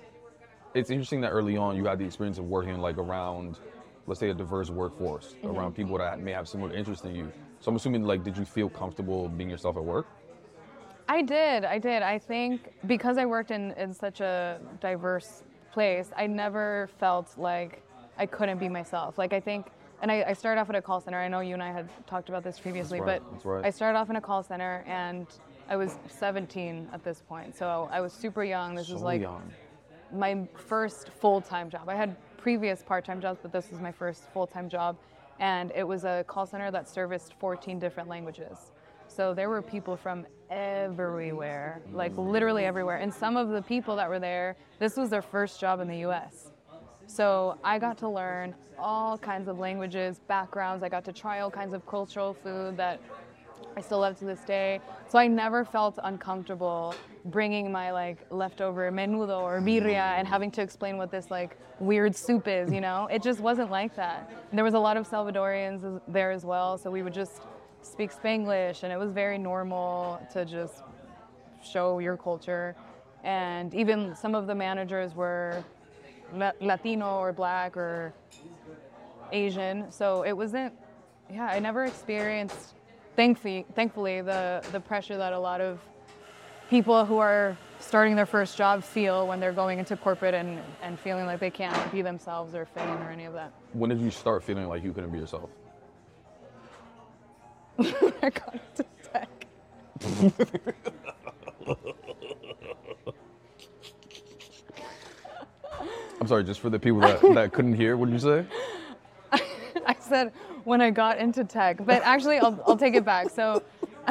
It's 0.75 0.91
interesting 0.91 1.21
that 1.23 1.31
early 1.31 1.57
on 1.57 1.77
you 1.77 1.87
had 1.87 1.99
the 1.99 2.05
experience 2.05 2.39
of 2.39 2.45
working 2.45 2.79
like 2.79 2.99
around, 2.99 3.59
let's 4.07 4.21
say, 4.21 4.31
a 4.31 4.35
diverse 4.35 4.71
workforce 4.71 5.35
around 5.43 5.75
people 5.75 5.99
that 5.99 6.21
may 6.21 6.33
have 6.33 6.49
similar 6.49 6.73
interests 6.73 7.05
in 7.05 7.15
you. 7.15 7.33
So 7.61 7.71
I'm 7.71 7.77
assuming 7.77 8.05
like, 8.05 8.23
did 8.23 8.37
you 8.37 8.45
feel 8.45 8.69
comfortable 8.69 9.29
being 9.29 9.51
yourself 9.51 9.77
at 9.77 9.85
work? 9.85 10.07
I 11.09 11.23
did, 11.23 11.65
I 11.65 11.79
did. 11.79 12.03
I 12.03 12.19
think 12.19 12.73
because 12.87 13.19
I 13.19 13.27
worked 13.27 13.51
in, 13.51 13.73
in 13.73 13.93
such 13.93 14.21
a 14.21 14.61
diverse 14.81 15.43
place, 15.73 16.11
I 16.17 16.27
never 16.27 16.89
felt 16.99 17.37
like 17.37 17.83
I 18.19 18.27
couldn't 18.27 18.59
be 18.59 18.69
myself. 18.69 19.19
Like 19.19 19.33
I 19.33 19.41
think, 19.41 19.67
and 20.03 20.11
I, 20.11 20.25
I 20.29 20.33
started 20.33 20.61
off 20.61 20.69
at 20.71 20.77
a 20.77 20.83
call 20.83 21.01
center. 21.01 21.19
I 21.19 21.29
know 21.29 21.41
you 21.41 21.55
and 21.55 21.63
I 21.63 21.73
had 21.73 21.89
talked 22.07 22.29
about 22.29 22.45
this 22.45 22.59
previously, 22.59 23.01
right, 23.01 23.23
but 23.23 23.45
right. 23.45 23.65
I 23.65 23.71
started 23.71 23.99
off 23.99 24.11
in 24.11 24.17
a 24.17 24.21
call 24.21 24.43
center 24.43 24.85
and 24.87 25.27
I 25.69 25.77
was 25.77 25.97
17 26.09 26.89
at 26.93 27.05
this 27.05 27.23
point. 27.29 27.57
So 27.57 27.89
I 27.93 28.01
was 28.01 28.13
super 28.13 28.43
young. 28.43 28.75
This 28.75 28.89
was 28.89 29.03
like 29.03 29.21
young. 29.21 29.51
my 30.13 30.47
first 30.55 31.11
full-time 31.21 31.71
job. 31.71 31.89
I 31.89 31.95
had 31.95 32.17
previous 32.37 32.83
part-time 32.83 33.21
jobs, 33.21 33.39
but 33.41 33.53
this 33.53 33.71
was 33.71 33.81
my 33.81 33.93
first 33.93 34.25
full-time 34.33 34.69
job, 34.69 34.97
and 35.39 35.71
it 35.75 35.85
was 35.85 36.05
a 36.05 36.25
call 36.27 36.47
center 36.47 36.71
that 36.71 36.89
serviced 36.89 37.35
14 37.39 37.79
different 37.79 38.09
languages. 38.09 38.73
So 39.11 39.35
there 39.35 39.49
were 39.49 39.61
people 39.61 39.97
from 39.97 40.25
everywhere, 40.51 41.83
like 41.93 42.17
literally 42.17 42.65
everywhere. 42.65 42.99
And 42.99 43.13
some 43.13 43.37
of 43.37 43.49
the 43.49 43.61
people 43.61 43.97
that 43.97 44.09
were 44.09 44.21
there, 44.21 44.57
this 44.79 44.97
was 44.97 45.11
their 45.11 45.23
first 45.23 45.61
job 45.61 45.81
in 45.81 45.89
the 45.89 45.99
US. 46.09 46.53
So 47.07 47.59
I 47.65 47.81
got 47.81 47.99
to 47.99 48.09
learn 48.09 48.55
all 48.79 49.19
kinds 49.19 49.49
of 49.49 49.59
languages, 49.59 50.21
backgrounds. 50.29 50.85
I 50.85 50.89
got 50.89 51.05
to 51.07 51.13
try 51.13 51.41
all 51.41 51.51
kinds 51.51 51.75
of 51.75 51.85
cultural 51.87 52.33
food 52.33 52.77
that 52.77 53.01
I 53.77 53.81
still 53.81 53.99
love 53.99 54.17
to 54.21 54.25
this 54.25 54.41
day. 54.41 54.81
So 55.09 55.19
I 55.19 55.27
never 55.27 55.65
felt 55.65 55.99
uncomfortable 56.03 56.95
bringing 57.25 57.71
my 57.73 57.91
like 57.91 58.19
leftover 58.31 58.91
menudo 58.93 59.43
or 59.43 59.61
birria 59.61 60.19
and 60.19 60.27
having 60.27 60.53
to 60.53 60.63
explain 60.63 60.97
what 60.97 61.11
this 61.11 61.31
like 61.31 61.59
weird 61.81 62.15
soup 62.15 62.47
is, 62.47 62.73
you 62.73 62.81
know? 62.81 63.09
It 63.11 63.23
just 63.23 63.41
wasn't 63.41 63.71
like 63.71 63.97
that. 63.97 64.31
And 64.51 64.57
there 64.57 64.65
was 64.65 64.75
a 64.75 64.79
lot 64.79 64.97
of 64.97 65.09
Salvadorians 65.09 66.01
there 66.07 66.31
as 66.31 66.45
well, 66.45 66.79
so 66.79 66.91
we 66.91 67.03
would 67.03 67.15
just 67.15 67.41
speak 67.83 68.13
Spanglish 68.13 68.83
and 68.83 68.93
it 68.93 68.99
was 68.99 69.11
very 69.13 69.39
normal 69.39 70.21
to 70.33 70.45
just 70.45 70.83
show 71.63 71.99
your 71.99 72.17
culture. 72.17 72.75
And 73.25 73.75
even 73.75 74.15
some 74.17 74.35
of 74.35 74.47
the 74.47 74.55
managers 74.55 75.15
were 75.15 75.65
Latino 76.61 77.19
or 77.19 77.33
black 77.33 77.77
or 77.77 78.13
Asian. 79.33 79.91
So 79.91 80.23
it 80.23 80.33
wasn't, 80.33 80.73
yeah, 81.31 81.47
I 81.47 81.59
never 81.59 81.85
experienced, 81.85 82.75
thankfully, 83.17 83.67
thankfully 83.75 84.23
the, 84.23 84.65
the 84.73 84.81
pressure 84.81 85.17
that 85.17 85.33
a 85.33 85.39
lot 85.39 85.61
of 85.61 85.81
people 86.69 87.05
who 87.05 87.19
are 87.19 87.57
starting 87.81 88.15
their 88.15 88.27
first 88.27 88.57
job 88.57 88.85
feel 88.85 89.27
when 89.27 89.41
they're 89.41 89.53
going 89.53 89.79
into 89.79 89.97
corporate 89.97 90.35
and, 90.35 90.61
and 90.83 90.99
feeling 90.99 91.27
like 91.27 91.41
they 91.41 91.51
can't 91.51 91.93
be 91.93 92.03
themselves 92.03 92.55
or 92.55 92.65
fit 92.65 92.85
in 92.85 92.99
or 93.03 93.11
any 93.11 93.25
of 93.25 93.33
that. 93.33 93.53
When 93.73 93.91
did 93.91 94.01
you 94.01 94.11
start 94.11 94.43
feeling 94.43 94.69
like 94.69 94.85
you 94.85 94.93
couldn't 94.93 95.11
be 95.11 95.19
yourself? 95.19 95.51
Into 97.81 98.85
tech. 99.13 99.29
I'm 106.21 106.27
sorry, 106.27 106.45
just 106.45 106.61
for 106.61 106.69
the 106.69 106.79
people 106.79 107.01
that, 107.01 107.21
that 107.35 107.53
couldn't 107.53 107.75
hear, 107.75 107.97
what 107.97 108.11
did 108.11 108.15
you 108.15 108.19
say? 108.21 108.47
I 109.87 109.97
said 109.99 110.33
when 110.65 110.81
I 110.81 110.91
got 110.91 111.19
into 111.19 111.45
tech, 111.45 111.79
but 111.85 112.03
actually 112.03 112.39
I'll, 112.39 112.63
I'll 112.67 112.77
take 112.77 112.95
it 112.95 113.05
back. 113.05 113.31
So, 113.31 113.63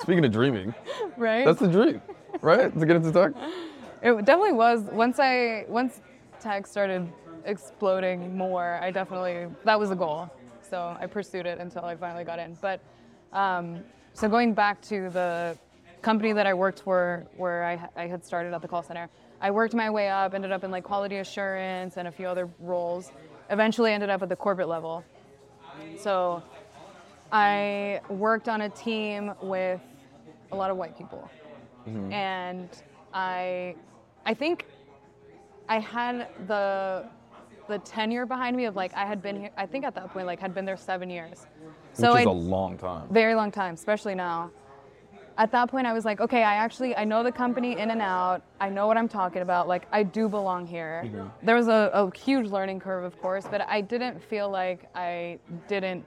Speaking 0.00 0.24
of 0.24 0.32
dreaming, 0.32 0.74
right? 1.16 1.44
that's 1.44 1.60
the 1.60 1.68
dream, 1.68 2.00
right? 2.40 2.72
To 2.78 2.86
get 2.86 2.96
into 2.96 3.12
tech? 3.12 3.32
It 4.02 4.24
definitely 4.24 4.52
was. 4.52 4.82
Once 4.92 5.18
I 5.18 5.66
once 5.68 6.00
tech 6.40 6.66
started 6.66 7.10
exploding 7.44 8.36
more, 8.36 8.78
I 8.80 8.90
definitely 8.90 9.48
that 9.64 9.78
was 9.78 9.90
the 9.90 9.96
goal. 9.96 10.30
So 10.74 10.96
I 11.00 11.06
pursued 11.06 11.46
it 11.46 11.60
until 11.60 11.84
I 11.84 11.94
finally 11.94 12.24
got 12.24 12.40
in. 12.40 12.58
But 12.60 12.80
um, 13.32 13.84
so 14.12 14.28
going 14.28 14.54
back 14.54 14.82
to 14.82 15.08
the 15.08 15.56
company 16.02 16.32
that 16.32 16.48
I 16.48 16.54
worked 16.54 16.80
for, 16.80 17.28
where 17.36 17.64
I, 17.64 17.88
I 17.94 18.08
had 18.08 18.24
started 18.24 18.52
at 18.52 18.60
the 18.60 18.66
call 18.66 18.82
center, 18.82 19.08
I 19.40 19.52
worked 19.52 19.72
my 19.72 19.88
way 19.88 20.08
up, 20.08 20.34
ended 20.34 20.50
up 20.50 20.64
in 20.64 20.72
like 20.72 20.82
quality 20.82 21.18
assurance 21.18 21.96
and 21.96 22.08
a 22.08 22.10
few 22.10 22.26
other 22.26 22.50
roles. 22.58 23.12
Eventually, 23.50 23.92
ended 23.92 24.10
up 24.10 24.20
at 24.22 24.28
the 24.28 24.34
corporate 24.34 24.66
level. 24.66 25.04
So 25.96 26.42
I 27.30 28.00
worked 28.08 28.48
on 28.48 28.62
a 28.62 28.68
team 28.68 29.32
with 29.42 29.80
a 30.50 30.56
lot 30.56 30.72
of 30.72 30.76
white 30.76 30.98
people 30.98 31.30
and 32.10 32.68
I 33.12 33.76
I 34.26 34.34
think 34.34 34.66
I 35.68 35.78
had 35.78 36.26
the 36.48 37.06
the 37.68 37.78
tenure 37.80 38.26
behind 38.26 38.56
me 38.56 38.64
of 38.66 38.76
like 38.76 38.94
I 38.94 39.06
had 39.06 39.22
been 39.22 39.40
here 39.40 39.50
I 39.56 39.66
think 39.66 39.84
at 39.84 39.94
that 39.94 40.12
point 40.12 40.26
like 40.26 40.40
had 40.40 40.54
been 40.54 40.64
there 40.64 40.76
seven 40.76 41.10
years. 41.10 41.46
So 41.92 42.12
Which 42.12 42.22
is 42.22 42.26
I 42.26 42.30
a 42.30 42.32
long 42.32 42.76
time. 42.76 43.08
very 43.10 43.34
long 43.34 43.50
time, 43.50 43.74
especially 43.74 44.14
now. 44.14 44.50
At 45.36 45.50
that 45.52 45.68
point 45.68 45.86
I 45.86 45.92
was 45.92 46.04
like, 46.04 46.20
okay, 46.20 46.42
I 46.42 46.54
actually 46.54 46.94
I 46.96 47.04
know 47.04 47.22
the 47.22 47.32
company 47.32 47.78
in 47.78 47.90
and 47.90 48.02
out. 48.02 48.42
I 48.60 48.68
know 48.68 48.86
what 48.86 48.96
I'm 48.96 49.08
talking 49.08 49.42
about. 49.42 49.68
Like 49.68 49.86
I 49.92 50.02
do 50.02 50.28
belong 50.28 50.66
here. 50.66 51.02
Mm-hmm. 51.06 51.46
There 51.46 51.56
was 51.56 51.68
a, 51.68 51.90
a 51.92 52.16
huge 52.16 52.50
learning 52.50 52.80
curve 52.80 53.04
of 53.04 53.20
course, 53.20 53.44
but 53.50 53.60
I 53.62 53.80
didn't 53.80 54.22
feel 54.22 54.48
like 54.50 54.88
I 54.94 55.38
didn't 55.68 56.04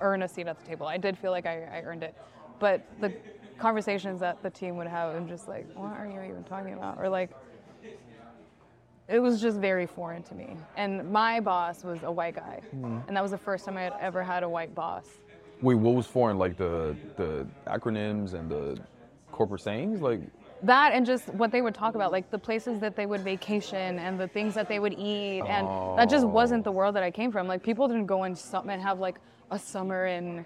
earn 0.00 0.22
a 0.22 0.28
seat 0.28 0.46
at 0.46 0.58
the 0.58 0.66
table. 0.66 0.86
I 0.86 0.98
did 0.98 1.16
feel 1.16 1.30
like 1.30 1.46
I, 1.46 1.62
I 1.64 1.82
earned 1.82 2.02
it. 2.02 2.14
But 2.58 2.86
the 3.00 3.12
conversations 3.58 4.20
that 4.20 4.42
the 4.42 4.50
team 4.50 4.76
would 4.76 4.86
have, 4.86 5.14
I'm 5.14 5.28
just 5.28 5.48
like, 5.48 5.66
what 5.74 5.92
are 5.98 6.06
you 6.06 6.20
even 6.22 6.44
talking 6.44 6.74
about? 6.74 6.98
Or 6.98 7.08
like, 7.08 7.30
it 9.08 9.20
was 9.20 9.40
just 9.40 9.58
very 9.58 9.86
foreign 9.86 10.22
to 10.24 10.34
me. 10.34 10.56
And 10.76 11.10
my 11.10 11.40
boss 11.40 11.84
was 11.84 12.02
a 12.02 12.10
white 12.10 12.36
guy. 12.36 12.60
Hmm. 12.70 12.98
And 13.06 13.16
that 13.16 13.22
was 13.22 13.30
the 13.30 13.38
first 13.38 13.64
time 13.64 13.76
I 13.76 13.82
had 13.82 13.94
ever 14.00 14.22
had 14.22 14.42
a 14.42 14.48
white 14.48 14.74
boss. 14.74 15.06
Wait, 15.62 15.76
what 15.76 15.94
was 15.94 16.06
foreign? 16.06 16.38
Like 16.38 16.56
the 16.56 16.96
the 17.16 17.46
acronyms 17.66 18.34
and 18.34 18.50
the 18.50 18.78
corporate 19.32 19.62
sayings? 19.62 20.00
Like, 20.00 20.20
That 20.62 20.92
and 20.92 21.06
just 21.06 21.28
what 21.34 21.52
they 21.52 21.62
would 21.62 21.74
talk 21.74 21.94
about, 21.94 22.10
like 22.10 22.30
the 22.30 22.38
places 22.38 22.80
that 22.80 22.96
they 22.96 23.06
would 23.06 23.20
vacation 23.20 23.98
and 23.98 24.18
the 24.18 24.28
things 24.28 24.54
that 24.54 24.68
they 24.68 24.78
would 24.78 24.94
eat. 24.94 25.42
And 25.42 25.66
that 25.98 26.10
just 26.10 26.26
wasn't 26.26 26.64
the 26.64 26.72
oh. 26.72 26.74
world 26.74 26.96
that 26.96 27.02
I 27.02 27.10
came 27.10 27.30
from. 27.30 27.46
Like 27.46 27.62
people 27.62 27.86
didn't 27.86 28.06
go 28.06 28.24
and, 28.24 28.40
and 28.68 28.82
have 28.82 28.98
like 28.98 29.18
a 29.50 29.58
summer 29.58 30.06
in, 30.06 30.44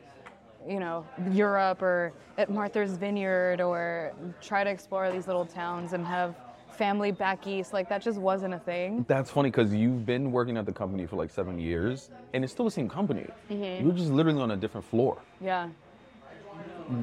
you 0.69 0.79
know, 0.79 1.07
Europe 1.31 1.83
or 1.83 2.13
at 2.37 2.51
Martha's 2.51 2.97
Vineyard 2.97 3.61
or 3.61 4.13
try 4.41 4.65
to 4.65 4.71
explore 4.71 5.11
these 5.11 5.27
little 5.27 5.47
towns 5.47 5.93
and 5.93 6.07
have 6.07 6.37
family 6.81 7.13
back 7.13 7.47
east. 7.47 7.75
Like 7.75 7.91
that 7.91 8.01
just 8.01 8.19
wasn't 8.19 8.55
a 8.55 8.59
thing. 8.59 9.05
that's 9.07 9.31
funny 9.31 9.51
because 9.51 9.71
you've 9.75 10.07
been 10.07 10.33
working 10.33 10.57
at 10.57 10.65
the 10.65 10.73
company 10.73 11.05
for 11.07 11.17
like 11.17 11.31
seven 11.31 11.59
years, 11.59 12.11
and 12.33 12.43
it's 12.43 12.53
still 12.55 12.65
the 12.65 12.71
same 12.81 12.89
company. 12.89 13.27
Mm-hmm. 13.51 13.87
You're 13.87 13.95
just 13.95 14.11
literally 14.11 14.41
on 14.41 14.53
a 14.53 14.57
different 14.57 14.87
floor. 14.87 15.19
Yeah. 15.43 15.69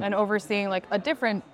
And 0.02 0.14
overseeing 0.14 0.68
like 0.68 0.84
a 0.90 0.98
different 0.98 1.44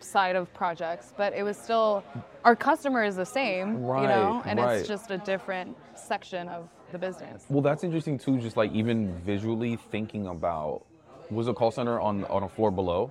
side 0.00 0.36
of 0.36 0.52
projects, 0.54 1.12
but 1.16 1.34
it 1.34 1.42
was 1.42 1.56
still 1.56 2.02
our 2.44 2.56
customer 2.56 3.04
is 3.04 3.16
the 3.16 3.26
same, 3.26 3.74
you 3.74 4.08
know, 4.14 4.42
and 4.46 4.58
right. 4.58 4.78
it's 4.78 4.88
just 4.88 5.10
a 5.10 5.18
different 5.18 5.76
section 5.94 6.48
of 6.48 6.68
the 6.92 6.98
business. 6.98 7.44
Well, 7.50 7.62
that's 7.62 7.84
interesting 7.84 8.18
too. 8.18 8.38
Just 8.38 8.56
like 8.56 8.72
even 8.72 8.98
visually 9.20 9.76
thinking 9.76 10.26
about, 10.26 10.82
was 11.30 11.46
a 11.46 11.54
call 11.54 11.70
center 11.70 12.00
on 12.00 12.24
on 12.24 12.42
a 12.42 12.48
floor 12.48 12.70
below? 12.70 13.10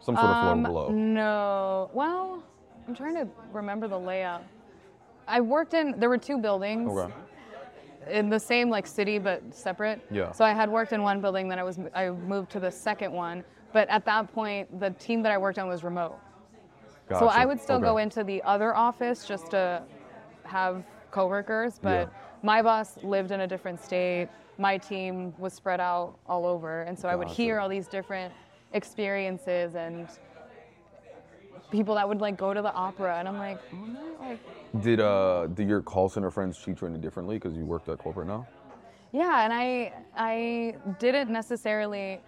Some 0.00 0.16
sort 0.16 0.26
of 0.26 0.42
floor 0.42 0.52
Um, 0.52 0.62
below. 0.64 0.88
No. 0.90 1.90
Well, 1.94 2.42
I'm 2.88 2.94
trying 2.94 3.14
to 3.14 3.28
remember 3.52 3.88
the 3.88 3.98
layout. 3.98 4.42
I 5.28 5.40
worked 5.40 5.74
in 5.74 5.98
there 5.98 6.08
were 6.08 6.18
two 6.18 6.38
buildings 6.38 6.90
Okay. 6.90 7.12
in 8.10 8.28
the 8.28 8.38
same 8.40 8.68
like 8.70 8.86
city 8.86 9.18
but 9.18 9.42
separate. 9.54 10.00
Yeah. 10.10 10.32
So 10.32 10.44
I 10.44 10.52
had 10.52 10.68
worked 10.70 10.92
in 10.92 11.02
one 11.02 11.20
building, 11.20 11.48
then 11.48 11.58
I 11.58 11.62
was 11.62 11.78
I 11.94 12.10
moved 12.10 12.50
to 12.52 12.60
the 12.60 12.70
second 12.70 13.12
one. 13.12 13.44
But 13.72 13.88
at 13.88 14.04
that 14.04 14.32
point, 14.34 14.80
the 14.80 14.90
team 14.90 15.22
that 15.22 15.32
I 15.32 15.38
worked 15.38 15.58
on 15.58 15.66
was 15.68 15.82
remote. 15.82 16.18
So 17.18 17.26
I 17.26 17.44
would 17.44 17.60
still 17.60 17.78
go 17.80 17.98
into 17.98 18.24
the 18.24 18.42
other 18.42 18.74
office 18.74 19.26
just 19.26 19.50
to 19.50 19.82
have 20.44 20.82
coworkers, 21.10 21.78
but 21.78 22.08
Yeah. 22.08 22.14
my 22.42 22.62
boss 22.62 22.96
lived 23.02 23.30
in 23.32 23.40
a 23.40 23.46
different 23.46 23.80
state. 23.80 24.28
My 24.58 24.78
team 24.78 25.34
was 25.38 25.52
spread 25.52 25.78
out 25.80 26.14
all 26.26 26.46
over, 26.46 26.82
and 26.82 26.98
so 26.98 27.08
I 27.08 27.16
would 27.16 27.28
hear 27.28 27.58
all 27.60 27.68
these 27.68 27.86
different 27.86 28.32
experiences 28.72 29.74
and 29.74 30.08
people 31.72 31.96
that 31.96 32.08
would 32.08 32.20
like 32.20 32.36
go 32.36 32.54
to 32.54 32.62
the 32.62 32.72
opera, 32.72 33.16
and 33.18 33.26
I'm 33.26 33.38
like, 33.38 33.58
oh 33.74 34.16
like 34.20 34.38
Did 34.82 35.00
uh 35.00 35.48
did 35.48 35.68
your 35.68 35.82
call 35.82 36.08
center 36.08 36.30
friends 36.30 36.56
treat 36.58 36.80
you 36.80 36.86
any 36.86 36.98
differently 36.98 37.36
because 37.36 37.56
you 37.56 37.64
worked 37.64 37.88
at 37.88 37.98
corporate 37.98 38.28
now? 38.28 38.46
Yeah, 39.12 39.44
and 39.44 39.52
I 39.52 39.92
I 40.16 40.76
didn't 41.00 41.30
necessarily 41.30 42.20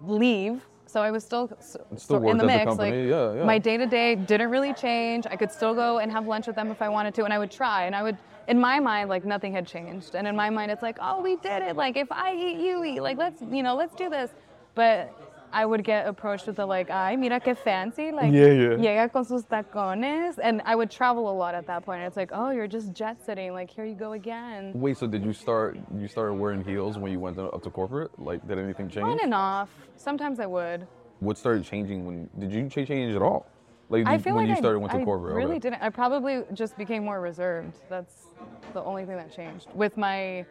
leave, 0.00 0.62
so 0.86 1.02
I 1.02 1.10
was 1.10 1.24
still, 1.24 1.50
Still 1.96 2.28
in 2.28 2.36
the 2.36 2.44
at 2.44 2.64
the 2.64 2.64
mix. 2.66 2.78
like 2.78 2.94
yeah, 2.94 3.34
yeah. 3.34 3.44
my 3.44 3.58
day 3.58 3.76
to 3.76 3.86
day 3.86 4.14
didn't 4.14 4.50
really 4.50 4.72
change. 4.74 5.26
I 5.26 5.36
could 5.36 5.50
still 5.50 5.74
go 5.74 5.98
and 5.98 6.10
have 6.10 6.26
lunch 6.26 6.46
with 6.46 6.56
them 6.56 6.70
if 6.70 6.80
I 6.80 6.88
wanted 6.88 7.14
to, 7.14 7.24
and 7.24 7.32
I 7.32 7.38
would 7.38 7.50
try. 7.50 7.84
And 7.86 7.94
I 7.96 8.02
would, 8.02 8.16
in 8.48 8.60
my 8.60 8.78
mind, 8.80 9.08
like 9.08 9.24
nothing 9.24 9.52
had 9.52 9.66
changed. 9.66 10.14
And 10.14 10.26
in 10.26 10.36
my 10.36 10.50
mind, 10.50 10.70
it's 10.70 10.82
like, 10.82 10.98
oh, 11.00 11.20
we 11.20 11.36
did 11.36 11.62
it. 11.62 11.76
Like 11.76 11.96
if 11.96 12.10
I 12.12 12.34
eat, 12.34 12.58
you 12.58 12.84
eat. 12.84 13.00
Like 13.00 13.18
let's 13.18 13.40
you 13.42 13.62
know 13.62 13.74
let's 13.76 13.94
do 13.94 14.08
this. 14.08 14.30
But 14.74 15.12
I 15.54 15.64
would 15.64 15.84
get 15.84 16.08
approached 16.08 16.48
with 16.48 16.56
the 16.56 16.66
like, 16.66 16.90
ay, 16.90 17.14
mira 17.14 17.38
que 17.38 17.54
fancy. 17.54 18.10
Like 18.10 18.32
Yeah, 18.32 18.46
yeah. 18.46 18.76
llega 18.76 19.12
con 19.12 19.24
sus 19.24 19.44
tacones. 19.44 20.38
And 20.42 20.60
I 20.64 20.74
would 20.74 20.90
travel 20.90 21.30
a 21.30 21.36
lot 21.42 21.54
at 21.54 21.66
that 21.68 21.84
point. 21.84 22.02
It's 22.02 22.16
like, 22.16 22.30
oh, 22.32 22.50
you're 22.50 22.66
just 22.66 22.92
jet 22.92 23.24
setting. 23.24 23.52
Like 23.52 23.70
here 23.70 23.84
you 23.84 23.94
go 23.94 24.12
again. 24.12 24.72
Wait, 24.74 24.98
so 24.98 25.06
did 25.06 25.24
you 25.24 25.32
start 25.32 25.78
you 25.96 26.08
started 26.08 26.34
wearing 26.34 26.64
heels 26.64 26.98
when 26.98 27.12
you 27.12 27.20
went 27.20 27.38
up 27.38 27.62
to 27.62 27.70
corporate? 27.70 28.10
Like 28.18 28.46
did 28.48 28.58
anything 28.58 28.88
change? 28.88 29.06
On 29.06 29.20
and 29.20 29.32
off. 29.32 29.70
Sometimes 29.96 30.40
I 30.40 30.46
would. 30.46 30.88
What 31.20 31.38
started 31.38 31.64
changing 31.64 32.04
when 32.04 32.28
did 32.36 32.52
you 32.52 32.68
change 32.68 32.88
change 32.88 33.14
at 33.14 33.22
all? 33.22 33.46
Like 33.90 34.06
I 34.06 34.18
feel 34.18 34.34
when 34.34 34.48
like 34.48 34.56
you 34.56 34.60
started 34.60 34.78
I, 34.78 34.82
went 34.82 34.92
to 34.92 35.04
corporate. 35.04 35.04
I 35.04 35.04
corporate. 35.04 35.36
really 35.36 35.56
okay. 35.58 35.70
didn't. 35.70 35.82
I 35.82 35.88
probably 35.90 36.42
just 36.52 36.76
became 36.76 37.04
more 37.04 37.20
reserved. 37.20 37.78
That's 37.88 38.26
the 38.72 38.82
only 38.82 39.04
thing 39.06 39.16
that 39.16 39.32
changed 39.32 39.68
with 39.72 39.96
my 39.96 40.44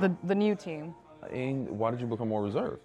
the 0.00 0.14
the 0.24 0.34
new 0.34 0.54
team. 0.54 0.94
And 1.32 1.66
why 1.70 1.90
did 1.92 2.00
you 2.02 2.06
become 2.06 2.28
more 2.28 2.42
reserved? 2.42 2.82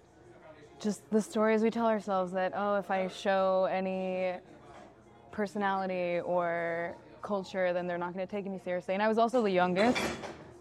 Just 0.80 1.08
the 1.10 1.22
stories 1.22 1.62
we 1.62 1.70
tell 1.70 1.86
ourselves 1.86 2.32
that 2.32 2.52
oh, 2.54 2.76
if 2.76 2.90
I 2.90 3.08
show 3.08 3.66
any 3.70 4.34
personality 5.32 6.20
or 6.20 6.94
culture, 7.22 7.72
then 7.72 7.86
they're 7.86 7.98
not 7.98 8.14
going 8.14 8.26
to 8.26 8.30
take 8.30 8.46
me 8.46 8.60
seriously. 8.62 8.94
And 8.94 9.02
I 9.02 9.08
was 9.08 9.18
also 9.18 9.42
the 9.42 9.50
youngest, 9.50 9.98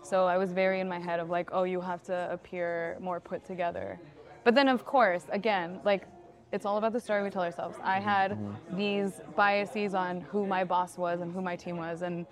so 0.03 0.25
I 0.25 0.37
was 0.37 0.51
very 0.51 0.79
in 0.79 0.87
my 0.89 0.99
head 0.99 1.19
of 1.19 1.29
like, 1.29 1.49
oh, 1.51 1.63
you 1.63 1.81
have 1.81 2.01
to 2.03 2.29
appear 2.31 2.97
more 2.99 3.19
put 3.19 3.45
together. 3.45 3.99
But 4.43 4.55
then, 4.55 4.67
of 4.67 4.85
course, 4.85 5.23
again, 5.31 5.79
like 5.83 6.03
it's 6.51 6.65
all 6.65 6.77
about 6.77 6.93
the 6.93 6.99
story 6.99 7.23
we 7.23 7.29
tell 7.29 7.43
ourselves. 7.43 7.77
I 7.83 7.99
had 7.99 8.31
Mm-hmm. 8.31 8.77
these 8.77 9.19
biases 9.35 9.93
on 9.93 10.21
who 10.21 10.47
my 10.47 10.63
boss 10.63 10.97
was 10.97 11.19
and 11.21 11.33
who 11.33 11.41
my 11.41 11.55
team 11.55 11.77
was, 11.77 12.01
and 12.01 12.25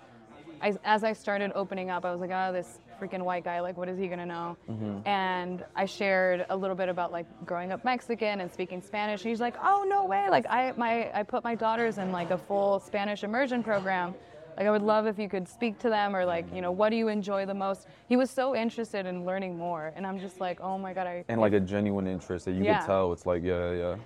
I, 0.62 0.74
as 0.84 1.04
I 1.04 1.12
started 1.12 1.52
opening 1.54 1.90
up, 1.90 2.04
I 2.04 2.12
was 2.12 2.20
like, 2.20 2.30
oh, 2.32 2.52
this 2.52 2.78
freaking 3.00 3.22
white 3.22 3.44
guy, 3.44 3.60
like, 3.60 3.76
what 3.76 3.88
is 3.88 3.98
he 3.98 4.08
gonna 4.08 4.26
know? 4.26 4.56
Mm-hmm. 4.68 5.06
And 5.08 5.64
I 5.74 5.84
shared 5.86 6.46
a 6.50 6.56
little 6.56 6.76
bit 6.76 6.88
about 6.88 7.12
like 7.12 7.26
growing 7.46 7.72
up 7.72 7.84
Mexican 7.84 8.40
and 8.40 8.52
speaking 8.52 8.80
Spanish. 8.82 9.22
And 9.22 9.30
he's 9.30 9.40
like, 9.40 9.54
oh 9.62 9.84
no 9.88 10.04
way! 10.04 10.28
Like 10.30 10.46
I 10.48 10.72
my 10.76 11.10
I 11.18 11.22
put 11.22 11.44
my 11.44 11.54
daughters 11.54 11.98
in 11.98 12.12
like 12.12 12.30
a 12.30 12.38
full 12.38 12.80
Spanish 12.80 13.24
immersion 13.24 13.62
program. 13.62 14.14
Like 14.56 14.66
I 14.66 14.70
would 14.70 14.82
love 14.82 15.06
if 15.06 15.18
you 15.18 15.28
could 15.28 15.48
speak 15.48 15.78
to 15.80 15.88
them 15.90 16.14
or 16.14 16.24
like 16.24 16.46
you 16.54 16.60
know 16.62 16.70
what 16.70 16.90
do 16.90 16.96
you 16.96 17.08
enjoy 17.08 17.44
the 17.44 17.54
most? 17.54 17.86
He 18.08 18.16
was 18.16 18.30
so 18.30 18.54
interested 18.54 19.04
in 19.04 19.24
learning 19.24 19.58
more, 19.58 19.92
and 19.96 20.06
I'm 20.06 20.18
just 20.20 20.40
like, 20.40 20.60
oh 20.60 20.78
my 20.78 20.92
god, 20.92 21.06
I 21.08 21.24
And 21.28 21.40
like 21.40 21.54
a 21.54 21.60
genuine 21.60 22.06
interest 22.06 22.44
that 22.44 22.52
you 22.52 22.62
Yeah. 22.64 22.78
could 22.78 22.86
tell. 22.86 23.12
It's 23.12 23.26
like, 23.26 23.42
yeah, 23.42 23.72
yeah. 23.72 23.96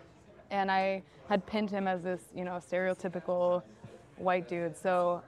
and 0.50 0.70
I 0.70 1.02
had 1.28 1.44
pinned 1.44 1.70
him 1.70 1.86
as 1.86 2.02
this, 2.02 2.22
you 2.34 2.44
know, 2.44 2.52
stereotypical 2.52 3.62
white 4.16 4.48
dude. 4.48 4.74
So 4.74 5.22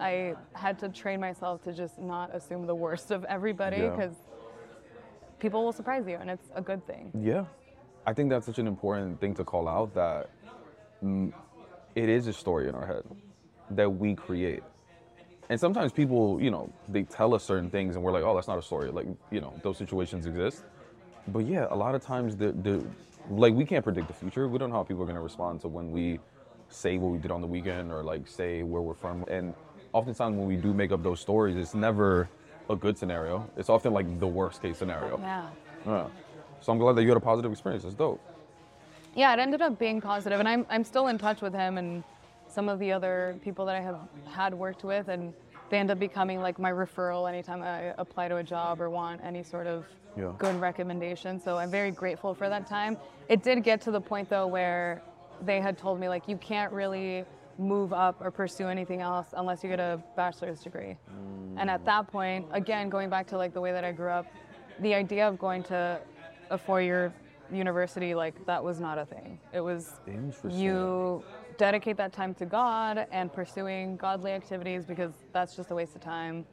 I 0.00 0.34
had 0.54 0.78
to 0.80 0.88
train 0.88 1.20
myself 1.20 1.62
to 1.64 1.72
just 1.72 1.98
not 1.98 2.34
assume 2.34 2.66
the 2.66 2.74
worst 2.74 3.10
of 3.10 3.24
everybody 3.24 3.78
Yeah. 3.78 3.90
because 3.90 4.14
people 5.38 5.64
will 5.64 5.72
surprise 5.72 6.06
you, 6.06 6.16
and 6.16 6.30
it's 6.30 6.48
a 6.54 6.62
good 6.62 6.86
thing. 6.86 7.12
Yeah, 7.14 7.44
I 8.06 8.12
think 8.14 8.30
that's 8.30 8.46
such 8.46 8.58
an 8.58 8.66
important 8.66 9.20
thing 9.20 9.34
to 9.34 9.44
call 9.44 9.68
out 9.68 9.94
that 9.94 10.30
mm, 11.04 11.32
it 11.94 12.08
is 12.08 12.26
a 12.26 12.32
story 12.32 12.68
in 12.68 12.74
our 12.74 12.86
head 12.86 13.04
that 13.70 13.88
we 13.88 14.14
create. 14.14 14.62
And 15.48 15.58
sometimes 15.58 15.92
people, 15.92 16.40
you 16.40 16.50
know, 16.50 16.72
they 16.88 17.02
tell 17.02 17.34
us 17.34 17.42
certain 17.42 17.70
things 17.70 17.96
and 17.96 18.04
we're 18.04 18.12
like, 18.12 18.22
oh, 18.22 18.34
that's 18.34 18.46
not 18.46 18.58
a 18.58 18.62
story. 18.62 18.90
Like, 18.90 19.06
you 19.32 19.40
know, 19.40 19.52
those 19.62 19.78
situations 19.78 20.26
exist. 20.26 20.62
But 21.28 21.40
yeah, 21.40 21.66
a 21.70 21.74
lot 21.76 21.94
of 21.94 22.02
times 22.02 22.36
the, 22.36 22.52
the 22.52 22.84
like 23.28 23.52
we 23.54 23.64
can't 23.64 23.82
predict 23.84 24.06
the 24.08 24.14
future. 24.14 24.48
We 24.48 24.58
don't 24.58 24.70
know 24.70 24.76
how 24.76 24.84
people 24.84 25.02
are 25.02 25.06
gonna 25.06 25.20
respond 25.20 25.60
to 25.62 25.68
when 25.68 25.90
we 25.90 26.20
say 26.68 26.98
what 26.98 27.10
we 27.10 27.18
did 27.18 27.32
on 27.32 27.40
the 27.40 27.46
weekend 27.48 27.90
or 27.92 28.02
like 28.04 28.28
say 28.28 28.62
where 28.62 28.80
we're 28.80 28.94
from. 28.94 29.24
And 29.28 29.54
oftentimes 29.92 30.36
when 30.36 30.46
we 30.46 30.56
do 30.56 30.72
make 30.72 30.92
up 30.92 31.02
those 31.02 31.20
stories, 31.20 31.56
it's 31.56 31.74
never 31.74 32.28
a 32.68 32.76
good 32.76 32.96
scenario. 32.96 33.48
It's 33.56 33.68
often 33.68 33.92
like 33.92 34.20
the 34.20 34.26
worst 34.26 34.62
case 34.62 34.78
scenario. 34.78 35.18
Yeah. 35.18 35.46
Yeah. 35.86 36.06
So 36.60 36.72
I'm 36.72 36.78
glad 36.78 36.94
that 36.96 37.02
you 37.02 37.08
had 37.08 37.16
a 37.16 37.20
positive 37.20 37.50
experience. 37.50 37.84
That's 37.84 37.94
dope. 37.94 38.20
Yeah, 39.14 39.32
it 39.32 39.40
ended 39.40 39.60
up 39.60 39.78
being 39.78 40.00
positive, 40.00 40.38
and 40.38 40.48
I'm, 40.48 40.64
I'm 40.70 40.84
still 40.84 41.08
in 41.08 41.18
touch 41.18 41.40
with 41.42 41.52
him 41.52 41.78
and 41.78 42.04
some 42.46 42.68
of 42.68 42.78
the 42.78 42.92
other 42.92 43.36
people 43.42 43.64
that 43.66 43.74
I 43.74 43.80
have 43.80 43.98
had 44.30 44.54
worked 44.54 44.84
with, 44.84 45.08
and 45.08 45.32
they 45.68 45.78
end 45.78 45.90
up 45.90 45.98
becoming 45.98 46.40
like 46.40 46.58
my 46.58 46.70
referral 46.70 47.28
anytime 47.28 47.62
I 47.62 47.94
apply 47.98 48.28
to 48.28 48.36
a 48.36 48.42
job 48.42 48.80
or 48.80 48.88
want 48.90 49.20
any 49.24 49.42
sort 49.42 49.66
of 49.66 49.86
Yeah. 50.16 50.32
good 50.38 50.60
recommendation. 50.60 51.40
So 51.40 51.56
I'm 51.58 51.70
very 51.70 51.90
grateful 51.92 52.34
for 52.34 52.48
that 52.48 52.66
time. 52.66 52.96
It 53.28 53.42
did 53.44 53.62
get 53.62 53.80
to 53.82 53.90
the 53.92 54.00
point 54.00 54.28
though 54.28 54.46
where 54.48 55.00
they 55.42 55.60
had 55.60 55.78
told 55.78 56.00
me 56.00 56.08
like 56.08 56.26
you 56.28 56.36
can't 56.36 56.72
really 56.72 57.24
move 57.58 57.92
up 57.92 58.16
or 58.20 58.30
pursue 58.30 58.68
anything 58.68 59.00
else 59.00 59.28
unless 59.36 59.62
you 59.62 59.70
get 59.70 59.80
a 59.80 60.02
bachelor's 60.16 60.60
degree. 60.60 60.96
And 61.56 61.68
at 61.68 61.84
that 61.84 62.06
point, 62.06 62.46
again, 62.52 62.88
going 62.88 63.10
back 63.10 63.26
to 63.28 63.36
like 63.36 63.52
the 63.52 63.60
way 63.60 63.72
that 63.72 63.84
I 63.84 63.92
grew 63.92 64.10
up, 64.10 64.26
the 64.80 64.94
idea 64.94 65.28
of 65.28 65.38
going 65.38 65.62
to 65.64 66.00
a 66.50 66.58
four-year 66.58 67.12
university 67.52 68.14
like 68.14 68.46
that 68.46 68.62
was 68.62 68.80
not 68.80 68.98
a 68.98 69.04
thing. 69.04 69.38
It 69.52 69.60
was 69.60 69.94
you 70.48 71.22
dedicate 71.58 71.96
that 71.98 72.12
time 72.12 72.32
to 72.34 72.46
God 72.46 73.06
and 73.10 73.32
pursuing 73.32 73.96
godly 73.96 74.32
activities 74.32 74.84
because 74.86 75.12
that's 75.32 75.54
just 75.56 75.70
a 75.70 75.74
waste 75.74 75.94
of 75.94 76.00
time. 76.00 76.46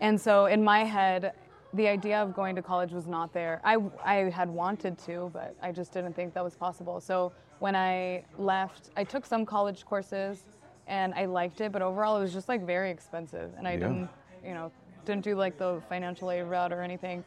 And 0.00 0.18
so 0.20 0.46
in 0.46 0.62
my 0.64 0.84
head, 0.84 1.32
the 1.74 1.88
idea 1.88 2.22
of 2.22 2.34
going 2.34 2.56
to 2.56 2.62
college 2.62 2.92
was 2.92 3.06
not 3.06 3.32
there. 3.32 3.60
I, 3.64 3.78
I 4.04 4.30
had 4.30 4.48
wanted 4.48 4.98
to, 5.00 5.30
but 5.32 5.54
I 5.60 5.72
just 5.72 5.92
didn't 5.92 6.14
think 6.14 6.32
that 6.34 6.44
was 6.44 6.56
possible. 6.56 7.00
So 7.00 7.32
when 7.58 7.74
I 7.74 8.24
left, 8.38 8.90
I 8.96 9.04
took 9.04 9.24
some 9.26 9.46
college 9.46 9.84
courses 9.84 10.42
and 10.86 11.14
I 11.14 11.24
liked 11.24 11.60
it, 11.60 11.72
but 11.72 11.82
overall 11.82 12.16
it 12.16 12.20
was 12.20 12.32
just 12.32 12.48
like 12.48 12.64
very 12.64 12.90
expensive. 12.90 13.50
And 13.58 13.66
I 13.66 13.72
Yeah. 13.72 13.78
didn't, 13.78 14.08
you 14.44 14.54
know, 14.54 14.70
didn't 15.04 15.24
do 15.24 15.34
like 15.34 15.56
the 15.58 15.80
financial 15.88 16.30
aid 16.30 16.44
route 16.44 16.72
or 16.72 16.82
anything. 16.82 17.24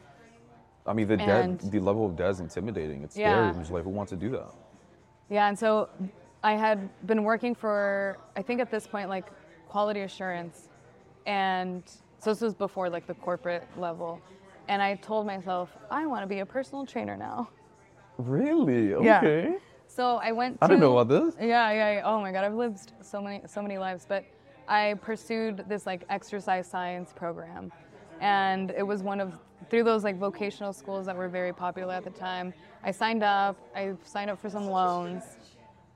I 0.86 0.92
mean, 0.92 1.08
the 1.08 1.20
And- 1.20 1.58
debt, 1.58 1.70
the 1.70 1.80
level 1.80 2.06
of 2.06 2.16
debt 2.16 2.30
is 2.30 2.40
intimidating. 2.40 3.02
It's 3.02 3.16
Yeah. 3.16 3.50
scary. 3.50 3.64
I'm 3.66 3.72
like, 3.74 3.84
who 3.84 3.90
wants 3.90 4.10
to 4.10 4.16
do 4.16 4.30
that? 4.30 4.48
Yeah, 5.28 5.48
and 5.48 5.58
so 5.58 5.88
I 6.42 6.54
had 6.54 6.88
been 7.06 7.22
working 7.22 7.54
for, 7.54 8.18
I 8.36 8.42
think 8.42 8.60
at 8.60 8.70
this 8.70 8.86
point, 8.86 9.08
like 9.08 9.26
quality 9.68 10.00
assurance. 10.00 10.68
And 11.26 11.82
so 12.18 12.30
this 12.30 12.40
was 12.40 12.54
before 12.54 12.88
like 12.88 13.06
the 13.06 13.14
corporate 13.14 13.66
level. 13.76 14.20
And 14.68 14.80
I 14.80 14.94
told 14.96 15.26
myself, 15.26 15.76
I 15.90 16.06
want 16.06 16.22
to 16.22 16.26
be 16.26 16.40
a 16.40 16.46
personal 16.46 16.86
trainer 16.86 17.16
now. 17.16 17.48
Really? 18.18 18.90
Yeah. 19.04 19.52
So 19.90 20.20
I 20.22 20.30
went 20.30 20.58
to. 20.58 20.64
I 20.64 20.68
didn't 20.68 20.80
know 20.80 20.96
about 20.96 21.08
this. 21.08 21.34
Yeah, 21.40 21.70
yeah, 21.72 21.94
yeah. 21.94 22.02
Oh 22.04 22.20
my 22.20 22.30
God, 22.30 22.44
I've 22.44 22.54
lived 22.54 22.92
so 23.02 23.20
many, 23.20 23.42
so 23.46 23.60
many 23.60 23.76
lives. 23.76 24.06
But 24.08 24.24
I 24.68 24.94
pursued 25.02 25.64
this 25.68 25.84
like 25.84 26.04
exercise 26.08 26.68
science 26.68 27.12
program, 27.14 27.72
and 28.20 28.70
it 28.70 28.84
was 28.84 29.02
one 29.02 29.20
of 29.20 29.34
through 29.68 29.82
those 29.82 30.04
like 30.04 30.16
vocational 30.16 30.72
schools 30.72 31.06
that 31.06 31.16
were 31.16 31.28
very 31.28 31.52
popular 31.52 31.92
at 31.92 32.04
the 32.04 32.10
time. 32.10 32.54
I 32.84 32.92
signed 32.92 33.24
up. 33.24 33.56
I 33.74 33.94
signed 34.04 34.30
up 34.30 34.40
for 34.40 34.48
some 34.48 34.68
loans, 34.68 35.24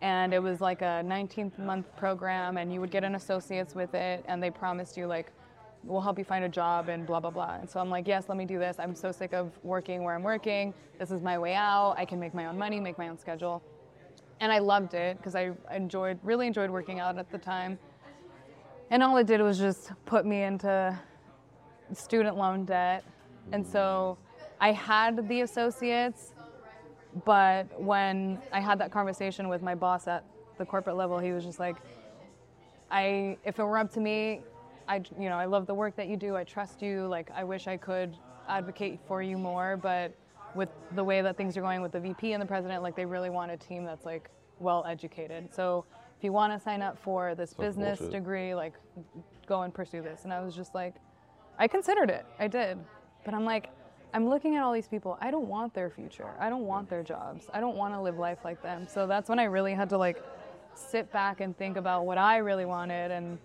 and 0.00 0.34
it 0.34 0.42
was 0.42 0.60
like 0.60 0.82
a 0.82 1.02
19 1.04 1.52
month 1.58 1.86
program, 1.96 2.56
and 2.56 2.72
you 2.72 2.80
would 2.80 2.90
get 2.90 3.04
an 3.04 3.14
associate's 3.14 3.76
with 3.76 3.94
it, 3.94 4.24
and 4.26 4.42
they 4.42 4.50
promised 4.50 4.96
you 4.96 5.06
like. 5.06 5.30
We'll 5.86 6.00
help 6.00 6.16
you 6.16 6.24
find 6.24 6.46
a 6.46 6.48
job 6.48 6.88
and 6.88 7.06
blah 7.06 7.20
blah 7.20 7.28
blah. 7.28 7.56
And 7.56 7.68
so 7.68 7.78
I'm 7.78 7.90
like, 7.90 8.08
yes, 8.08 8.24
let 8.30 8.38
me 8.38 8.46
do 8.46 8.58
this. 8.58 8.76
I'm 8.78 8.94
so 8.94 9.12
sick 9.12 9.34
of 9.34 9.52
working 9.62 10.02
where 10.02 10.14
I'm 10.14 10.22
working. 10.22 10.72
This 10.98 11.10
is 11.10 11.20
my 11.20 11.36
way 11.36 11.54
out. 11.54 11.96
I 11.98 12.06
can 12.06 12.18
make 12.18 12.32
my 12.32 12.46
own 12.46 12.56
money, 12.56 12.80
make 12.80 12.96
my 12.96 13.10
own 13.10 13.18
schedule 13.18 13.62
and 14.40 14.52
I 14.52 14.58
loved 14.58 14.94
it 14.94 15.16
because 15.16 15.34
I 15.34 15.52
enjoyed 15.72 16.18
really 16.22 16.46
enjoyed 16.46 16.70
working 16.70 17.00
out 17.00 17.18
at 17.18 17.30
the 17.30 17.38
time. 17.38 17.78
And 18.90 19.02
all 19.02 19.16
it 19.16 19.26
did 19.26 19.40
was 19.40 19.58
just 19.58 19.92
put 20.04 20.26
me 20.26 20.42
into 20.42 20.98
student 21.92 22.36
loan 22.36 22.64
debt. 22.64 23.04
And 23.52 23.66
so 23.66 24.18
I 24.60 24.72
had 24.72 25.28
the 25.28 25.42
associates, 25.42 26.32
but 27.24 27.80
when 27.80 28.38
I 28.52 28.60
had 28.60 28.78
that 28.80 28.90
conversation 28.90 29.48
with 29.48 29.62
my 29.62 29.74
boss 29.74 30.06
at 30.06 30.24
the 30.58 30.64
corporate 30.64 30.96
level, 30.96 31.18
he 31.18 31.32
was 31.32 31.44
just 31.44 31.58
like, 31.58 31.76
I 32.90 33.38
if 33.44 33.58
it 33.58 33.64
were 33.64 33.78
up 33.78 33.92
to 33.94 34.00
me, 34.00 34.42
I 34.86 34.96
you 35.18 35.28
know 35.28 35.36
I 35.36 35.46
love 35.46 35.66
the 35.66 35.74
work 35.74 35.96
that 35.96 36.08
you 36.08 36.16
do. 36.16 36.36
I 36.36 36.44
trust 36.44 36.82
you. 36.82 37.06
Like 37.06 37.30
I 37.34 37.44
wish 37.44 37.66
I 37.66 37.76
could 37.76 38.16
advocate 38.48 39.00
for 39.06 39.22
you 39.22 39.38
more, 39.38 39.76
but 39.76 40.12
with 40.54 40.68
the 40.94 41.04
way 41.04 41.22
that 41.22 41.36
things 41.36 41.56
are 41.56 41.60
going 41.60 41.82
with 41.82 41.92
the 41.92 42.00
VP 42.00 42.32
and 42.32 42.42
the 42.42 42.46
president, 42.46 42.82
like 42.82 42.96
they 42.96 43.04
really 43.04 43.30
want 43.30 43.50
a 43.50 43.56
team 43.56 43.84
that's 43.84 44.04
like 44.04 44.30
well 44.60 44.84
educated. 44.88 45.54
So 45.54 45.84
if 46.16 46.24
you 46.24 46.32
want 46.32 46.52
to 46.52 46.58
sign 46.58 46.82
up 46.82 46.98
for 47.02 47.34
this 47.34 47.54
business 47.54 47.98
bullshit. 47.98 48.12
degree, 48.12 48.54
like 48.54 48.74
go 49.46 49.62
and 49.62 49.74
pursue 49.74 50.02
this. 50.02 50.24
And 50.24 50.32
I 50.32 50.40
was 50.40 50.54
just 50.54 50.74
like, 50.74 50.94
I 51.58 51.68
considered 51.68 52.10
it. 52.10 52.26
I 52.38 52.48
did, 52.48 52.78
but 53.24 53.34
I'm 53.34 53.44
like. 53.44 53.70
I'm 54.14 54.28
looking 54.28 54.54
at 54.54 54.62
all 54.62 54.72
these 54.72 54.86
people. 54.86 55.18
I 55.20 55.32
don't 55.32 55.48
want 55.48 55.74
their 55.74 55.90
future. 55.90 56.30
I 56.38 56.48
don't 56.48 56.66
want 56.66 56.88
their 56.88 57.02
jobs. 57.02 57.46
I 57.52 57.58
don't 57.58 57.76
want 57.76 57.94
to 57.94 58.00
live 58.00 58.16
life 58.16 58.38
like 58.44 58.62
them. 58.62 58.86
So 58.88 59.08
that's 59.08 59.28
when 59.28 59.40
I 59.40 59.44
really 59.44 59.74
had 59.74 59.88
to 59.88 59.98
like 59.98 60.22
sit 60.76 61.10
back 61.12 61.40
and 61.40 61.58
think 61.58 61.76
about 61.76 62.06
what 62.06 62.16
I 62.16 62.36
really 62.36 62.64
wanted 62.64 63.10
and 63.10 63.38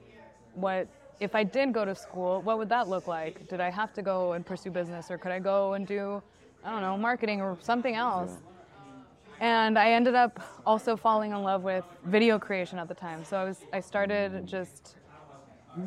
what 0.53 0.87
if 1.19 1.35
I 1.35 1.43
did 1.43 1.73
go 1.73 1.85
to 1.85 1.95
school, 1.95 2.41
what 2.43 2.57
would 2.57 2.69
that 2.69 2.87
look 2.87 3.07
like? 3.07 3.47
Did 3.49 3.59
I 3.59 3.69
have 3.69 3.93
to 3.93 4.01
go 4.01 4.33
and 4.33 4.45
pursue 4.45 4.71
business 4.71 5.11
or 5.11 5.17
could 5.17 5.31
I 5.31 5.39
go 5.39 5.73
and 5.73 5.85
do 5.85 6.21
I 6.63 6.71
don't 6.71 6.81
know, 6.81 6.97
marketing 6.97 7.41
or 7.41 7.57
something 7.61 7.95
else? 7.95 8.31
And 9.39 9.79
I 9.79 9.91
ended 9.91 10.15
up 10.15 10.39
also 10.65 10.97
falling 10.97 11.31
in 11.31 11.41
love 11.43 11.63
with 11.63 11.85
video 12.05 12.37
creation 12.37 12.77
at 12.77 12.87
the 12.87 12.93
time. 12.93 13.23
So 13.23 13.37
I 13.37 13.43
was 13.45 13.59
I 13.71 13.79
started 13.79 14.45
just 14.45 14.97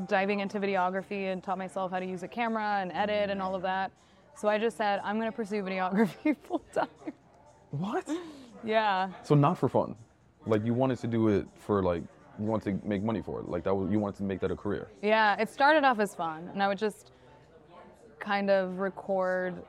diving 0.07 0.41
into 0.41 0.59
videography 0.59 1.33
and 1.33 1.43
taught 1.43 1.59
myself 1.59 1.91
how 1.91 1.99
to 1.99 2.07
use 2.07 2.23
a 2.23 2.29
camera 2.29 2.79
and 2.81 2.91
edit 2.93 3.29
and 3.29 3.43
all 3.43 3.55
of 3.55 3.63
that. 3.63 3.93
So 4.35 4.49
I 4.49 4.59
just 4.59 4.77
said 4.79 5.01
I'm 5.05 5.19
going 5.19 5.31
to 5.31 5.37
pursue 5.37 5.63
videography 5.63 6.37
full 6.45 6.65
time. 6.73 6.89
What? 7.71 8.09
Yeah. 8.65 9.11
So 9.23 9.35
not 9.35 9.59
for 9.59 9.69
fun. 9.69 9.97
Like 10.47 10.65
you 10.65 10.73
wanted 10.73 10.99
to 11.01 11.07
do 11.07 11.29
it 11.29 11.47
for 11.59 11.83
like 11.83 12.03
you 12.39 12.47
wanted 12.47 12.81
to 12.81 12.89
make 12.89 13.03
money 13.03 13.21
for 13.21 13.41
it. 13.41 13.49
Like 13.49 13.65
that 13.65 13.75
was, 13.75 13.91
you 13.91 13.99
wanted 13.99 14.17
to 14.17 14.23
make 14.23 14.41
that 14.41 14.51
a 14.51 14.57
career. 14.57 14.89
Yeah, 15.03 15.37
it 15.39 15.51
started 15.51 15.85
off 15.85 15.99
as 16.01 16.15
fun, 16.15 16.49
and 16.53 16.63
I 16.63 16.69
would 16.69 16.79
just 16.79 17.13
kind 18.19 18.51
of 18.51 18.79
record 18.79 19.63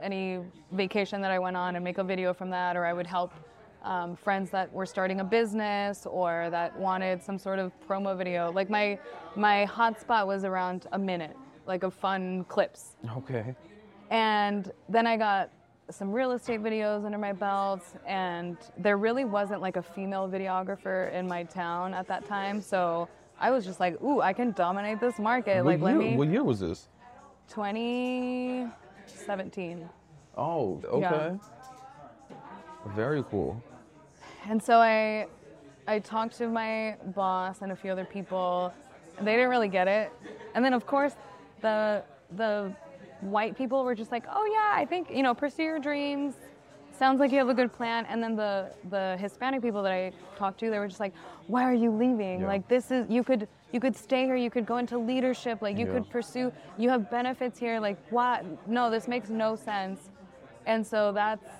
any 0.00 0.40
vacation 0.72 1.20
that 1.22 1.30
I 1.30 1.38
went 1.38 1.56
on 1.56 1.76
and 1.76 1.84
make 1.84 1.98
a 1.98 2.04
video 2.04 2.34
from 2.34 2.50
that, 2.50 2.76
or 2.76 2.84
I 2.84 2.92
would 2.92 3.06
help 3.06 3.32
um, 3.82 4.16
friends 4.16 4.50
that 4.50 4.72
were 4.72 4.86
starting 4.86 5.20
a 5.20 5.24
business 5.24 6.06
or 6.06 6.48
that 6.50 6.76
wanted 6.78 7.22
some 7.22 7.38
sort 7.38 7.58
of 7.58 7.72
promo 7.86 8.16
video. 8.16 8.50
Like 8.52 8.70
my 8.70 8.98
my 9.36 9.66
hotspot 9.70 10.26
was 10.26 10.44
around 10.44 10.86
a 10.92 10.98
minute, 10.98 11.36
like 11.66 11.82
of 11.82 11.94
fun 11.94 12.44
clips. 12.44 12.96
Okay. 13.16 13.54
And 14.10 14.72
then 14.88 15.06
I 15.06 15.16
got 15.16 15.50
some 15.90 16.10
real 16.12 16.32
estate 16.32 16.62
videos 16.62 17.04
under 17.04 17.18
my 17.18 17.32
belt, 17.32 17.82
and 18.06 18.56
there 18.78 18.96
really 18.96 19.24
wasn't 19.24 19.60
like 19.60 19.76
a 19.76 19.82
female 19.82 20.28
videographer 20.28 21.12
in 21.12 21.28
my 21.28 21.42
town 21.44 21.92
at 21.92 22.08
that 22.08 22.26
time. 22.26 22.62
So 22.62 23.08
I 23.38 23.50
was 23.50 23.64
just 23.64 23.80
like, 23.80 24.00
ooh, 24.02 24.20
I 24.20 24.32
can 24.32 24.52
dominate 24.52 25.00
this 25.00 25.18
market. 25.18 25.64
What 25.64 25.72
like, 25.72 25.80
let 25.82 25.90
year, 25.90 26.10
me. 26.10 26.16
what 26.16 26.28
year 26.28 26.42
was 26.44 26.60
this? 26.60 26.88
2017. 29.24 29.88
Oh, 30.36 30.80
okay. 30.84 31.36
Very 32.94 33.24
cool. 33.30 33.62
And 34.48 34.62
so 34.62 34.78
I, 34.78 35.26
I 35.86 35.98
talked 36.00 36.36
to 36.38 36.48
my 36.48 36.96
boss 37.14 37.62
and 37.62 37.72
a 37.72 37.76
few 37.76 37.90
other 37.90 38.04
people, 38.04 38.72
and 39.16 39.26
they 39.26 39.32
didn't 39.32 39.48
really 39.48 39.68
get 39.68 39.88
it. 39.88 40.12
And 40.54 40.64
then 40.64 40.74
of 40.74 40.86
course, 40.86 41.14
the 41.62 42.02
the 42.36 42.72
white 43.20 43.56
people 43.56 43.84
were 43.84 43.94
just 43.94 44.12
like, 44.12 44.24
"Oh 44.30 44.44
yeah, 44.44 44.78
I 44.80 44.84
think 44.84 45.10
you 45.10 45.22
know, 45.22 45.34
pursue 45.34 45.62
your 45.62 45.78
dreams. 45.78 46.34
Sounds 46.98 47.18
like 47.20 47.32
you 47.32 47.38
have 47.38 47.48
a 47.48 47.54
good 47.54 47.72
plan." 47.72 48.06
And 48.06 48.22
then 48.22 48.36
the 48.36 48.70
the 48.90 49.16
Hispanic 49.18 49.62
people 49.62 49.82
that 49.82 49.92
I 49.92 50.12
talked 50.36 50.58
to, 50.60 50.70
they 50.70 50.78
were 50.78 50.88
just 50.88 51.00
like, 51.00 51.14
"Why 51.48 51.64
are 51.64 51.74
you 51.74 51.90
leaving? 51.90 52.40
Yeah. 52.40 52.46
Like 52.46 52.68
this 52.68 52.90
is 52.90 53.08
you 53.10 53.24
could 53.24 53.48
you 53.72 53.80
could 53.80 53.96
stay 53.96 54.24
here. 54.24 54.36
You 54.36 54.50
could 54.50 54.66
go 54.66 54.76
into 54.78 54.98
leadership. 54.98 55.60
Like 55.60 55.76
you 55.76 55.86
Yeah. 55.86 55.94
could 55.94 56.10
pursue. 56.10 56.52
You 56.78 56.88
have 56.90 57.10
benefits 57.10 57.58
here. 57.58 57.80
Like 57.80 57.98
what? 58.10 58.44
No, 58.68 58.90
this 58.90 59.08
makes 59.08 59.28
no 59.28 59.56
sense." 59.56 60.10
And 60.66 60.86
so 60.86 61.12
that's 61.12 61.50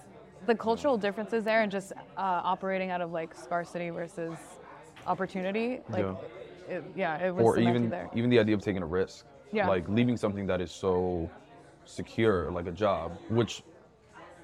the 0.47 0.55
cultural 0.55 0.97
differences 0.97 1.43
there, 1.45 1.63
and 1.63 1.73
just 1.73 1.93
uh, 1.93 2.53
operating 2.53 2.91
out 2.91 3.01
of 3.01 3.13
like 3.13 3.35
scarcity 3.35 3.91
versus 3.91 4.37
opportunity. 5.07 5.81
Like, 5.89 6.05
Yeah. 6.05 6.15
It, 6.77 6.85
yeah, 6.97 7.27
it 7.27 7.35
was 7.35 7.45
or 7.45 7.59
even 7.59 7.91
there. 7.91 8.09
even 8.15 8.31
the 8.31 8.39
idea 8.39 8.55
of 8.55 8.63
taking 8.63 8.83
a 8.83 8.87
risk. 8.87 9.27
Yeah. 9.53 9.69
Like 9.69 9.87
leaving 9.89 10.17
something 10.17 10.47
that 10.47 10.61
is 10.63 10.71
so 10.71 11.29
secure, 11.85 12.51
like 12.51 12.67
a 12.67 12.73
job, 12.73 13.13
which 13.29 13.63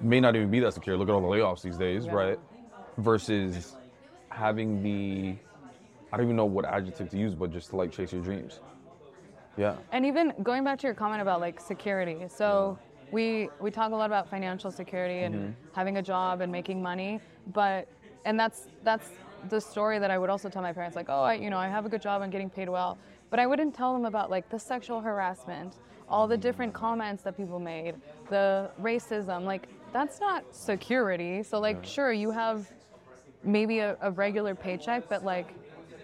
may 0.01 0.19
not 0.19 0.35
even 0.35 0.49
be 0.49 0.59
that 0.59 0.73
secure. 0.73 0.97
Look 0.97 1.09
at 1.09 1.13
all 1.13 1.21
the 1.21 1.27
layoffs 1.27 1.61
these 1.61 1.77
days, 1.77 2.07
right? 2.07 2.39
Versus 2.97 3.75
having 4.29 4.81
the 4.83 5.35
I 6.13 6.17
don't 6.17 6.25
even 6.25 6.35
know 6.35 6.45
what 6.45 6.65
adjective 6.65 7.09
to 7.09 7.17
use, 7.17 7.33
but 7.35 7.51
just 7.51 7.69
to 7.69 7.77
like 7.77 7.91
chase 7.91 8.11
your 8.11 8.21
dreams. 8.21 8.59
Yeah. 9.57 9.75
And 9.91 10.05
even 10.05 10.33
going 10.43 10.63
back 10.63 10.79
to 10.79 10.87
your 10.87 10.93
comment 10.93 11.21
about 11.21 11.39
like 11.39 11.59
security, 11.59 12.25
so 12.27 12.77
we 13.11 13.49
we 13.59 13.71
talk 13.71 13.91
a 13.91 13.95
lot 13.95 14.05
about 14.05 14.29
financial 14.29 14.71
security 14.71 15.19
and 15.23 15.35
Mm-hmm. 15.35 15.51
having 15.73 15.97
a 15.97 16.01
job 16.01 16.41
and 16.41 16.51
making 16.51 16.81
money, 16.81 17.19
but 17.53 17.87
and 18.25 18.39
that's 18.39 18.67
that's 18.83 19.09
the 19.49 19.59
story 19.59 19.97
that 19.99 20.11
I 20.11 20.17
would 20.19 20.29
also 20.29 20.49
tell 20.49 20.61
my 20.61 20.71
parents, 20.71 20.95
like, 20.95 21.07
oh, 21.09 21.23
I, 21.23 21.33
you 21.33 21.49
know, 21.49 21.57
I 21.57 21.67
have 21.67 21.85
a 21.85 21.89
good 21.89 22.01
job, 22.01 22.21
I'm 22.21 22.29
getting 22.29 22.49
paid 22.49 22.69
well, 22.69 22.97
but 23.31 23.39
I 23.39 23.47
wouldn't 23.47 23.73
tell 23.73 23.91
them 23.93 24.05
about 24.05 24.29
like 24.29 24.47
the 24.49 24.59
sexual 24.59 25.01
harassment, 25.01 25.77
all 26.07 26.27
the 26.27 26.37
different 26.37 26.73
comments 26.73 27.23
that 27.23 27.35
people 27.35 27.59
made, 27.59 27.95
the 28.29 28.69
racism, 28.79 29.43
like 29.45 29.67
that's 29.93 30.19
not 30.19 30.43
security. 30.55 31.43
So 31.43 31.59
like, 31.59 31.83
sure, 31.85 32.11
you 32.11 32.31
have 32.31 32.71
maybe 33.43 33.79
a, 33.79 33.97
a 34.01 34.11
regular 34.11 34.55
paycheck, 34.55 35.09
but 35.09 35.23
like 35.23 35.53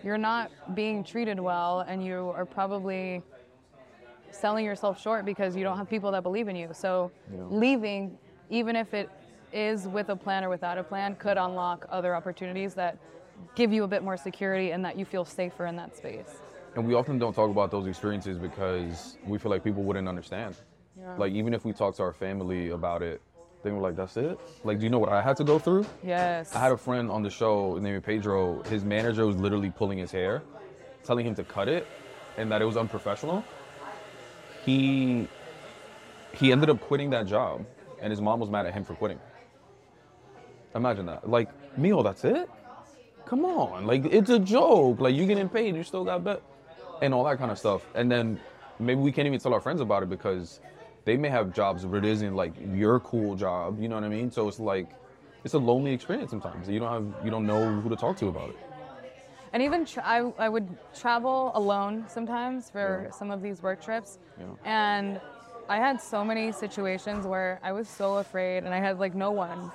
you're 0.03 0.17
not 0.17 0.51
being 0.75 1.03
treated 1.03 1.39
well 1.39 1.81
and 1.81 2.03
you 2.03 2.31
are 2.35 2.45
probably 2.45 3.21
selling 4.31 4.65
yourself 4.65 5.01
short 5.01 5.25
because 5.25 5.55
you 5.55 5.63
don't 5.63 5.77
have 5.77 5.89
people 5.89 6.11
that 6.11 6.23
believe 6.23 6.47
in 6.47 6.55
you. 6.55 6.69
So 6.73 7.11
Yeah. 7.31 7.43
leaving, 7.49 8.17
even 8.49 8.75
if 8.75 8.93
it 8.93 9.09
is 9.53 9.87
with 9.87 10.09
a 10.09 10.15
plan 10.15 10.43
or 10.43 10.49
without 10.49 10.77
a 10.77 10.83
plan, 10.83 11.15
could 11.15 11.37
unlock 11.37 11.85
other 11.89 12.15
opportunities 12.15 12.73
that 12.75 12.97
give 13.55 13.71
you 13.71 13.83
a 13.83 13.87
bit 13.87 14.03
more 14.03 14.17
security 14.17 14.71
and 14.71 14.83
that 14.83 14.97
you 14.97 15.05
feel 15.05 15.25
safer 15.25 15.65
in 15.65 15.75
that 15.77 15.95
space. 15.95 16.41
And 16.75 16.85
we 16.85 16.93
often 16.93 17.17
don't 17.17 17.33
talk 17.33 17.49
about 17.49 17.71
those 17.71 17.87
experiences 17.87 18.37
because 18.37 19.17
we 19.25 19.37
feel 19.39 19.49
like 19.49 19.63
people 19.63 19.83
wouldn't 19.83 20.07
understand. 20.07 20.55
Yeah. 20.99 21.15
Like 21.17 21.33
even 21.33 21.53
if 21.53 21.65
we 21.65 21.73
talk 21.73 21.95
to 21.95 22.03
our 22.03 22.13
family 22.13 22.69
about 22.69 23.01
it, 23.01 23.21
they 23.67 23.73
were 23.73 23.81
like, 23.81 23.95
"That's 23.95 24.17
it." 24.17 24.39
Like, 24.63 24.79
do 24.79 24.85
you 24.85 24.89
know 24.89 24.99
what 24.99 25.09
I 25.09 25.21
had 25.21 25.37
to 25.37 25.43
go 25.43 25.59
through? 25.59 25.85
Yes. 26.03 26.55
I 26.55 26.59
had 26.59 26.71
a 26.71 26.77
friend 26.77 27.11
on 27.11 27.21
the 27.21 27.29
show 27.29 27.77
named 27.77 28.03
Pedro. 28.03 28.61
His 28.63 28.83
manager 28.83 29.25
was 29.25 29.35
literally 29.35 29.69
pulling 29.69 29.97
his 29.97 30.11
hair, 30.11 30.41
telling 31.03 31.25
him 31.25 31.35
to 31.35 31.43
cut 31.43 31.67
it, 31.67 31.85
and 32.37 32.51
that 32.51 32.61
it 32.61 32.65
was 32.65 32.77
unprofessional. 32.77 33.43
He 34.65 35.27
he 36.33 36.51
ended 36.51 36.69
up 36.69 36.79
quitting 36.79 37.09
that 37.11 37.25
job, 37.25 37.65
and 38.01 38.11
his 38.11 38.21
mom 38.21 38.39
was 38.39 38.49
mad 38.49 38.65
at 38.65 38.73
him 38.73 38.83
for 38.83 38.93
quitting. 38.93 39.19
Imagine 40.75 41.05
that. 41.07 41.29
Like, 41.29 41.49
Mio, 41.77 42.03
that's 42.03 42.23
it? 42.23 42.49
Come 43.25 43.43
on. 43.43 43.85
Like, 43.85 44.05
it's 44.05 44.29
a 44.29 44.39
joke. 44.39 45.01
Like, 45.01 45.15
you 45.15 45.25
getting 45.25 45.49
paid, 45.49 45.75
you 45.75 45.83
still 45.83 46.05
got 46.05 46.23
bet, 46.23 46.41
and 47.01 47.13
all 47.13 47.23
that 47.25 47.37
kind 47.39 47.51
of 47.51 47.57
stuff. 47.57 47.81
And 47.95 48.11
then 48.11 48.39
maybe 48.79 49.01
we 49.01 49.11
can't 49.11 49.25
even 49.25 49.39
tell 49.39 49.53
our 49.53 49.61
friends 49.61 49.81
about 49.81 50.03
it 50.03 50.09
because 50.09 50.59
they 51.07 51.15
may 51.15 51.29
have 51.29 51.53
jobs, 51.53 51.85
but 51.85 51.99
it 51.99 52.05
isn't 52.05 52.35
like 52.35 52.51
your 52.75 52.99
cool 52.99 53.33
job. 53.37 53.81
You 53.81 53.87
know 53.87 53.95
what 53.95 54.03
I 54.03 54.09
mean? 54.09 54.29
So 54.29 54.49
it's 54.49 54.59
like, 54.59 54.87
it's 55.45 55.53
a 55.53 55.57
lonely 55.57 55.93
experience 55.93 56.29
sometimes. 56.29 56.67
You 56.67 56.79
don't 56.79 56.91
have, 56.91 57.25
you 57.25 57.31
don't 57.31 57.47
know 57.47 57.65
who 57.81 57.89
to 57.89 57.95
talk 57.95 58.17
to 58.17 58.27
about 58.27 58.49
it. 58.49 58.57
And 59.53 59.63
even 59.63 59.85
tra- 59.85 60.03
I, 60.05 60.17
I 60.37 60.49
would 60.49 60.67
travel 60.93 61.53
alone 61.55 62.05
sometimes 62.09 62.69
for 62.69 63.03
Yeah. 63.05 63.11
some 63.11 63.31
of 63.31 63.41
these 63.41 63.63
work 63.63 63.81
trips. 63.81 64.19
Yeah. 64.37 64.47
And 64.65 65.21
I 65.69 65.77
had 65.77 66.01
so 66.01 66.25
many 66.25 66.51
situations 66.51 67.25
where 67.25 67.61
I 67.63 67.71
was 67.71 67.87
so 67.87 68.17
afraid 68.17 68.65
and 68.65 68.73
I 68.73 68.79
had 68.79 68.99
like 68.99 69.15
no 69.15 69.31
one. 69.31 69.71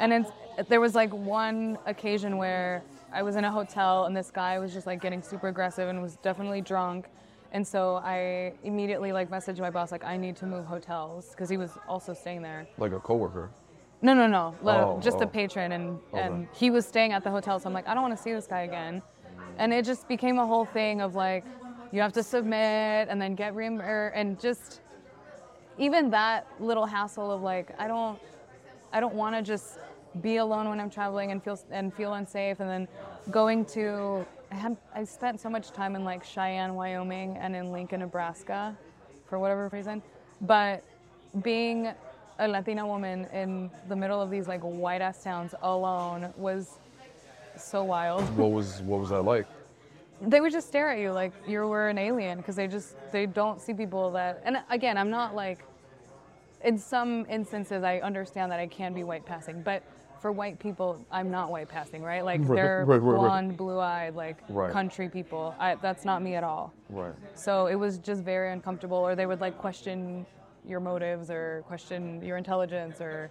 And 0.00 0.12
it's, 0.12 0.30
there 0.68 0.80
was 0.80 0.96
like 0.96 1.12
one 1.14 1.78
occasion 1.86 2.36
where 2.36 2.82
I 3.12 3.22
was 3.22 3.36
in 3.36 3.44
a 3.44 3.50
hotel 3.52 4.06
and 4.06 4.16
this 4.16 4.32
guy 4.32 4.58
was 4.58 4.74
just 4.74 4.88
like 4.88 5.00
getting 5.00 5.22
super 5.22 5.46
aggressive 5.46 5.88
and 5.88 6.02
was 6.02 6.16
definitely 6.16 6.62
drunk. 6.62 7.06
And 7.54 7.64
so 7.64 8.00
I 8.04 8.52
immediately 8.64 9.12
like 9.12 9.30
messaged 9.30 9.60
my 9.60 9.70
boss 9.70 9.92
like 9.92 10.04
I 10.04 10.16
need 10.16 10.34
to 10.36 10.46
move 10.46 10.66
hotels 10.66 11.30
because 11.30 11.48
he 11.48 11.56
was 11.56 11.70
also 11.88 12.12
staying 12.12 12.42
there. 12.42 12.66
Like 12.78 12.92
a 12.92 12.98
coworker. 12.98 13.48
No, 14.02 14.12
no, 14.12 14.26
no. 14.26 14.56
Oh, 14.64 15.00
just 15.00 15.20
a 15.20 15.24
oh. 15.24 15.28
patron, 15.28 15.70
and 15.72 15.98
and 16.12 16.48
he 16.52 16.70
was 16.70 16.84
staying 16.84 17.12
at 17.12 17.22
the 17.22 17.30
hotel. 17.30 17.60
So 17.60 17.68
I'm 17.68 17.72
like, 17.72 17.86
I 17.86 17.94
don't 17.94 18.02
want 18.02 18.16
to 18.16 18.22
see 18.22 18.32
this 18.32 18.48
guy 18.48 18.62
again. 18.62 19.00
And 19.56 19.72
it 19.72 19.84
just 19.84 20.08
became 20.08 20.38
a 20.40 20.46
whole 20.46 20.64
thing 20.64 21.00
of 21.00 21.14
like, 21.14 21.44
you 21.92 22.00
have 22.00 22.12
to 22.14 22.24
submit 22.24 23.08
and 23.08 23.22
then 23.22 23.36
get 23.36 23.54
reimbursed, 23.54 24.16
and 24.16 24.38
just 24.38 24.80
even 25.78 26.10
that 26.10 26.48
little 26.58 26.86
hassle 26.86 27.30
of 27.30 27.40
like, 27.40 27.72
I 27.78 27.86
don't, 27.86 28.18
I 28.92 28.98
don't 28.98 29.14
want 29.14 29.36
to 29.36 29.42
just 29.42 29.78
be 30.20 30.36
alone 30.38 30.68
when 30.68 30.80
I'm 30.80 30.90
traveling 30.90 31.30
and 31.30 31.42
feel 31.42 31.58
and 31.70 31.94
feel 31.94 32.14
unsafe, 32.14 32.58
and 32.58 32.68
then 32.68 32.88
going 33.30 33.64
to. 33.66 34.26
I 34.54 34.56
had 34.56 34.76
I 34.94 35.02
spent 35.02 35.40
so 35.40 35.50
much 35.50 35.72
time 35.72 35.96
in 35.96 36.04
like 36.04 36.22
Cheyenne, 36.22 36.76
Wyoming, 36.76 37.36
and 37.38 37.56
in 37.56 37.72
Lincoln, 37.72 37.98
Nebraska, 38.00 38.76
for 39.28 39.40
whatever 39.40 39.68
reason, 39.72 40.00
but 40.42 40.84
being 41.42 41.92
a 42.38 42.46
Latina 42.46 42.86
woman 42.86 43.24
in 43.32 43.68
the 43.88 43.96
middle 43.96 44.22
of 44.22 44.30
these 44.30 44.46
like 44.46 44.60
white 44.60 45.00
ass 45.00 45.24
towns 45.24 45.56
alone 45.62 46.32
was 46.36 46.78
so 47.56 47.82
wild. 47.82 48.22
What 48.36 48.52
was, 48.52 48.80
what 48.82 49.00
was 49.00 49.08
that 49.10 49.22
like? 49.22 49.46
They 50.20 50.40
would 50.40 50.52
just 50.52 50.68
stare 50.68 50.92
at 50.92 51.00
you 51.00 51.10
like 51.10 51.32
you 51.48 51.66
were 51.66 51.88
an 51.88 51.98
alien 51.98 52.38
because 52.38 52.54
they 52.54 52.68
just 52.68 52.94
they 53.10 53.26
don't 53.26 53.60
see 53.60 53.74
people 53.74 54.12
that. 54.12 54.40
And 54.44 54.58
again, 54.70 54.96
I'm 54.96 55.10
not 55.10 55.34
like. 55.34 55.64
In 56.62 56.78
some 56.78 57.26
instances, 57.28 57.82
I 57.82 57.98
understand 57.98 58.50
that 58.50 58.58
I 58.58 58.66
can 58.66 58.94
be 58.94 59.02
white 59.04 59.26
passing, 59.26 59.60
but 59.60 59.82
for 60.24 60.32
white 60.32 60.58
people, 60.58 61.04
I'm 61.10 61.30
not 61.30 61.50
white 61.50 61.68
passing, 61.68 62.02
right? 62.02 62.24
Like 62.24 62.40
Right, 62.44 62.56
they're 62.56 62.84
right, 62.86 62.96
right, 62.96 63.18
blonde, 63.18 63.58
blue-eyed, 63.58 64.14
like 64.14 64.38
Right. 64.48 64.72
country 64.72 65.06
people. 65.06 65.54
I, 65.58 65.74
that's 65.74 66.06
not 66.06 66.22
me 66.22 66.34
at 66.34 66.42
all. 66.42 66.72
Right. 66.88 67.12
So 67.34 67.66
it 67.66 67.74
was 67.74 67.98
just 67.98 68.22
very 68.22 68.50
uncomfortable, 68.50 68.96
or 68.96 69.14
they 69.14 69.26
would 69.26 69.42
like 69.42 69.58
question 69.58 70.24
your 70.66 70.80
motives 70.80 71.28
or 71.28 71.62
question 71.66 72.24
your 72.24 72.38
intelligence 72.38 73.02
or 73.02 73.30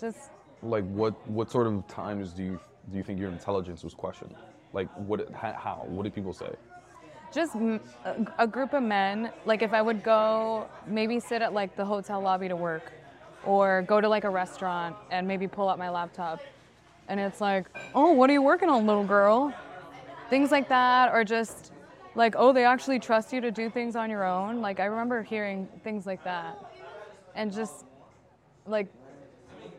just 0.00 0.30
Like 0.60 0.82
what, 0.86 1.14
what 1.28 1.52
sort 1.52 1.68
of 1.68 1.86
times 1.86 2.32
do 2.32 2.42
you, 2.42 2.60
do 2.90 2.96
you 2.96 3.04
think 3.04 3.20
your 3.20 3.30
intelligence 3.30 3.84
was 3.84 3.94
questioned? 3.94 4.34
Like 4.72 4.88
what, 4.96 5.30
ha- 5.34 5.56
how, 5.56 5.84
what 5.86 6.02
did 6.02 6.16
people 6.16 6.32
say? 6.32 6.50
just 7.32 7.54
a 8.38 8.46
group 8.46 8.72
of 8.74 8.82
men. 8.82 9.30
Like 9.44 9.62
if 9.62 9.72
I 9.72 9.82
would 9.82 10.02
go 10.02 10.68
maybe 10.86 11.20
sit 11.20 11.42
at 11.42 11.52
like 11.52 11.76
the 11.76 11.84
hotel 11.84 12.20
lobby 12.20 12.48
to 12.48 12.56
work 12.56 12.92
or 13.46 13.82
go 13.82 14.00
to 14.00 14.08
like 14.08 14.24
a 14.24 14.30
restaurant 14.30 14.96
and 15.10 15.26
maybe 15.26 15.46
pull 15.46 15.68
out 15.68 15.78
my 15.78 15.90
laptop 15.90 16.40
and 17.08 17.20
it's 17.20 17.40
like, 17.40 17.66
oh, 17.94 18.12
what 18.12 18.30
are 18.30 18.32
you 18.32 18.42
working 18.42 18.68
on, 18.68 18.86
little 18.86 19.04
girl? 19.04 19.52
Things 20.30 20.50
like 20.50 20.68
that, 20.70 21.12
or 21.12 21.22
just 21.22 21.72
like, 22.14 22.34
oh, 22.38 22.52
they 22.52 22.64
actually 22.64 22.98
trust 22.98 23.32
you 23.32 23.40
to 23.40 23.50
do 23.50 23.68
things 23.68 23.94
on 23.96 24.08
your 24.08 24.24
own. 24.24 24.60
Like 24.60 24.80
I 24.80 24.86
remember 24.86 25.22
hearing 25.22 25.68
things 25.82 26.06
like 26.06 26.22
that 26.24 26.58
and 27.34 27.52
just 27.52 27.84
like, 28.66 28.86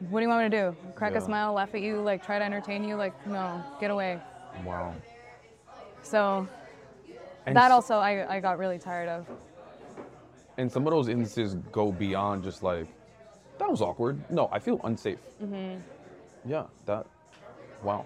what 0.10 0.20
do 0.20 0.24
you 0.24 0.30
want 0.30 0.44
me 0.44 0.50
to 0.50 0.72
do? 0.72 0.76
Crack 0.96 1.14
Yeah. 1.14 1.20
a 1.20 1.22
smile, 1.22 1.54
laugh 1.54 1.74
at 1.74 1.82
you, 1.82 2.02
like 2.02 2.24
try 2.24 2.38
to 2.38 2.46
entertain 2.46 2.84
you? 2.84 2.96
Like, 2.96 3.14
no, 3.26 3.64
get 3.80 3.90
away. 3.90 4.20
Wow. 4.64 4.94
So 6.04 6.48
And 7.48 7.56
that 7.56 7.72
also 7.72 7.96
I, 7.96 8.36
I 8.36 8.40
got 8.40 8.60
really 8.60 8.78
tired 8.78 9.10
of. 9.10 9.26
And 10.58 10.72
some 10.72 10.86
of 10.86 10.92
those 10.92 11.08
instances 11.08 11.56
go 11.72 11.92
beyond 11.92 12.44
just 12.44 12.62
like, 12.62 12.88
that 13.60 13.70
was 13.70 13.82
awkward. 13.82 14.20
No, 14.30 14.50
I 14.52 14.60
feel 14.60 14.80
unsafe. 14.84 15.20
Mm-hmm. 15.42 15.80
Yeah, 16.50 16.66
that, 16.86 17.06
wow. 17.84 18.06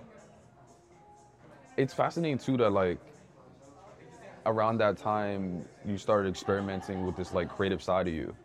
It's 1.78 1.93
fascinating 1.93 2.38
too 2.38 2.58
that 2.58 2.70
like, 2.72 3.00
around 4.45 4.78
that 4.80 4.97
time, 4.97 5.66
you 5.86 5.97
started 5.97 6.30
experimenting 6.30 7.06
with 7.06 7.16
this 7.16 7.34
like 7.34 7.50
creative 7.50 7.82
side 7.82 8.08
of 8.08 8.14
you. 8.14 8.36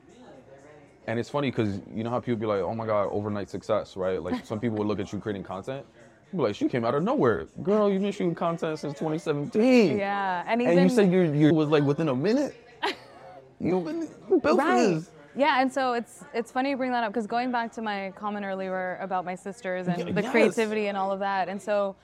And 1.06 1.18
it's 1.18 1.28
funny 1.28 1.50
because 1.50 1.80
you 1.94 2.02
know 2.02 2.10
how 2.10 2.20
people 2.20 2.36
be 2.40 2.46
like, 2.46 2.60
oh 2.60 2.74
my 2.74 2.86
God, 2.86 3.08
overnight 3.10 3.50
success, 3.50 3.96
right? 3.96 4.22
Like 4.22 4.44
some 4.46 4.58
people 4.58 4.78
would 4.78 4.86
look 4.86 5.00
at 5.00 5.12
you 5.12 5.18
creating 5.18 5.42
content. 5.42 5.84
Be 6.32 6.38
like, 6.38 6.54
she 6.54 6.68
came 6.68 6.84
out 6.84 6.94
of 6.94 7.02
nowhere. 7.02 7.46
Girl, 7.62 7.90
you've 7.90 8.02
been 8.02 8.10
shooting 8.10 8.34
content 8.34 8.78
since 8.78 8.94
2017. 8.94 9.98
Yeah, 9.98 10.42
and 10.46 10.62
even 10.62 10.78
And 10.78 10.90
you 10.90 10.94
said 10.94 11.12
you 11.12 11.32
you 11.32 11.54
was 11.54 11.68
like 11.68 11.84
within 11.84 12.08
a 12.08 12.14
minute. 12.14 12.56
You've 13.60 13.84
been 13.84 14.08
you 14.30 14.40
built 14.40 14.58
right. 14.58 14.94
this. 14.94 15.10
Yeah, 15.36 15.60
and 15.60 15.72
so 15.72 15.94
it's 15.94 16.24
it's 16.32 16.52
funny 16.52 16.70
you 16.70 16.76
bring 16.76 16.92
that 16.92 17.02
up 17.04 17.12
because 17.12 17.26
going 17.26 17.50
back 17.50 17.72
to 17.72 17.82
my 17.82 18.12
comment 18.16 18.44
earlier 18.46 18.98
about 19.00 19.24
my 19.24 19.34
sisters 19.34 19.88
and 19.88 20.04
Y- 20.06 20.12
the 20.12 20.22
yes. 20.22 20.30
creativity 20.30 20.86
and 20.86 20.96
all 20.96 21.10
of 21.10 21.18
that, 21.20 21.48
and 21.48 21.60
so 21.60 21.96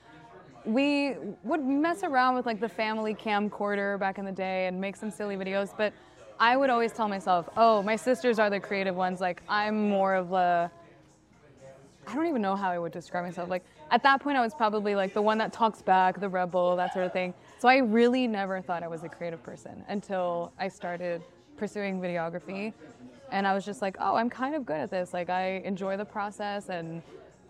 we 0.65 1.15
would 1.45 1.65
mess 1.65 2.03
around 2.03 2.35
with 2.35 2.45
like 2.45 2.61
the 2.61 2.69
family 2.69 3.15
camcorder 3.15 3.99
back 3.99 4.19
in 4.19 4.25
the 4.25 4.33
day 4.33 4.67
and 4.67 4.81
make 4.81 4.97
some 4.97 5.11
silly 5.11 5.37
videos, 5.37 5.71
but 5.77 5.93
I 6.41 6.57
would 6.57 6.71
always 6.71 6.93
tell 6.93 7.09
myself, 7.09 7.49
"Oh, 7.57 7.83
my 7.83 7.97
sisters 7.97 8.39
are 8.39 8.51
the 8.51 8.61
creative 8.61 8.97
ones. 8.97 9.21
Like 9.21 9.43
I'm 9.49 9.89
more 9.89 10.15
of 10.15 10.33
a 10.33 10.71
I 12.07 12.15
don't 12.15 12.27
even 12.27 12.43
know 12.43 12.57
how 12.57 12.71
I 12.71 12.79
would 12.79 12.91
describe 12.93 13.25
myself. 13.25 13.49
Like 13.49 13.65
at 13.93 14.03
that 14.03 14.21
point, 14.21 14.37
I 14.37 14.41
was 14.41 14.55
probably 14.55 14.97
like 14.97 15.15
the 15.15 15.23
one 15.23 15.39
that 15.39 15.53
talks 15.53 15.81
back, 15.83 16.19
the 16.19 16.29
rebel, 16.29 16.75
that 16.77 16.93
sort 16.93 17.05
of 17.07 17.13
thing. 17.13 17.33
So 17.61 17.69
I 17.69 17.77
really 17.77 18.27
never 18.27 18.61
thought 18.61 18.83
I 18.83 18.89
was 18.89 19.05
a 19.05 19.09
creative 19.09 19.43
person 19.45 19.85
until 19.89 20.53
I 20.59 20.67
started 20.69 21.23
pursuing 21.57 22.01
videography, 22.01 22.73
and 23.31 23.47
I 23.47 23.55
was 23.55 23.65
just 23.65 23.83
like, 23.83 23.97
oh, 24.01 24.15
I'm 24.17 24.31
kind 24.31 24.55
of 24.55 24.65
good 24.67 24.79
at 24.81 24.91
this. 24.91 25.13
Like 25.13 25.31
I 25.31 25.63
enjoy 25.65 25.97
the 25.97 26.05
process, 26.05 26.69
and 26.69 27.03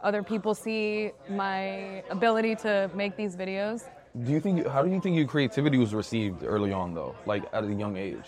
other 0.03 0.23
people 0.23 0.55
see 0.55 1.13
my 1.29 2.03
ability 2.11 2.57
to 2.57 2.91
make 2.95 3.17
these 3.17 3.37
videos. 3.37 3.85
Do 4.25 4.33
you 4.33 4.41
think? 4.41 4.67
How 4.67 4.83
do 4.83 4.91
you 4.91 5.01
think 5.01 5.17
your 5.17 5.27
creativity 5.27 5.79
was 5.79 5.95
received 5.95 6.43
early 6.45 6.73
on, 6.73 6.95
though? 6.95 7.15
Like 7.27 7.45
at 7.53 7.65
a 7.65 7.73
young 7.73 7.97
age. 7.97 8.27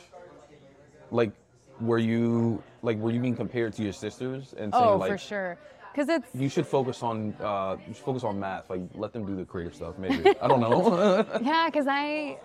Like, 1.10 1.32
were 1.80 1.98
you 1.98 2.62
like 2.82 2.96
were 2.98 3.10
you 3.10 3.20
being 3.20 3.36
compared 3.36 3.72
to 3.74 3.82
your 3.82 3.92
sisters 3.92 4.54
and 4.56 4.72
saying 4.72 4.84
Oh, 4.84 4.96
like 4.96 5.10
for 5.10 5.18
sure, 5.18 5.58
because 5.92 6.08
it's 6.08 6.26
you 6.34 6.48
should 6.48 6.66
focus 6.66 7.02
on 7.02 7.34
uh, 7.40 7.76
you 7.86 7.94
should 7.94 8.04
focus 8.04 8.24
on 8.24 8.38
math? 8.40 8.70
Like, 8.70 8.82
let 8.94 9.12
them 9.12 9.26
do 9.26 9.36
the 9.36 9.44
creative 9.44 9.74
stuff. 9.74 9.98
Maybe 9.98 10.34
I 10.40 10.48
don't 10.48 10.60
know. 10.60 11.26
Yeah, 11.42 11.66
because 11.66 11.86
I 11.88 12.38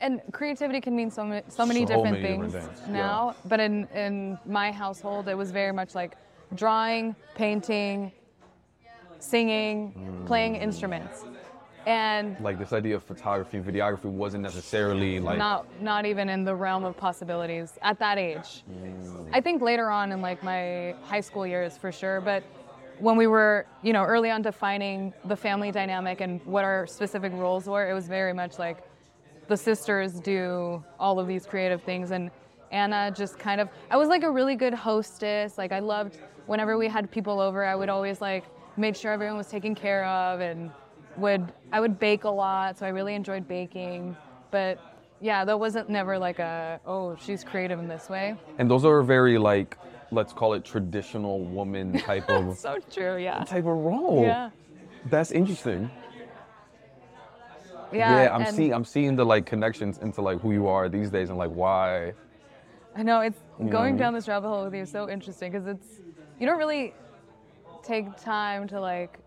and 0.00 0.20
creativity 0.32 0.80
can 0.80 0.94
mean 0.94 1.10
so 1.10 1.24
many 1.24 1.42
so 1.48 1.64
many 1.66 1.80
So 1.86 1.86
different 1.86 2.22
many 2.22 2.36
different 2.36 2.52
things, 2.52 2.80
yeah. 2.86 2.92
now. 2.92 3.34
But 3.46 3.60
in 3.60 3.86
in 3.94 4.38
my 4.46 4.70
household, 4.72 5.28
it 5.28 5.34
was 5.36 5.50
very 5.50 5.72
much 5.72 5.94
like 5.94 6.16
drawing, 6.54 7.16
painting, 7.34 8.12
singing, 9.18 9.92
Mm. 9.96 10.26
playing 10.26 10.56
instruments, 10.56 11.24
and 11.86 12.36
like 12.40 12.58
this 12.58 12.72
idea 12.72 12.96
of 12.96 13.02
photography, 13.04 13.56
and 13.56 13.66
videography 13.66 14.04
wasn't 14.04 14.42
necessarily 14.42 15.18
like 15.20 15.38
not 15.38 15.64
not 15.80 16.04
even 16.06 16.28
in 16.28 16.44
the 16.44 16.54
realm 16.54 16.84
of 16.84 16.96
possibilities 16.96 17.78
at 17.82 17.98
that 17.98 18.18
age. 18.18 18.64
Mm. 18.70 19.30
I 19.32 19.40
think 19.40 19.62
later 19.62 19.90
on 19.90 20.12
in 20.12 20.20
like 20.20 20.42
my 20.42 20.94
high 21.04 21.20
school 21.22 21.46
years 21.46 21.76
for 21.76 21.90
sure, 21.90 22.20
but 22.20 22.42
when 22.98 23.16
we 23.16 23.26
were, 23.26 23.66
you 23.82 23.92
know, 23.92 24.02
early 24.04 24.30
on 24.30 24.40
defining 24.40 25.12
the 25.26 25.36
family 25.36 25.70
dynamic 25.70 26.22
and 26.22 26.40
what 26.46 26.64
our 26.64 26.86
specific 26.86 27.30
roles 27.34 27.66
were, 27.66 27.90
it 27.90 27.92
was 27.92 28.08
very 28.08 28.32
much 28.32 28.58
like 28.58 28.78
the 29.48 29.56
sisters 29.56 30.20
do 30.20 30.82
all 30.98 31.18
of 31.18 31.26
these 31.26 31.46
creative 31.46 31.82
things 31.82 32.10
and 32.10 32.30
Anna 32.72 33.12
just 33.14 33.38
kind 33.38 33.60
of 33.60 33.68
I 33.90 33.96
was 33.96 34.08
like 34.08 34.22
a 34.24 34.30
really 34.30 34.56
good 34.56 34.74
hostess. 34.74 35.56
Like 35.56 35.72
I 35.72 35.78
loved 35.78 36.18
whenever 36.46 36.76
we 36.76 36.88
had 36.88 37.10
people 37.10 37.40
over, 37.40 37.64
I 37.64 37.74
would 37.74 37.88
always 37.88 38.20
like 38.20 38.44
make 38.76 38.96
sure 38.96 39.12
everyone 39.12 39.36
was 39.36 39.46
taken 39.46 39.74
care 39.74 40.04
of 40.04 40.40
and 40.40 40.70
would 41.16 41.52
I 41.72 41.80
would 41.80 41.98
bake 41.98 42.24
a 42.24 42.28
lot, 42.30 42.78
so 42.78 42.86
I 42.86 42.90
really 42.90 43.14
enjoyed 43.14 43.46
baking. 43.48 44.16
But 44.50 44.80
yeah, 45.20 45.44
that 45.44 45.58
wasn't 45.58 45.88
never 45.88 46.18
like 46.18 46.38
a 46.40 46.80
oh, 46.86 47.16
she's 47.16 47.44
creative 47.44 47.78
in 47.78 47.88
this 47.88 48.08
way. 48.08 48.34
and 48.58 48.70
those 48.70 48.84
are 48.84 49.02
very 49.02 49.38
like 49.38 49.78
let's 50.12 50.32
call 50.32 50.54
it 50.54 50.64
traditional 50.64 51.40
woman 51.44 51.92
type 52.00 52.28
of 52.30 52.56
So 52.58 52.78
true, 52.90 53.16
yeah. 53.16 53.44
type 53.44 53.64
of 53.64 53.76
role. 53.76 54.22
Yeah. 54.22 54.50
That's 55.06 55.30
interesting. 55.30 55.90
Yeah, 57.98 58.34
I'm 58.34 58.46
seeing 58.54 58.72
I'm 58.72 58.84
seeing 58.84 59.16
the 59.16 59.24
like 59.24 59.46
connections 59.46 59.98
into 59.98 60.22
like 60.22 60.40
who 60.40 60.52
you 60.52 60.66
are 60.68 60.88
these 60.88 61.10
days 61.10 61.28
and 61.30 61.38
like 61.38 61.50
why. 61.50 62.12
I 62.94 63.02
know 63.02 63.20
it's 63.20 63.38
know 63.58 63.68
I 63.68 63.70
going 63.70 63.94
mean? 63.94 64.00
down 64.02 64.14
this 64.14 64.26
rabbit 64.28 64.48
hole 64.48 64.64
with 64.64 64.74
you 64.74 64.82
is 64.82 64.90
so 64.90 65.08
interesting 65.08 65.52
because 65.52 65.66
it's 65.66 65.86
you 66.40 66.46
don't 66.46 66.58
really 66.58 66.94
take 67.82 68.16
time 68.16 68.66
to 68.68 68.80
like 68.80 69.18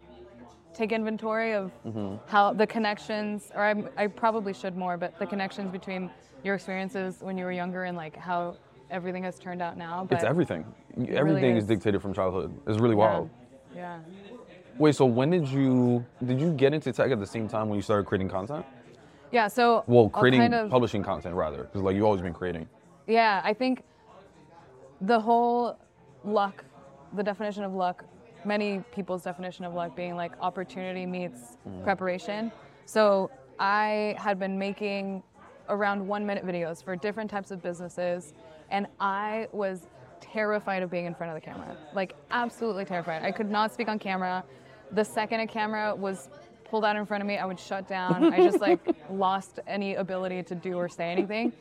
take 0.74 0.92
inventory 0.92 1.54
of 1.54 1.72
Mm-hmm. 1.86 2.16
how 2.28 2.54
the 2.54 2.66
connections, 2.68 3.52
or 3.56 3.64
I'm, 3.64 3.90
I 3.98 4.08
probably 4.08 4.54
should 4.54 4.78
more, 4.78 4.98
but 4.98 5.18
the 5.20 5.26
connections 5.26 5.72
between 5.72 6.10
your 6.44 6.56
experiences 6.56 7.18
when 7.22 7.38
you 7.38 7.44
were 7.46 7.52
younger 7.52 7.84
and 7.86 7.98
like 7.98 8.16
how 8.16 8.56
everything 8.92 9.24
has 9.24 9.38
turned 9.40 9.62
out 9.62 9.78
now. 9.78 10.06
But 10.08 10.16
It's 10.16 10.24
everything. 10.24 10.66
really 10.96 11.18
Everything 11.18 11.58
is 11.58 11.64
is. 11.64 11.68
dictated 11.70 12.02
from 12.02 12.14
childhood. 12.14 12.54
It's 12.68 12.80
really 12.80 12.96
yeah, 12.96 13.12
wild. 13.14 13.30
Yeah. 13.76 14.00
Wait, 14.80 14.96
so 14.96 15.06
when 15.06 15.30
did 15.30 15.46
you 15.48 16.06
did 16.26 16.40
you 16.40 16.54
get 16.54 16.74
into 16.74 16.92
tech 16.94 17.12
at 17.12 17.20
the 17.20 17.28
same 17.28 17.50
time 17.50 17.68
when 17.68 17.76
you 17.76 17.82
started 17.82 18.06
creating 18.06 18.30
content? 18.30 18.66
Yeah. 19.32 19.48
So 19.50 19.84
Well, 19.88 20.10
creating 20.10 20.40
kind 20.40 20.56
of, 20.56 20.72
publishing 20.72 21.04
content 21.04 21.36
rather, 21.36 21.64
because 21.66 21.82
like 21.82 21.96
you've 21.96 22.06
always 22.06 22.22
been 22.22 22.34
creating. 22.34 22.68
Yeah, 23.06 23.42
I 23.44 23.54
think 23.54 23.84
the 25.02 25.20
whole 25.20 25.78
luck, 26.24 26.64
the 27.14 27.24
definition 27.24 27.64
of 27.64 27.74
luck, 27.74 28.06
many 28.46 28.80
people's 28.94 29.24
definition 29.24 29.66
of 29.66 29.74
luck 29.74 29.98
being 29.98 30.16
like 30.16 30.32
opportunity 30.40 31.06
meets 31.06 31.58
mm. 31.68 31.84
preparation. 31.84 32.50
So 32.86 33.30
I 33.60 34.16
had 34.18 34.40
been 34.40 34.58
making 34.58 35.22
around 35.68 36.08
one 36.08 36.26
minute 36.26 36.46
videos 36.46 36.82
for 36.82 36.96
different 36.96 37.30
types 37.30 37.52
of 37.52 37.62
businesses, 37.62 38.34
and 38.72 38.88
I 39.00 39.50
was 39.52 39.88
terrified 40.22 40.84
of 40.84 40.90
being 40.90 41.06
in 41.06 41.14
front 41.14 41.36
of 41.36 41.36
the 41.36 41.46
camera. 41.46 41.76
Like, 41.94 42.16
absolutely 42.32 42.86
terrified. 42.86 43.24
I 43.24 43.32
could 43.32 43.50
not 43.50 43.74
speak 43.74 43.88
on 43.88 44.00
camera. 44.00 44.44
The 44.92 45.04
second 45.04 45.42
a 45.42 45.48
camera 45.48 45.96
was 45.96 46.30
pulled 46.66 46.86
out 46.86 46.96
in 46.96 47.06
front 47.06 47.22
of 47.22 47.28
me, 47.28 47.38
I 47.38 47.46
would 47.46 47.60
shut 47.60 47.88
down. 47.88 48.34
I 48.34 48.38
just 48.38 48.60
like 48.68 48.80
lost 49.10 49.60
any 49.68 49.96
ability 49.96 50.44
to 50.44 50.56
do 50.56 50.76
or 50.78 50.88
say 50.90 51.12
anything. 51.12 51.52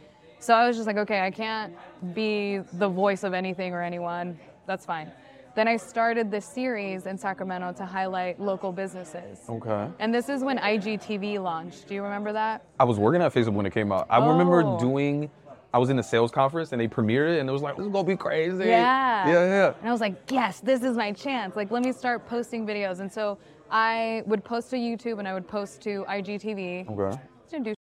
So 0.41 0.55
I 0.55 0.67
was 0.67 0.77
just 0.77 0.87
like, 0.87 0.97
okay, 0.99 1.21
I 1.21 1.31
can't 1.31 1.75
be 2.15 2.59
the 2.75 2.89
voice 2.89 3.25
of 3.25 3.35
anything 3.35 3.73
or 3.73 3.83
anyone. 3.83 4.39
That's 4.67 4.87
fine. 4.87 5.11
Then 5.57 5.67
I 5.67 5.77
started 5.77 6.31
this 6.31 6.45
series 6.45 7.07
in 7.07 7.19
Sacramento 7.19 7.73
to 7.79 7.85
highlight 7.85 8.39
local 8.39 8.71
businesses. 8.71 9.41
Okay. 9.49 9.89
And 9.99 10.15
this 10.15 10.29
is 10.29 10.45
when 10.45 10.59
IGTV 10.59 11.43
launched. 11.43 11.89
Do 11.89 11.95
you 11.95 12.03
remember 12.03 12.33
that? 12.35 12.63
I 12.79 12.85
was 12.85 12.99
working 12.99 13.21
at 13.23 13.35
Facebook 13.35 13.55
when 13.55 13.67
it 13.67 13.73
came 13.73 13.91
out. 13.91 14.07
I 14.09 14.25
remember 14.25 14.63
Oh. 14.63 14.79
doing. 14.79 15.29
I 15.73 15.79
was 15.79 15.91
in 15.91 15.99
a 15.99 16.03
sales 16.03 16.31
conference 16.31 16.73
and 16.73 16.81
they 16.81 16.89
premiered 16.89 17.37
it 17.37 17.41
and 17.41 17.49
it 17.49 17.53
was 17.53 17.61
like, 17.61 17.77
this 17.77 17.85
is 17.85 17.93
gonna 17.93 18.07
be 18.07 18.17
crazy. 18.17 18.65
Yeah. 18.65 19.29
Yeah, 19.29 19.47
yeah. 19.47 19.75
And 19.81 19.89
I 19.89 19.93
was 19.93 20.01
like, 20.01 20.31
yes, 20.31 20.61
this 20.61 20.83
is 20.83 20.97
my 20.97 21.13
chance. 21.13 21.57
Like, 21.57 21.71
let 21.71 21.83
me 21.83 21.93
start 21.93 22.27
posting 22.27 22.67
videos. 22.67 23.01
And 23.01 23.13
so 23.13 23.39
I 23.71 24.23
would 24.27 24.45
post 24.45 24.71
to 24.71 24.77
YouTube 24.77 25.19
and 25.19 25.29
I 25.29 25.35
would 25.35 25.47
post 25.47 25.83
to 25.83 26.05
IGTV. 26.09 26.89
Okay. 26.91 27.21
Didn't 27.51 27.65
do 27.65 27.75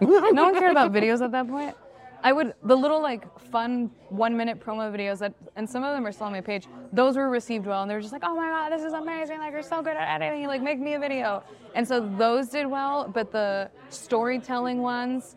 no 0.00 0.44
one 0.44 0.54
cared 0.58 0.72
about 0.72 0.92
videos 0.92 1.20
at 1.20 1.30
that 1.30 1.48
point. 1.48 1.76
I 2.24 2.32
would 2.32 2.54
the 2.64 2.76
little 2.76 3.00
like 3.00 3.38
fun 3.38 3.90
one 4.08 4.36
minute 4.36 4.58
promo 4.58 4.92
videos 4.92 5.18
that 5.18 5.34
and 5.56 5.68
some 5.68 5.84
of 5.84 5.94
them 5.94 6.06
are 6.06 6.10
still 6.10 6.26
on 6.26 6.32
my 6.32 6.40
page. 6.40 6.66
Those 6.92 7.16
were 7.16 7.28
received 7.28 7.66
well 7.66 7.82
and 7.82 7.90
they 7.90 7.94
were 7.94 8.00
just 8.00 8.12
like, 8.12 8.24
oh 8.24 8.34
my 8.34 8.48
god, 8.48 8.72
this 8.72 8.82
is 8.82 8.94
amazing! 8.94 9.38
Like 9.38 9.52
you're 9.52 9.62
so 9.62 9.82
good 9.82 9.96
at 9.96 10.20
editing. 10.20 10.46
Like 10.48 10.62
make 10.62 10.80
me 10.80 10.94
a 10.94 10.98
video. 10.98 11.44
And 11.74 11.86
so 11.86 12.00
those 12.00 12.48
did 12.48 12.66
well, 12.66 13.08
but 13.12 13.30
the 13.30 13.70
storytelling 13.90 14.80
ones 14.80 15.36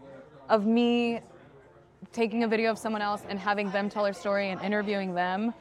of 0.49 0.65
me 0.65 1.19
taking 2.11 2.43
a 2.43 2.47
video 2.47 2.71
of 2.71 2.77
someone 2.77 3.01
else 3.01 3.23
and 3.29 3.39
having 3.39 3.69
them 3.71 3.89
tell 3.89 4.03
their 4.03 4.13
story 4.13 4.49
and 4.49 4.61
interviewing 4.61 5.13
them 5.13 5.53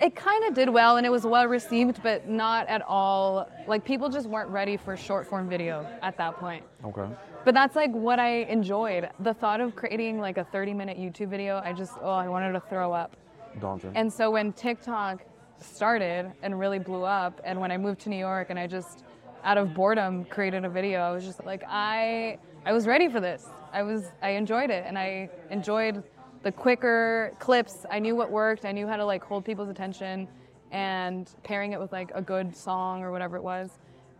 it 0.00 0.16
kind 0.16 0.44
of 0.44 0.54
did 0.54 0.68
well 0.68 0.96
and 0.96 1.06
it 1.06 1.10
was 1.10 1.24
well 1.24 1.46
received 1.46 2.02
but 2.02 2.28
not 2.28 2.66
at 2.66 2.82
all 2.82 3.48
like 3.68 3.84
people 3.84 4.08
just 4.08 4.26
weren't 4.28 4.50
ready 4.50 4.76
for 4.76 4.96
short 4.96 5.26
form 5.26 5.48
video 5.48 5.86
at 6.02 6.16
that 6.16 6.36
point 6.36 6.64
Okay. 6.84 7.06
but 7.44 7.54
that's 7.54 7.76
like 7.76 7.92
what 7.92 8.18
I 8.18 8.38
enjoyed. 8.44 9.08
The 9.20 9.34
thought 9.34 9.60
of 9.60 9.76
creating 9.76 10.18
like 10.18 10.36
a 10.36 10.44
30 10.44 10.74
minute 10.74 10.98
YouTube 10.98 11.28
video, 11.28 11.60
I 11.64 11.72
just, 11.72 11.92
oh, 12.02 12.10
I 12.10 12.28
wanted 12.28 12.52
to 12.52 12.60
throw 12.60 12.92
up. 12.92 13.16
Daunting. 13.60 13.92
And 13.94 14.12
so 14.12 14.30
when 14.32 14.52
TikTok 14.52 15.22
started 15.60 16.32
and 16.42 16.58
really 16.58 16.78
blew 16.80 17.04
up, 17.04 17.40
and 17.44 17.60
when 17.60 17.70
I 17.70 17.76
moved 17.76 18.00
to 18.02 18.08
New 18.08 18.18
York 18.18 18.48
and 18.50 18.58
I 18.58 18.66
just, 18.66 19.04
out 19.44 19.58
of 19.58 19.74
boredom, 19.74 20.24
created 20.24 20.64
a 20.64 20.68
video, 20.68 21.00
I 21.00 21.12
was 21.12 21.24
just 21.24 21.44
like, 21.46 21.62
I, 21.68 22.38
I 22.66 22.72
was 22.72 22.86
ready 22.86 23.08
for 23.08 23.20
this. 23.20 23.46
I 23.74 23.82
was, 23.82 24.04
I 24.22 24.30
enjoyed 24.30 24.70
it, 24.70 24.84
and 24.86 24.96
I 24.96 25.28
enjoyed 25.50 26.02
the 26.44 26.52
quicker 26.52 27.32
clips. 27.40 27.84
I 27.90 27.98
knew 27.98 28.14
what 28.14 28.30
worked. 28.30 28.64
I 28.64 28.72
knew 28.72 28.86
how 28.86 28.96
to 28.96 29.04
like 29.04 29.24
hold 29.24 29.44
people's 29.44 29.68
attention, 29.68 30.28
and 30.70 31.28
pairing 31.42 31.72
it 31.72 31.80
with 31.80 31.92
like 31.92 32.10
a 32.14 32.22
good 32.22 32.56
song 32.56 33.02
or 33.02 33.10
whatever 33.10 33.36
it 33.36 33.42
was. 33.42 33.70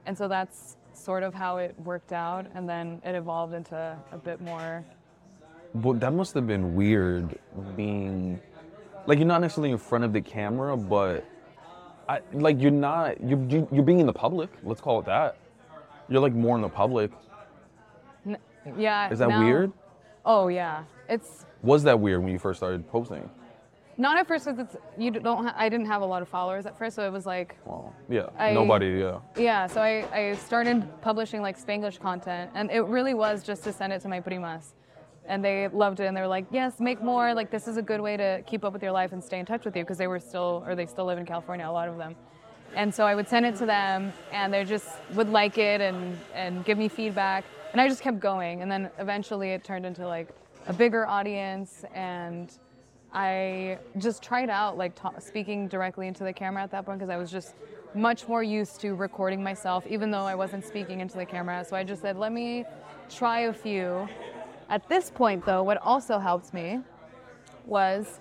And 0.06 0.18
so 0.18 0.26
that's 0.28 0.76
sort 0.92 1.22
of 1.22 1.34
how 1.34 1.58
it 1.58 1.74
worked 1.84 2.12
out, 2.12 2.46
and 2.54 2.68
then 2.68 3.00
it 3.04 3.14
evolved 3.14 3.54
into 3.54 3.96
a 4.12 4.18
bit 4.18 4.40
more. 4.40 4.84
But 5.76 6.00
that 6.00 6.12
must 6.12 6.34
have 6.34 6.46
been 6.46 6.74
weird 6.74 7.38
being 7.76 8.40
like 9.06 9.18
you're 9.18 9.26
not 9.26 9.40
necessarily 9.40 9.70
in 9.70 9.78
front 9.78 10.04
of 10.04 10.12
the 10.12 10.20
camera, 10.20 10.76
but 10.76 11.24
I, 12.08 12.20
like 12.32 12.60
you're 12.60 12.70
not 12.70 13.22
you're 13.22 13.42
you- 13.44 13.68
you're 13.70 13.82
being 13.84 14.00
in 14.00 14.06
the 14.06 14.12
public. 14.12 14.50
Let's 14.64 14.80
call 14.80 14.98
it 14.98 15.06
that. 15.06 15.36
You're 16.08 16.20
like 16.20 16.32
more 16.34 16.56
in 16.56 16.62
the 16.62 16.68
public. 16.68 17.10
Yeah. 18.76 19.10
Is 19.10 19.18
that 19.18 19.28
now- 19.28 19.44
weird? 19.44 19.72
Oh 20.26 20.48
yeah, 20.48 20.84
it's 21.08 21.44
Was 21.62 21.82
that 21.84 22.00
weird 22.00 22.22
when 22.22 22.32
you 22.32 22.38
first 22.38 22.58
started 22.58 22.88
posting? 22.88 23.28
Not 23.96 24.18
at 24.18 24.26
first, 24.26 24.46
because 24.46 24.58
it's 24.58 24.76
you 24.98 25.10
don't. 25.10 25.44
Ha- 25.44 25.54
I 25.56 25.68
didn't 25.68 25.86
have 25.86 26.02
a 26.02 26.06
lot 26.06 26.22
of 26.22 26.28
followers 26.28 26.66
at 26.66 26.76
first, 26.76 26.96
so 26.96 27.06
it 27.06 27.12
was 27.12 27.26
like, 27.26 27.56
Well, 27.64 27.94
yeah, 28.08 28.26
I- 28.38 28.52
nobody. 28.52 28.86
Yeah. 29.00 29.18
yeah. 29.36 29.66
So 29.66 29.80
I, 29.80 30.04
I 30.12 30.34
started 30.34 30.82
publishing 31.00 31.42
like 31.42 31.56
Spanglish 31.58 32.00
content, 32.00 32.50
and 32.54 32.70
it 32.70 32.80
really 32.84 33.14
was 33.14 33.44
just 33.44 33.62
to 33.64 33.72
send 33.72 33.92
it 33.92 34.00
to 34.00 34.08
my 34.08 34.20
primas, 34.20 34.72
and 35.26 35.44
they 35.44 35.68
loved 35.68 36.00
it 36.00 36.04
and 36.06 36.16
they 36.16 36.20
were 36.20 36.26
like 36.28 36.44
yes 36.50 36.80
make 36.80 37.02
more 37.02 37.32
like 37.32 37.50
this 37.50 37.66
is 37.66 37.76
a 37.76 37.82
good 37.82 38.00
way 38.00 38.16
to 38.16 38.42
keep 38.46 38.64
up 38.64 38.72
with 38.72 38.82
your 38.82 38.92
life 38.92 39.12
and 39.12 39.22
stay 39.24 39.38
in 39.38 39.46
touch 39.46 39.64
with 39.64 39.74
you 39.76 39.82
because 39.82 39.96
they 39.98 40.06
were 40.06 40.20
still 40.20 40.62
or 40.66 40.74
they 40.74 40.84
still 40.86 41.06
live 41.06 41.18
in 41.18 41.24
california 41.24 41.66
a 41.66 41.70
lot 41.70 41.88
of 41.88 41.96
them 41.96 42.14
and 42.74 42.94
so 42.94 43.06
i 43.06 43.14
would 43.14 43.26
send 43.26 43.46
it 43.46 43.56
to 43.56 43.64
them 43.64 44.12
and 44.32 44.52
they 44.52 44.64
just 44.64 44.86
would 45.14 45.30
like 45.30 45.56
it 45.56 45.80
and 45.80 46.18
and 46.34 46.64
give 46.66 46.76
me 46.76 46.88
feedback 46.88 47.44
and 47.74 47.80
i 47.80 47.88
just 47.88 48.02
kept 48.02 48.20
going. 48.20 48.62
And 48.62 48.70
then 48.70 48.88
eventually 48.98 49.50
it 49.50 49.64
turned 49.64 49.84
into 49.84 50.06
like 50.06 50.28
a 50.68 50.72
bigger 50.72 51.06
audience. 51.06 51.84
And 51.92 52.56
i 53.12 53.78
just 53.98 54.22
tried 54.22 54.48
out 54.48 54.78
like 54.78 54.94
ta- 54.94 55.18
speaking 55.18 55.66
directly 55.68 56.06
into 56.06 56.24
the 56.24 56.32
camera 56.32 56.62
at 56.62 56.70
that 56.70 56.84
point 56.84 56.98
because 56.98 57.10
i 57.10 57.16
was 57.16 57.30
just 57.30 57.54
much 57.94 58.26
more 58.26 58.42
used 58.42 58.80
to 58.80 58.94
recording 58.94 59.40
myself 59.40 59.86
even 59.88 60.10
though 60.10 60.26
i 60.34 60.34
wasn't 60.34 60.64
speaking 60.64 61.00
into 61.00 61.16
the 61.16 61.26
camera. 61.26 61.64
So 61.68 61.76
i 61.76 61.84
just 61.84 62.00
said 62.00 62.16
let 62.16 62.32
me 62.32 62.64
try 63.10 63.40
a 63.40 63.52
few. 63.52 64.08
At 64.70 64.88
this 64.88 65.10
point, 65.10 65.44
though, 65.44 65.62
what 65.62 65.78
also 65.82 66.18
helped 66.18 66.54
me 66.54 66.80
was 67.66 68.20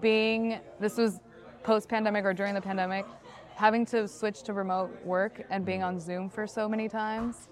being 0.00 0.60
this 0.80 0.96
was 0.96 1.20
post 1.62 1.88
pandemic 1.88 2.24
or 2.24 2.34
during 2.34 2.54
the 2.54 2.60
pandemic, 2.60 3.06
having 3.54 3.86
to 3.86 4.08
switch 4.08 4.42
to 4.42 4.52
remote 4.52 4.90
work 5.04 5.44
and 5.50 5.64
being 5.64 5.82
on 5.82 5.98
Zoom 6.00 6.28
for 6.28 6.46
so 6.46 6.68
many 6.68 6.88
times. 6.88 7.48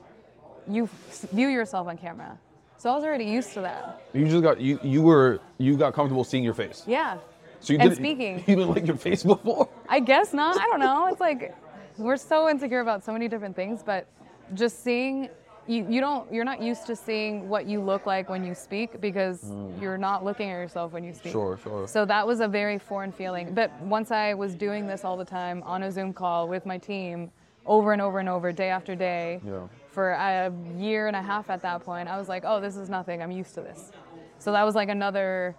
You 0.69 0.89
view 1.33 1.49
yourself 1.49 1.89
on 1.89 1.97
camera. 1.97 2.39
So 2.79 2.91
I 2.91 2.95
was 2.95 3.05
already 3.05 3.25
used 3.25 3.53
to 3.55 3.61
that. 3.63 4.03
You 4.13 4.29
just 4.29 4.43
got 4.43 4.61
you 4.61 4.79
you 4.83 5.03
were 5.03 5.41
you 5.59 5.77
got 5.77 5.95
comfortable 5.95 6.25
seeing 6.25 6.45
your 6.45 6.55
face. 6.55 6.85
Yeah. 6.87 7.19
So 7.61 7.73
you 7.73 7.79
and 7.79 7.91
didn't- 7.91 8.05
speaking. 8.05 8.37
You 8.47 8.57
didn't 8.57 8.69
like 8.69 8.87
your 8.87 8.97
face 8.97 9.23
before. 9.23 9.69
I 9.89 10.01
guess 10.01 10.33
not. 10.33 10.61
I 10.61 10.67
don't 10.67 10.81
know. 10.81 11.07
It's 11.07 11.21
like 11.21 11.55
we're 11.97 12.17
so 12.17 12.49
insecure 12.49 12.81
about 12.81 13.05
so 13.05 13.13
many 13.13 13.29
different 13.29 13.57
things, 13.57 13.83
but 13.83 14.07
just 14.55 14.85
seeing 14.85 15.31
you, 15.67 15.87
you 15.89 16.01
don't 16.01 16.33
you're 16.33 16.45
not 16.45 16.63
used 16.63 16.87
to 16.87 16.95
seeing 16.95 17.49
what 17.49 17.67
you 17.67 17.81
look 17.81 18.07
like 18.07 18.29
when 18.29 18.45
you 18.45 18.55
speak 18.55 19.01
because 19.01 19.43
mm. 19.45 19.81
you're 19.81 19.99
not 19.99 20.25
looking 20.25 20.49
at 20.51 20.55
yourself 20.55 20.93
when 20.93 21.03
you 21.03 21.13
speak. 21.13 21.33
Sure, 21.33 21.59
sure. 21.63 21.89
So 21.89 22.05
that 22.05 22.27
was 22.27 22.41
a 22.41 22.49
very 22.49 22.79
foreign 22.79 23.11
feeling. 23.11 23.53
But 23.55 23.73
once 23.81 24.11
I 24.11 24.35
was 24.35 24.55
doing 24.55 24.87
this 24.87 25.05
all 25.05 25.17
the 25.17 25.25
time 25.25 25.63
on 25.65 25.83
a 25.83 25.91
Zoom 25.91 26.13
call 26.13 26.47
with 26.47 26.67
my 26.67 26.79
team 26.79 27.31
over 27.65 27.93
and 27.93 28.01
over 28.01 28.21
and 28.21 28.29
over 28.29 28.53
day 28.53 28.69
after 28.69 28.95
day 28.95 29.41
Yeah. 29.45 29.67
For 29.97 30.11
a 30.11 30.53
year 30.77 31.07
and 31.07 31.17
a 31.17 31.23
half 31.23 31.49
at 31.49 31.63
that 31.63 31.83
point, 31.83 32.07
I 32.07 32.19
was 32.19 32.29
like, 32.29 32.43
"Oh, 32.45 32.61
this 32.61 32.77
is 32.77 32.91
nothing. 32.91 33.23
I'm 33.23 33.31
used 33.31 33.55
to 33.55 33.63
this." 33.63 33.93
So 34.39 34.53
that 34.53 34.63
was 34.63 34.75
like 34.75 34.91
another 34.91 35.57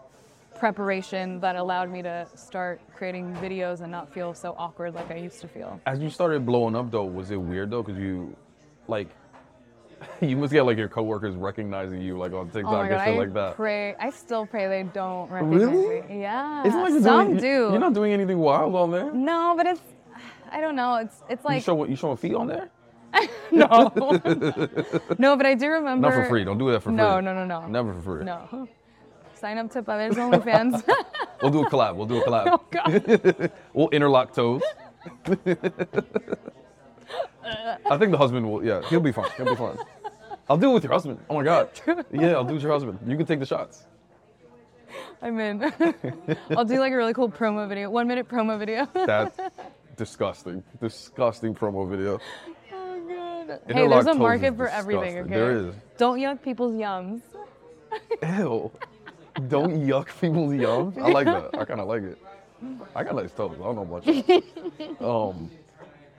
preparation 0.59 1.39
that 1.39 1.55
allowed 1.55 1.89
me 1.91 2.03
to 2.03 2.27
start 2.35 2.79
creating 2.95 3.33
videos 3.37 3.81
and 3.81 3.91
not 3.91 4.13
feel 4.13 4.35
so 4.35 4.53
awkward 4.59 4.93
like 4.93 5.09
I 5.09 5.15
used 5.15 5.41
to 5.41 5.47
feel. 5.47 5.81
As 5.87 5.97
you 5.99 6.11
started 6.11 6.45
blowing 6.45 6.75
up 6.75 6.91
though, 6.91 7.05
was 7.05 7.31
it 7.31 7.37
weird 7.41 7.71
though? 7.71 7.81
Cause 7.81 7.97
you, 7.97 8.35
like, 8.87 9.07
you 10.21 10.37
must 10.37 10.53
get 10.53 10.67
like 10.67 10.77
your 10.77 10.87
coworkers 10.87 11.35
recognizing 11.35 11.99
you 11.99 12.15
like 12.15 12.31
on 12.33 12.47
oh 12.51 12.53
TikTok 12.53 12.73
Oh 12.73 12.81
and 12.81 12.89
god, 12.91 13.05
shit 13.05 13.15
I 13.15 13.17
like 13.17 13.33
that. 13.33 13.55
pray. 13.55 13.95
I 13.95 14.11
still 14.11 14.45
pray 14.45 14.67
they 14.67 14.83
don't 14.83 15.31
recognize 15.31 15.61
Really? 15.61 16.01
me. 16.03 16.21
Yeah, 16.21 16.63
It's 16.63 16.75
not 16.75 16.83
like 16.83 16.93
you're 16.93 17.01
some 17.01 17.27
doing, 17.29 17.37
do. 17.39 17.47
You're 17.71 17.79
not 17.79 17.93
doing 17.95 18.13
anything 18.13 18.37
wild 18.37 18.75
on 18.75 18.91
there. 18.91 19.11
no, 19.11 19.55
but 19.57 19.65
it's. 19.65 19.81
I 20.51 20.61
don't 20.61 20.75
know. 20.75 20.95
It's 20.97 21.23
it's 21.27 21.43
like 21.43 21.55
you 21.55 21.61
show 21.61 21.85
you 21.85 21.95
showing 21.95 22.17
feet 22.17 22.35
on 22.35 22.45
there? 22.47 22.69
no, 23.51 23.91
no. 25.17 25.37
But 25.37 25.45
I 25.45 25.55
do 25.55 25.67
remember. 25.69 26.09
Not 26.09 26.13
for 26.15 26.25
free. 26.25 26.43
Don't 26.43 26.57
do 26.57 26.71
that 26.71 26.81
for 26.81 26.89
free. 26.89 26.95
No, 26.95 27.19
no, 27.19 27.33
no, 27.33 27.45
no. 27.45 27.67
Never 27.67 27.93
for 27.95 28.01
free. 28.01 28.25
No. 28.25 28.67
Sign 29.35 29.57
up 29.57 29.71
to 29.71 29.83
Pavel's 29.83 30.17
OnlyFans. 30.17 30.83
We'll 31.39 31.51
do 31.51 31.61
a 31.63 31.69
collab. 31.69 31.95
We'll 31.95 32.07
do 32.07 32.17
a 32.17 32.25
collab. 32.25 32.47
oh 32.47 32.63
God. 32.71 33.51
We'll 33.71 33.89
interlock 33.89 34.33
toes. 34.33 34.63
I 37.85 37.97
think 37.99 38.11
the 38.11 38.17
husband 38.17 38.49
will. 38.51 38.65
Yeah, 38.65 38.81
he'll 38.89 38.99
be 38.99 39.11
fine. 39.11 39.29
He'll 39.37 39.45
be 39.45 39.55
fine. 39.55 39.77
I'll 40.49 40.57
do 40.57 40.71
it 40.71 40.73
with 40.73 40.83
your 40.83 40.93
husband. 40.93 41.19
Oh 41.29 41.35
my 41.35 41.43
god. 41.43 41.69
Yeah, 42.11 42.31
I'll 42.33 42.43
do 42.43 42.51
it 42.51 42.53
with 42.53 42.63
your 42.63 42.71
husband. 42.71 42.97
You 43.05 43.15
can 43.17 43.27
take 43.27 43.39
the 43.39 43.45
shots. 43.45 43.85
I'm 45.21 45.39
in. 45.39 45.63
I'll 46.57 46.65
do 46.65 46.79
like 46.79 46.91
a 46.91 46.97
really 46.97 47.13
cool 47.13 47.29
promo 47.29 47.69
video, 47.69 47.91
one 47.91 48.07
minute 48.07 48.27
promo 48.27 48.57
video. 48.57 48.87
That's 48.93 49.37
disgusting. 49.95 50.63
Disgusting 50.81 51.53
promo 51.53 51.87
video. 51.87 52.19
Hey, 53.67 53.87
there's 53.87 54.05
a 54.07 54.13
market 54.13 54.55
for 54.55 54.67
everything. 54.67 55.19
Okay. 55.19 55.29
There 55.29 55.51
is. 55.51 55.75
Don't 55.97 56.19
yuck 56.19 56.41
people's 56.41 56.73
yums. 56.73 57.21
Ew. 58.21 58.71
Don't 59.47 59.87
yuck 59.87 60.07
people's 60.19 60.53
yums. 60.53 60.97
I 60.97 61.09
like 61.09 61.25
that. 61.25 61.57
I 61.57 61.65
kind 61.65 61.79
of 61.79 61.87
like 61.87 62.03
it. 62.03 62.17
I 62.95 63.03
got 63.03 63.15
nice 63.15 63.31
toes. 63.31 63.55
I 63.59 63.63
don't 63.63 63.75
know 63.75 63.81
about 63.83 64.03
that. 64.05 64.43
um, 65.05 65.49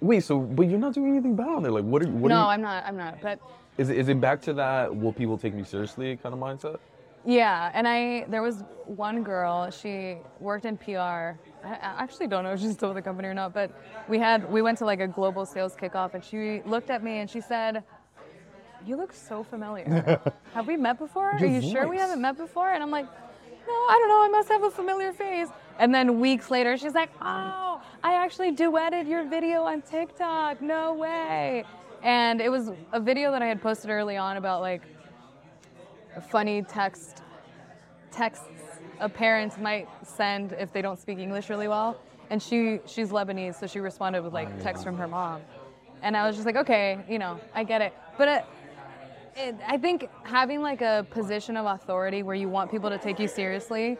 wait. 0.00 0.22
So, 0.24 0.38
but 0.38 0.68
you're 0.68 0.78
not 0.78 0.94
doing 0.94 1.12
anything 1.12 1.34
bad 1.34 1.48
on 1.48 1.62
there. 1.62 1.72
Like, 1.72 1.84
what 1.84 2.02
are 2.02 2.06
you? 2.06 2.12
What 2.12 2.28
no, 2.28 2.36
are 2.36 2.44
you, 2.44 2.50
I'm 2.50 2.62
not. 2.62 2.84
I'm 2.84 2.96
not. 2.96 3.20
But 3.20 3.40
Is 3.76 3.90
it, 3.90 3.98
is 3.98 4.08
it 4.08 4.20
back 4.20 4.40
to 4.42 4.52
that 4.54 4.94
will 4.94 5.12
people 5.12 5.36
take 5.36 5.54
me 5.54 5.64
seriously 5.64 6.16
kind 6.16 6.32
of 6.32 6.40
mindset? 6.40 6.78
Yeah, 7.24 7.70
and 7.74 7.86
I 7.86 8.24
there 8.28 8.42
was 8.42 8.64
one 8.86 9.22
girl. 9.22 9.70
She 9.70 10.16
worked 10.40 10.64
in 10.64 10.76
PR. 10.76 10.90
I 10.90 11.36
actually 11.64 12.26
don't 12.26 12.44
know 12.44 12.52
if 12.52 12.60
she's 12.60 12.72
still 12.72 12.88
with 12.88 12.96
the 12.96 13.02
company 13.02 13.28
or 13.28 13.34
not. 13.34 13.52
But 13.52 13.70
we 14.08 14.18
had 14.18 14.50
we 14.50 14.62
went 14.62 14.78
to 14.78 14.84
like 14.84 15.00
a 15.00 15.06
global 15.08 15.44
sales 15.44 15.74
kickoff, 15.76 16.14
and 16.14 16.24
she 16.24 16.62
looked 16.64 16.90
at 16.90 17.02
me 17.02 17.18
and 17.18 17.28
she 17.28 17.40
said, 17.40 17.82
"You 18.86 18.96
look 18.96 19.12
so 19.12 19.42
familiar. 19.42 20.20
have 20.54 20.66
we 20.66 20.76
met 20.76 20.98
before? 20.98 21.32
Are 21.32 21.38
Your 21.38 21.48
you 21.48 21.70
sure 21.70 21.88
we 21.88 21.98
haven't 21.98 22.20
met 22.20 22.36
before?" 22.36 22.70
And 22.72 22.82
I'm 22.82 22.90
like, 22.90 23.06
"No, 23.06 23.72
I 23.72 23.96
don't 24.00 24.08
know. 24.08 24.24
I 24.24 24.28
must 24.28 24.48
have 24.48 24.62
a 24.62 24.70
familiar 24.70 25.12
face." 25.12 25.48
And 25.78 25.94
then 25.94 26.20
weeks 26.20 26.50
later, 26.50 26.76
she's 26.76 26.94
like, 26.94 27.10
"Oh, 27.20 27.80
I 28.02 28.14
actually 28.14 28.54
duetted 28.54 29.08
your 29.08 29.24
video 29.28 29.64
on 29.64 29.82
TikTok. 29.82 30.62
No 30.62 30.94
way!" 30.94 31.64
And 32.02 32.40
it 32.40 32.48
was 32.48 32.70
a 32.92 33.00
video 33.00 33.32
that 33.32 33.42
I 33.42 33.46
had 33.46 33.60
posted 33.60 33.90
early 33.90 34.16
on 34.16 34.36
about 34.36 34.60
like 34.60 34.82
funny 36.20 36.62
text 36.62 37.22
texts 38.10 38.46
a 39.00 39.08
parent 39.08 39.60
might 39.60 39.88
send 40.04 40.52
if 40.52 40.72
they 40.72 40.82
don't 40.82 40.98
speak 40.98 41.18
English 41.18 41.50
really 41.50 41.68
well. 41.68 42.00
And 42.30 42.42
she 42.42 42.80
she's 42.86 43.10
Lebanese, 43.10 43.58
so 43.58 43.66
she 43.66 43.80
responded 43.80 44.22
with 44.22 44.32
like 44.32 44.60
text 44.62 44.84
from 44.84 44.96
her 44.96 45.08
mom. 45.08 45.40
And 46.02 46.16
I 46.16 46.26
was 46.26 46.36
just 46.36 46.46
like, 46.46 46.56
okay, 46.56 46.98
you 47.08 47.18
know, 47.18 47.40
I 47.54 47.64
get 47.64 47.80
it. 47.80 47.92
But 48.16 48.28
it, 48.28 48.44
it, 49.36 49.56
I 49.66 49.78
think 49.78 50.08
having 50.22 50.62
like 50.62 50.80
a 50.80 51.06
position 51.10 51.56
of 51.56 51.66
authority 51.66 52.22
where 52.22 52.36
you 52.36 52.48
want 52.48 52.70
people 52.70 52.90
to 52.90 52.98
take 52.98 53.18
you 53.18 53.28
seriously, 53.28 53.98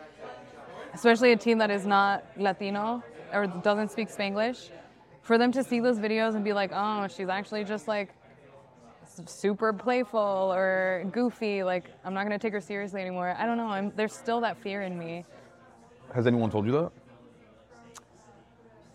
especially 0.94 1.32
a 1.32 1.36
team 1.36 1.58
that 1.58 1.70
is 1.70 1.86
not 1.86 2.24
Latino 2.36 3.02
or 3.32 3.46
doesn't 3.46 3.90
speak 3.90 4.08
Spanglish, 4.08 4.70
for 5.22 5.38
them 5.38 5.52
to 5.52 5.62
see 5.64 5.80
those 5.80 5.98
videos 5.98 6.34
and 6.34 6.44
be 6.44 6.52
like, 6.52 6.70
oh, 6.72 7.06
she's 7.08 7.28
actually 7.28 7.64
just 7.64 7.88
like 7.88 8.10
super 9.26 9.72
playful 9.72 10.52
or 10.52 11.04
goofy. 11.12 11.62
Like 11.62 11.84
I'm 12.04 12.14
not 12.14 12.24
gonna 12.24 12.38
take 12.38 12.52
her 12.52 12.60
seriously 12.60 13.00
anymore. 13.00 13.34
I 13.38 13.46
don't 13.46 13.56
know. 13.56 13.68
I'm, 13.68 13.92
there's 13.96 14.12
still 14.12 14.40
that 14.40 14.56
fear 14.62 14.82
in 14.82 14.98
me. 14.98 15.24
Has 16.14 16.26
anyone 16.26 16.50
told 16.50 16.66
you 16.66 16.72
that? 16.72 16.90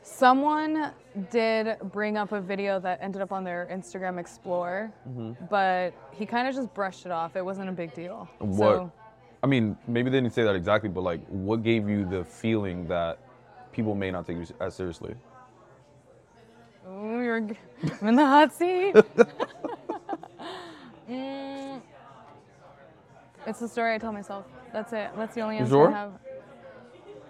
Someone 0.01 0.91
did 1.31 1.77
bring 1.91 2.17
up 2.17 2.31
a 2.33 2.41
video 2.41 2.79
that 2.79 2.99
ended 3.01 3.21
up 3.21 3.31
on 3.31 3.43
their 3.43 3.67
Instagram 3.71 4.19
Explore, 4.19 4.91
mm-hmm. 5.07 5.45
but 5.49 5.93
he 6.11 6.25
kind 6.25 6.47
of 6.47 6.53
just 6.53 6.73
brushed 6.73 7.05
it 7.05 7.11
off. 7.11 7.35
It 7.35 7.43
wasn't 7.43 7.69
a 7.69 7.71
big 7.71 7.93
deal. 7.93 8.27
What? 8.39 8.57
So 8.57 8.91
I 9.43 9.45
mean, 9.45 9.77
maybe 9.87 10.09
they 10.09 10.21
didn't 10.21 10.33
say 10.33 10.43
that 10.43 10.55
exactly, 10.55 10.89
but 10.89 11.01
like, 11.01 11.25
what 11.27 11.63
gave 11.63 11.89
you 11.89 12.05
the 12.05 12.23
feeling 12.23 12.87
that 12.87 13.19
people 13.73 13.93
may 13.93 14.09
not 14.09 14.25
take 14.25 14.37
you 14.37 14.45
as 14.61 14.73
seriously? 14.73 15.15
Ooh, 16.87 17.21
you're 17.21 17.37
I'm 18.01 18.07
in 18.07 18.15
the 18.15 18.25
hot 18.25 18.53
seat. 18.53 18.95
Mm, 21.13 21.81
it's 23.45 23.59
the 23.59 23.67
story 23.67 23.93
I 23.95 23.97
tell 23.97 24.11
myself. 24.11 24.45
That's 24.71 24.93
it. 24.93 25.11
That's 25.15 25.35
the 25.35 25.41
only 25.41 25.57
answer 25.57 25.71
sure? 25.71 25.89
I 25.89 25.91
have. 25.91 26.11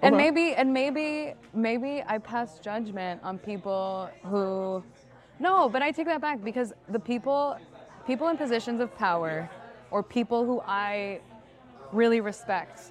And 0.01 0.15
Okay. 0.15 0.23
maybe, 0.23 0.55
and 0.55 0.73
maybe, 0.73 1.33
maybe 1.53 2.03
I 2.05 2.17
pass 2.17 2.59
judgment 2.59 3.21
on 3.23 3.37
people 3.39 4.09
who. 4.23 4.83
No, 5.39 5.69
but 5.69 5.81
I 5.81 5.91
take 5.91 6.07
that 6.07 6.21
back 6.21 6.43
because 6.43 6.73
the 6.89 6.99
people, 6.99 7.57
people 8.05 8.27
in 8.27 8.37
positions 8.37 8.79
of 8.81 8.95
power, 8.97 9.49
or 9.91 10.03
people 10.03 10.45
who 10.45 10.61
I 10.65 11.21
really 11.91 12.21
respect, 12.21 12.81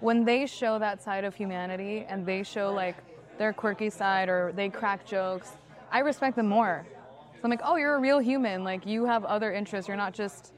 when 0.00 0.24
they 0.24 0.46
show 0.46 0.78
that 0.78 1.02
side 1.02 1.24
of 1.24 1.34
humanity 1.34 2.04
and 2.08 2.24
they 2.26 2.42
show 2.42 2.72
like 2.72 2.96
their 3.38 3.52
quirky 3.52 3.90
side 3.90 4.28
or 4.28 4.52
they 4.54 4.68
crack 4.68 5.06
jokes, 5.06 5.52
I 5.92 6.00
respect 6.00 6.36
them 6.36 6.48
more. 6.48 6.86
So 7.40 7.44
I'm 7.44 7.50
like, 7.50 7.62
oh, 7.64 7.76
you're 7.76 7.94
a 7.94 7.98
real 8.00 8.18
human. 8.18 8.64
Like 8.64 8.84
you 8.84 9.06
have 9.06 9.24
other 9.24 9.50
interests. 9.50 9.88
You're 9.88 9.96
not 9.96 10.12
just 10.12 10.52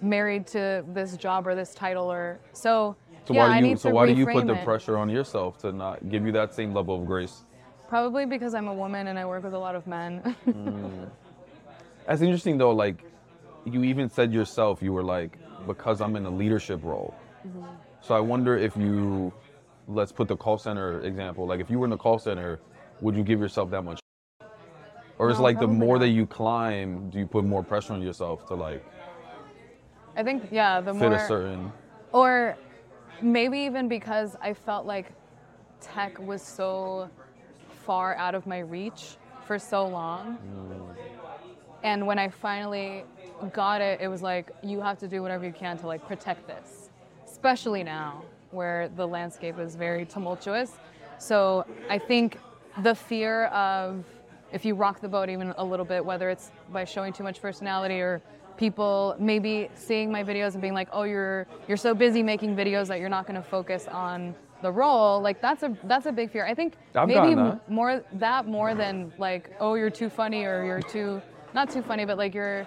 married 0.00 0.48
to 0.48 0.84
this 0.88 1.16
job 1.16 1.46
or 1.46 1.54
this 1.54 1.74
title 1.74 2.10
or 2.10 2.40
so. 2.52 2.96
So 3.24 3.34
yeah, 3.34 3.46
why 3.46 3.56
I 3.56 3.60
do 3.60 3.66
you? 3.66 3.70
need 3.72 3.78
So 3.78 3.90
to 3.90 3.94
why 3.94 4.06
do 4.06 4.14
you 4.14 4.26
put 4.26 4.46
the 4.48 4.54
it. 4.54 4.64
pressure 4.64 4.98
on 4.98 5.08
yourself 5.08 5.58
to 5.58 5.70
not 5.70 6.08
give 6.08 6.26
you 6.26 6.32
that 6.32 6.54
same 6.54 6.74
level 6.74 7.00
of 7.00 7.06
grace? 7.06 7.44
Probably 7.88 8.26
because 8.26 8.52
I'm 8.52 8.66
a 8.66 8.74
woman 8.74 9.06
and 9.06 9.16
I 9.16 9.26
work 9.26 9.44
with 9.44 9.54
a 9.54 9.58
lot 9.58 9.76
of 9.76 9.86
men. 9.86 10.34
That's 12.06 12.20
interesting 12.20 12.58
though. 12.58 12.72
Like, 12.72 13.04
you 13.64 13.84
even 13.84 14.10
said 14.10 14.32
yourself, 14.32 14.82
you 14.82 14.92
were 14.92 15.04
like, 15.04 15.38
because 15.66 16.00
I'm 16.00 16.16
in 16.16 16.26
a 16.26 16.30
leadership 16.30 16.80
role. 16.82 17.14
Mm-hmm. 17.46 17.64
So 18.00 18.14
I 18.16 18.20
wonder 18.20 18.56
if 18.56 18.76
you, 18.76 19.32
let's 19.86 20.10
put 20.10 20.26
the 20.26 20.36
call 20.36 20.58
center 20.58 21.00
example. 21.02 21.46
Like, 21.46 21.60
if 21.60 21.70
you 21.70 21.78
were 21.78 21.86
in 21.86 21.90
the 21.90 21.96
call 21.96 22.18
center, 22.18 22.60
would 23.02 23.14
you 23.14 23.22
give 23.22 23.38
yourself 23.40 23.70
that 23.70 23.82
much? 23.82 24.00
Or 25.18 25.30
is 25.30 25.38
No, 25.38 25.42
like 25.44 25.58
the 25.58 25.66
more 25.66 25.96
not. 25.96 26.00
that 26.04 26.08
you 26.10 26.26
climb, 26.26 27.10
do 27.10 27.18
you 27.18 27.26
put 27.26 27.44
more 27.44 27.62
pressure 27.62 27.92
on 27.92 28.02
yourself 28.02 28.46
to 28.46 28.54
like 28.54 28.84
I 30.16 30.22
think 30.22 30.48
yeah, 30.50 30.80
the 30.80 30.92
fit 30.92 31.00
more 31.00 31.14
a 31.14 31.26
certain? 31.26 31.72
or 32.12 32.56
maybe 33.20 33.58
even 33.60 33.88
because 33.88 34.36
I 34.40 34.54
felt 34.54 34.86
like 34.86 35.12
tech 35.80 36.18
was 36.18 36.42
so 36.42 37.08
far 37.84 38.16
out 38.16 38.34
of 38.34 38.46
my 38.46 38.58
reach 38.60 39.16
for 39.46 39.58
so 39.58 39.86
long. 39.86 40.38
Mm. 40.38 40.96
And 41.84 42.06
when 42.06 42.18
I 42.18 42.28
finally 42.28 43.04
got 43.52 43.80
it, 43.80 44.00
it 44.00 44.08
was 44.08 44.22
like 44.22 44.50
you 44.62 44.80
have 44.80 44.98
to 44.98 45.08
do 45.08 45.22
whatever 45.22 45.44
you 45.46 45.52
can 45.52 45.78
to 45.78 45.86
like 45.86 46.06
protect 46.06 46.46
this, 46.46 46.90
especially 47.24 47.82
now 47.84 48.22
where 48.50 48.88
the 48.96 49.06
landscape 49.06 49.58
is 49.58 49.76
very 49.76 50.04
tumultuous. 50.04 50.72
So 51.18 51.64
I 51.88 51.98
think 51.98 52.38
the 52.82 52.94
fear 52.94 53.46
of 53.46 54.04
if 54.52 54.64
you 54.64 54.74
rock 54.74 55.00
the 55.00 55.08
boat 55.08 55.28
even 55.28 55.52
a 55.58 55.64
little 55.64 55.84
bit, 55.84 56.04
whether 56.04 56.30
it's 56.30 56.50
by 56.72 56.84
showing 56.84 57.12
too 57.12 57.22
much 57.24 57.40
personality 57.40 58.00
or 58.00 58.20
people 58.56 59.14
maybe 59.18 59.68
seeing 59.74 60.10
my 60.10 60.24
videos 60.24 60.52
and 60.54 60.60
being 60.62 60.74
like, 60.74 60.88
"Oh, 60.92 61.02
you're 61.04 61.46
you're 61.68 61.76
so 61.76 61.94
busy 61.94 62.22
making 62.22 62.56
videos 62.56 62.86
that 62.88 62.98
you're 63.00 63.08
not 63.08 63.26
going 63.26 63.40
to 63.40 63.48
focus 63.48 63.86
on 63.88 64.34
the 64.62 64.72
role." 64.72 65.20
Like 65.20 65.40
that's 65.40 65.62
a 65.62 65.76
that's 65.84 66.06
a 66.06 66.12
big 66.12 66.30
fear. 66.30 66.44
I 66.46 66.54
think 66.54 66.74
I've 66.94 67.08
maybe 67.08 67.34
that. 67.34 67.70
more 67.70 68.02
that 68.14 68.46
more 68.46 68.74
than 68.74 69.12
like, 69.18 69.50
"Oh, 69.60 69.74
you're 69.74 69.90
too 69.90 70.08
funny" 70.10 70.44
or 70.44 70.64
"You're 70.64 70.80
too 70.82 71.20
not 71.54 71.70
too 71.70 71.82
funny," 71.82 72.04
but 72.04 72.18
like 72.18 72.34
you're 72.34 72.66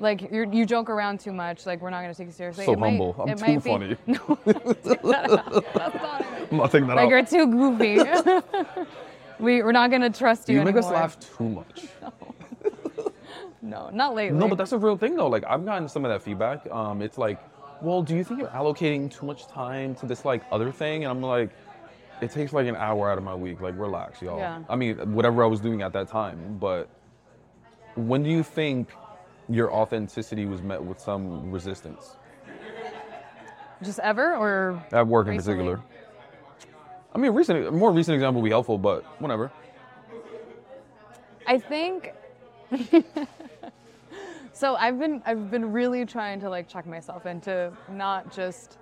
like 0.00 0.30
you're, 0.32 0.44
you 0.52 0.66
joke 0.66 0.90
around 0.90 1.20
too 1.20 1.32
much. 1.32 1.66
Like 1.66 1.80
we're 1.80 1.90
not 1.90 2.02
going 2.02 2.12
to 2.12 2.18
take 2.18 2.26
you 2.28 2.32
seriously. 2.32 2.64
So 2.66 2.72
It 2.72 2.78
might- 2.78 2.90
humble. 2.90 3.16
I'm 3.20 3.28
it 3.28 3.38
too 3.38 3.46
might 3.46 3.64
be- 3.64 3.70
funny. 3.70 3.96
No. 4.06 4.38
That's 4.44 5.94
not 5.94 6.20
it. 6.20 6.48
I'm 6.50 6.56
not 6.58 6.70
taking 6.72 6.88
that 6.88 6.96
Like 6.96 7.06
out. 7.06 7.10
you're 7.10 7.24
too 7.26 7.46
goofy. 7.46 7.98
we 9.44 9.62
we're 9.62 9.72
not 9.72 9.90
going 9.90 10.02
to 10.02 10.10
trust 10.10 10.48
you 10.48 10.58
You 10.58 10.64
make 10.64 10.76
us 10.76 10.86
laugh 10.90 11.18
too 11.20 11.48
much. 11.48 11.86
No, 13.64 13.88
not 13.90 14.14
lately. 14.14 14.38
No, 14.38 14.46
but 14.46 14.58
that's 14.58 14.72
a 14.72 14.78
real 14.78 14.98
thing 14.98 15.16
though. 15.16 15.28
Like 15.28 15.42
I've 15.48 15.64
gotten 15.64 15.88
some 15.88 16.04
of 16.04 16.10
that 16.10 16.22
feedback. 16.22 16.70
Um, 16.70 17.00
it's 17.00 17.16
like, 17.16 17.40
well, 17.80 18.02
do 18.02 18.14
you 18.14 18.22
think 18.22 18.40
you're 18.40 18.50
allocating 18.50 19.10
too 19.10 19.24
much 19.24 19.46
time 19.48 19.94
to 19.96 20.06
this 20.06 20.24
like 20.24 20.42
other 20.52 20.70
thing? 20.70 21.04
And 21.04 21.10
I'm 21.10 21.22
like, 21.22 21.50
it 22.20 22.30
takes 22.30 22.52
like 22.52 22.66
an 22.66 22.76
hour 22.76 23.10
out 23.10 23.16
of 23.16 23.24
my 23.24 23.34
week. 23.34 23.62
Like 23.62 23.74
relax, 23.78 24.20
y'all. 24.20 24.38
Yeah. 24.38 24.62
I 24.68 24.76
mean, 24.76 25.14
whatever 25.14 25.42
I 25.42 25.46
was 25.46 25.60
doing 25.60 25.80
at 25.80 25.94
that 25.94 26.08
time. 26.08 26.58
But 26.58 26.90
when 27.94 28.22
do 28.22 28.28
you 28.28 28.42
think 28.42 28.92
your 29.48 29.72
authenticity 29.72 30.44
was 30.44 30.60
met 30.60 30.82
with 30.82 31.00
some 31.00 31.50
resistance 31.50 32.16
just 33.82 33.98
ever 34.00 34.34
or 34.34 34.82
at 34.92 35.06
work 35.06 35.26
in 35.26 35.34
Recently. 35.34 35.64
particular? 35.64 35.93
I 37.14 37.18
mean, 37.18 37.32
recent, 37.32 37.72
more 37.72 37.92
recent 37.92 38.14
example 38.14 38.42
would 38.42 38.46
be 38.46 38.50
helpful, 38.50 38.76
but 38.76 39.04
whatever. 39.20 39.52
I 41.46 41.58
think 41.58 42.12
so 44.52 44.76
I've 44.76 44.98
been 44.98 45.22
I've 45.26 45.50
been 45.50 45.72
really 45.72 46.06
trying 46.06 46.40
to 46.40 46.48
like 46.48 46.68
check 46.68 46.86
myself 46.86 47.26
and 47.26 47.42
to 47.44 47.72
not 47.90 48.34
just 48.34 48.78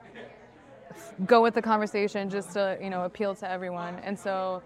go 1.26 1.42
with 1.42 1.54
the 1.54 1.62
conversation 1.62 2.30
just 2.30 2.52
to, 2.52 2.78
you 2.80 2.90
know, 2.90 3.04
appeal 3.04 3.34
to 3.34 3.50
everyone. 3.50 3.96
And 4.04 4.18
so 4.18 4.62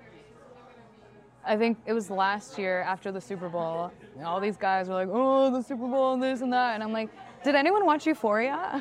I 1.45 1.57
think 1.57 1.79
it 1.87 1.93
was 1.93 2.11
last 2.11 2.59
year 2.59 2.81
after 2.83 3.13
the 3.13 3.21
Super 3.21 3.49
Bowl, 3.49 3.93
all 4.25 4.41
these 4.41 4.57
guys 4.57 4.89
were 4.89 4.95
like, 4.95 5.09
"Oh, 5.11 5.51
the 5.51 5.63
Super 5.63 5.87
Bowl 5.87 6.15
and 6.15 6.23
this 6.23 6.41
and 6.41 6.53
that." 6.53 6.75
And 6.75 6.83
I'm 6.83 6.93
like, 6.93 7.09
"Did 7.45 7.55
anyone 7.55 7.87
watch 7.87 8.07
Euphoria?" 8.07 8.57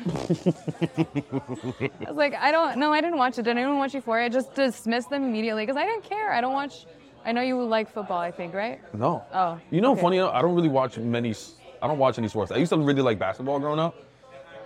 was 2.08 2.16
like, 2.16 2.34
"I 2.34 2.50
don't 2.50 2.78
no, 2.78 2.92
I 2.92 3.00
didn't 3.00 3.18
watch 3.18 3.38
it. 3.38 3.42
Did 3.42 3.56
anyone 3.56 3.78
watch 3.78 3.94
Euphoria?" 3.94 4.26
I 4.26 4.28
just 4.28 4.54
dismissed 4.54 5.10
them 5.10 5.24
immediately 5.24 5.62
because 5.64 5.76
I 5.76 5.84
didn't 5.84 6.04
care. 6.04 6.32
I 6.32 6.40
don't 6.40 6.52
watch 6.54 6.86
I 7.26 7.32
know 7.32 7.40
you 7.42 7.60
like 7.64 7.90
football, 7.92 8.20
I 8.20 8.30
think, 8.30 8.54
right? 8.54 8.80
No. 8.94 9.24
Oh, 9.34 9.58
You 9.72 9.80
know, 9.80 9.92
okay. 9.92 10.00
funny 10.00 10.18
enough, 10.18 10.32
I 10.32 10.40
don't 10.42 10.54
really 10.54 10.68
watch 10.68 10.96
many. 10.96 11.34
I 11.82 11.88
don't 11.88 11.98
watch 11.98 12.18
any 12.18 12.28
sports. 12.28 12.52
I 12.52 12.56
used 12.56 12.70
to 12.72 12.78
really 12.78 13.02
like 13.02 13.18
basketball 13.18 13.58
growing 13.58 13.80
up. 13.80 13.96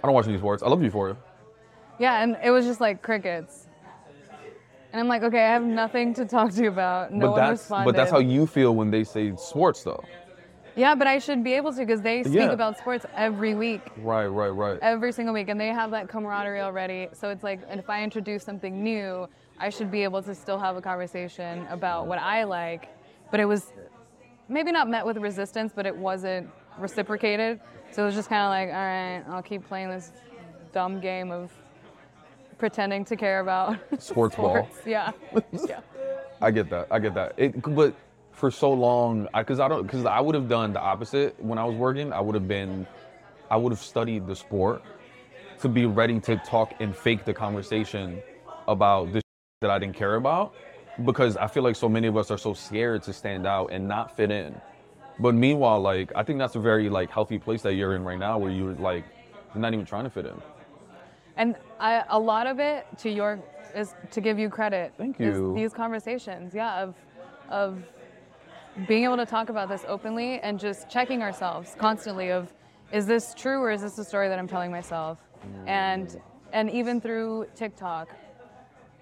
I 0.05 0.07
don't 0.07 0.14
watch 0.14 0.28
any 0.28 0.36
sports. 0.36 0.62
I 0.62 0.68
love 0.68 0.82
Euphoria. 0.82 1.16
Yeah, 1.99 2.22
and 2.22 2.36
it 2.45 2.51
was 2.51 2.66
just 2.66 2.78
like 2.78 3.01
crickets. 3.01 3.66
And 4.93 5.01
I'm 5.01 5.09
like, 5.09 5.22
okay, 5.22 5.43
I 5.43 5.53
have 5.53 5.62
nothing 5.62 6.12
to 6.14 6.26
talk 6.26 6.53
to 6.53 6.62
you 6.62 6.68
about. 6.68 7.12
No 7.14 7.26
but 7.26 7.30
one 7.32 7.41
that's 7.41 7.61
responded. 7.62 7.84
but 7.86 7.97
that's 7.97 8.11
how 8.11 8.18
you 8.18 8.47
feel 8.47 8.74
when 8.74 8.91
they 8.91 9.05
say 9.05 9.34
sports, 9.36 9.82
though. 9.82 10.05
Yeah, 10.81 10.95
but 10.95 11.07
I 11.07 11.18
should 11.18 11.45
be 11.45 11.53
able 11.53 11.72
to 11.74 11.78
because 11.81 12.01
they 12.01 12.22
speak 12.22 12.37
Yeah. 12.37 12.53
about 12.53 12.78
sports 12.78 13.05
every 13.14 13.55
week, 13.55 13.83
Right, 13.99 14.28
right, 14.28 14.49
right. 14.49 14.78
every 14.81 15.12
single 15.12 15.35
week, 15.35 15.51
and 15.51 15.61
they 15.61 15.68
have 15.68 15.91
that 15.91 16.09
camaraderie 16.09 16.62
already. 16.62 17.09
So 17.12 17.28
it's 17.28 17.45
like, 17.45 17.61
and 17.68 17.78
if 17.78 17.91
I 17.91 18.03
introduce 18.03 18.45
something 18.45 18.83
new, 18.83 19.28
I 19.59 19.68
should 19.68 19.91
be 19.91 20.03
able 20.05 20.22
to 20.22 20.35
still 20.35 20.59
have 20.59 20.76
a 20.78 20.81
conversation 20.81 21.66
about 21.68 22.07
what 22.07 22.18
I 22.18 22.45
like. 22.45 22.89
But 23.31 23.41
it 23.41 23.45
was 23.45 23.74
maybe 24.49 24.72
not 24.72 24.89
met 24.89 25.05
with 25.05 25.18
resistance, 25.18 25.70
but 25.76 25.85
it 25.85 25.95
wasn't 25.95 26.49
reciprocated. 26.78 27.61
So 27.91 28.03
it 28.05 28.07
was 28.07 28.14
just 28.14 28.31
kind 28.31 28.43
of 28.43 28.49
like, 28.49 28.68
all 28.74 28.87
right, 28.87 29.22
I'll 29.28 29.43
keep 29.43 29.68
playing 29.68 29.91
this 29.91 30.12
dumb 30.72 30.99
game 30.99 31.31
of 31.31 31.53
pretending 32.57 33.05
to 33.05 33.16
care 33.16 33.41
about 33.41 33.76
Sports 33.99 34.35
ball. 34.35 34.64
sports. 34.66 34.87
Yeah. 34.87 35.12
yeah. 35.68 35.81
I 36.41 36.51
get 36.51 36.70
that. 36.70 36.87
I 36.91 36.99
get 37.01 37.12
that. 37.12 37.35
It, 37.37 37.61
but 37.74 37.95
for 38.41 38.51
so 38.51 38.72
long, 38.72 39.28
because 39.36 39.61
I, 39.61 39.68
don't, 39.68 39.82
because 39.82 40.07
I 40.07 40.18
would 40.18 40.34
have 40.34 40.49
done 40.49 40.72
the 40.72 40.80
opposite 40.80 41.38
when 41.38 41.59
I 41.59 41.64
was 41.64 41.76
working. 41.76 42.12
I 42.12 42.20
would 42.20 42.34
have 42.34 42.49
been, 42.49 42.86
I 43.51 43.57
would 43.57 43.70
have 43.70 43.80
studied 43.80 44.26
the 44.26 44.34
sport 44.34 44.82
to 45.61 45.68
be 45.68 45.84
ready 45.84 46.18
to 46.20 46.36
talk 46.38 46.72
and 46.80 46.97
fake 46.97 47.26
the 47.26 47.34
conversation 47.34 48.22
about 48.66 49.12
this 49.12 49.22
that 49.61 49.70
I 49.70 49.78
didn't 49.78 49.95
care 49.95 50.14
about, 50.14 50.55
because 51.05 51.36
I 51.36 51.47
feel 51.49 51.62
like 51.62 51.76
so 51.76 51.88
many 51.88 52.07
of 52.07 52.16
us 52.16 52.30
are 52.30 52.38
so 52.38 52.55
scared 52.55 53.03
to 53.03 53.12
stand 53.12 53.47
out 53.47 53.66
and 53.72 53.86
not 53.86 54.16
fit 54.16 54.30
in. 54.30 54.59
But 55.18 55.34
meanwhile, 55.34 55.82
like 55.82 56.11
I 56.16 56.22
think 56.22 56.38
that's 56.38 56.57
a 56.57 56.61
very 56.61 56.88
like 56.88 57.11
healthy 57.11 57.38
place 57.38 57.61
that 57.62 57.74
you're 57.74 57.95
in 57.95 58.05
right 58.05 58.18
now, 58.18 58.38
where 58.38 58.51
you're 58.51 58.72
like 58.74 59.05
you're 59.55 59.61
not 59.61 59.74
even 59.74 59.84
trying 59.84 60.05
to 60.05 60.11
fit 60.11 60.24
in. 60.24 60.41
And 61.36 61.57
I, 61.78 62.05
a 62.09 62.18
lot 62.18 62.47
of 62.47 62.59
it, 62.59 62.86
to 62.99 63.11
your, 63.11 63.38
is 63.74 63.95
to 64.12 64.20
give 64.22 64.38
you 64.38 64.49
credit. 64.49 64.95
Thank 64.97 65.20
is 65.20 65.36
you. 65.36 65.55
these 65.55 65.72
conversations, 65.74 66.55
yeah, 66.55 66.82
of, 66.82 66.95
of 67.51 67.82
being 68.87 69.05
able 69.05 69.16
to 69.16 69.27
talk 69.27 69.49
about 69.49 69.68
this 69.68 69.85
openly 69.89 70.41
and 70.41 70.59
just 70.59 70.89
checking 70.89 71.23
ourselves 71.23 71.75
constantly. 71.79 72.31
Of, 72.31 72.53
is 72.93 73.07
this 73.07 73.35
true 73.35 73.61
or 73.61 73.71
is 73.71 73.83
this 73.83 73.99
a 73.99 74.05
story 74.05 74.29
that 74.29 74.39
I'm 74.39 74.49
telling 74.49 74.71
myself? 74.71 75.18
And 75.66 76.21
and 76.53 76.71
even 76.71 77.01
through 77.01 77.47
TikTok, 77.55 78.09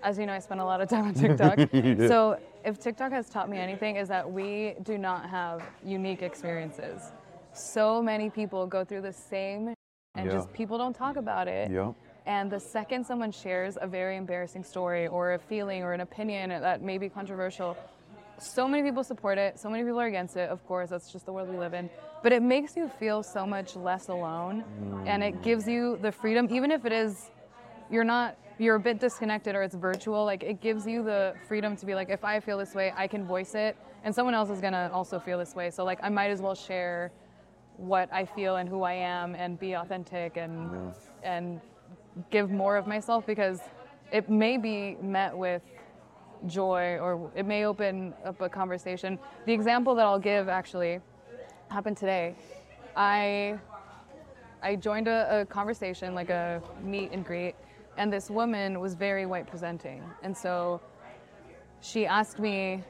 as 0.03 0.19
you 0.19 0.27
know, 0.27 0.33
I 0.33 0.39
spend 0.39 0.61
a 0.61 0.65
lot 0.65 0.81
of 0.81 0.89
time 0.89 1.07
on 1.07 1.15
TikTok. 1.15 1.59
So 2.09 2.39
if 2.65 2.79
TikTok 2.79 3.13
has 3.13 3.29
taught 3.29 3.49
me 3.49 3.59
anything, 3.59 3.97
is 3.97 4.09
that 4.09 4.31
we 4.31 4.75
do 4.83 4.99
not 4.99 5.29
have 5.31 5.63
unique 5.85 6.23
experiences. 6.23 7.13
So 7.53 8.03
many 8.03 8.31
people 8.31 8.67
go 8.67 8.85
through 8.85 9.03
the 9.03 9.13
same, 9.13 9.75
and 10.15 10.27
Yeah. 10.27 10.33
just 10.33 10.53
people 10.53 10.77
don't 10.79 10.95
talk 10.95 11.17
about 11.17 11.49
it. 11.49 11.71
Yep. 11.71 11.95
And 12.27 12.51
the 12.51 12.61
second 12.61 13.05
someone 13.05 13.33
shares 13.33 13.79
a 13.81 13.87
very 13.87 14.17
embarrassing 14.17 14.63
story 14.63 15.07
or 15.07 15.33
a 15.33 15.39
feeling 15.39 15.83
or 15.83 15.95
an 15.95 16.03
opinion 16.03 16.51
that 16.51 16.83
may 16.83 16.99
be 16.99 17.09
controversial, 17.09 17.77
so 18.39 18.69
many 18.69 18.83
people 18.83 19.05
support 19.05 19.39
it, 19.39 19.59
so 19.59 19.69
many 19.69 19.83
people 19.83 20.01
are 20.01 20.07
against 20.07 20.37
it. 20.37 20.49
Of 20.49 20.67
course, 20.67 20.91
that's 20.91 21.11
just 21.11 21.27
the 21.27 21.33
world 21.33 21.49
we 21.49 21.57
live 21.57 21.75
in. 21.75 21.91
But 22.23 22.33
it 22.33 22.43
makes 22.43 22.77
you 22.77 22.89
feel 22.89 23.23
so 23.23 23.47
much 23.47 23.77
less 23.77 24.09
alone 24.09 24.65
and 25.07 25.23
it 25.23 25.43
gives 25.43 25.67
you 25.67 25.99
the 26.03 26.13
freedom, 26.13 26.49
even 26.51 26.71
if 26.71 26.85
it 26.85 26.93
is, 26.93 27.31
you're 27.91 28.05
not, 28.05 28.37
you're 28.59 28.77
a 28.77 28.81
bit 28.81 28.99
disconnected 28.99 29.55
or 29.55 29.63
it's 29.63 29.75
virtual, 29.75 30.25
like 30.25 30.43
it 30.43 30.61
gives 30.61 30.87
you 30.87 31.03
the 31.03 31.35
freedom 31.47 31.77
to 31.77 31.87
be 31.87 31.95
like, 31.95 32.11
if 32.11 32.25
I 32.25 32.41
feel 32.41 32.59
this 32.59 32.75
way, 32.75 32.93
I 32.97 33.07
can 33.07 33.25
voice 33.25 33.55
it 33.55 33.77
and 34.05 34.15
someone 34.15 34.35
else 34.35 34.51
is 34.51 34.61
gonna 34.61 34.91
also 34.93 35.19
feel 35.19 35.39
this 35.39 35.55
way. 35.55 35.71
So, 35.71 35.85
like, 35.85 35.99
I 36.03 36.09
might 36.09 36.31
as 36.31 36.41
well 36.41 36.55
share 36.55 37.13
what 37.77 38.13
I 38.13 38.25
feel 38.25 38.57
and 38.57 38.69
who 38.69 38.83
I 38.83 38.95
am 38.95 39.35
and 39.35 39.59
be 39.59 39.75
authentic 39.75 40.37
and 40.37 40.93
and 41.23 41.61
give 42.31 42.51
more 42.51 42.77
of 42.77 42.87
myself 42.87 43.25
because 43.27 43.61
it 44.13 44.29
may 44.29 44.57
be 44.57 44.97
met 45.01 45.37
with 45.37 45.63
joy 46.47 46.99
or 46.99 47.31
it 47.35 47.47
may 47.47 47.65
open 47.65 48.15
up 48.25 48.41
a 48.41 48.49
conversation. 48.49 49.19
The 49.47 49.53
example 49.53 49.95
that 49.97 50.07
I'll 50.07 50.19
give 50.19 50.49
actually 50.49 51.01
happened 51.71 51.97
today. 51.97 52.35
I 52.97 53.59
I 54.63 54.75
joined 54.77 55.07
a, 55.09 55.41
a 55.41 55.47
conversation, 55.47 56.15
like 56.15 56.31
a 56.31 56.61
meet 56.83 57.13
and 57.13 57.25
greet, 57.25 57.55
and 57.97 58.13
this 58.13 58.29
woman 58.29 58.81
was 58.81 58.95
very 58.95 59.25
white 59.27 59.47
presenting. 59.47 60.03
And 60.23 60.37
so 60.37 60.81
she 61.81 62.07
asked 62.07 62.39
me, 62.39 62.83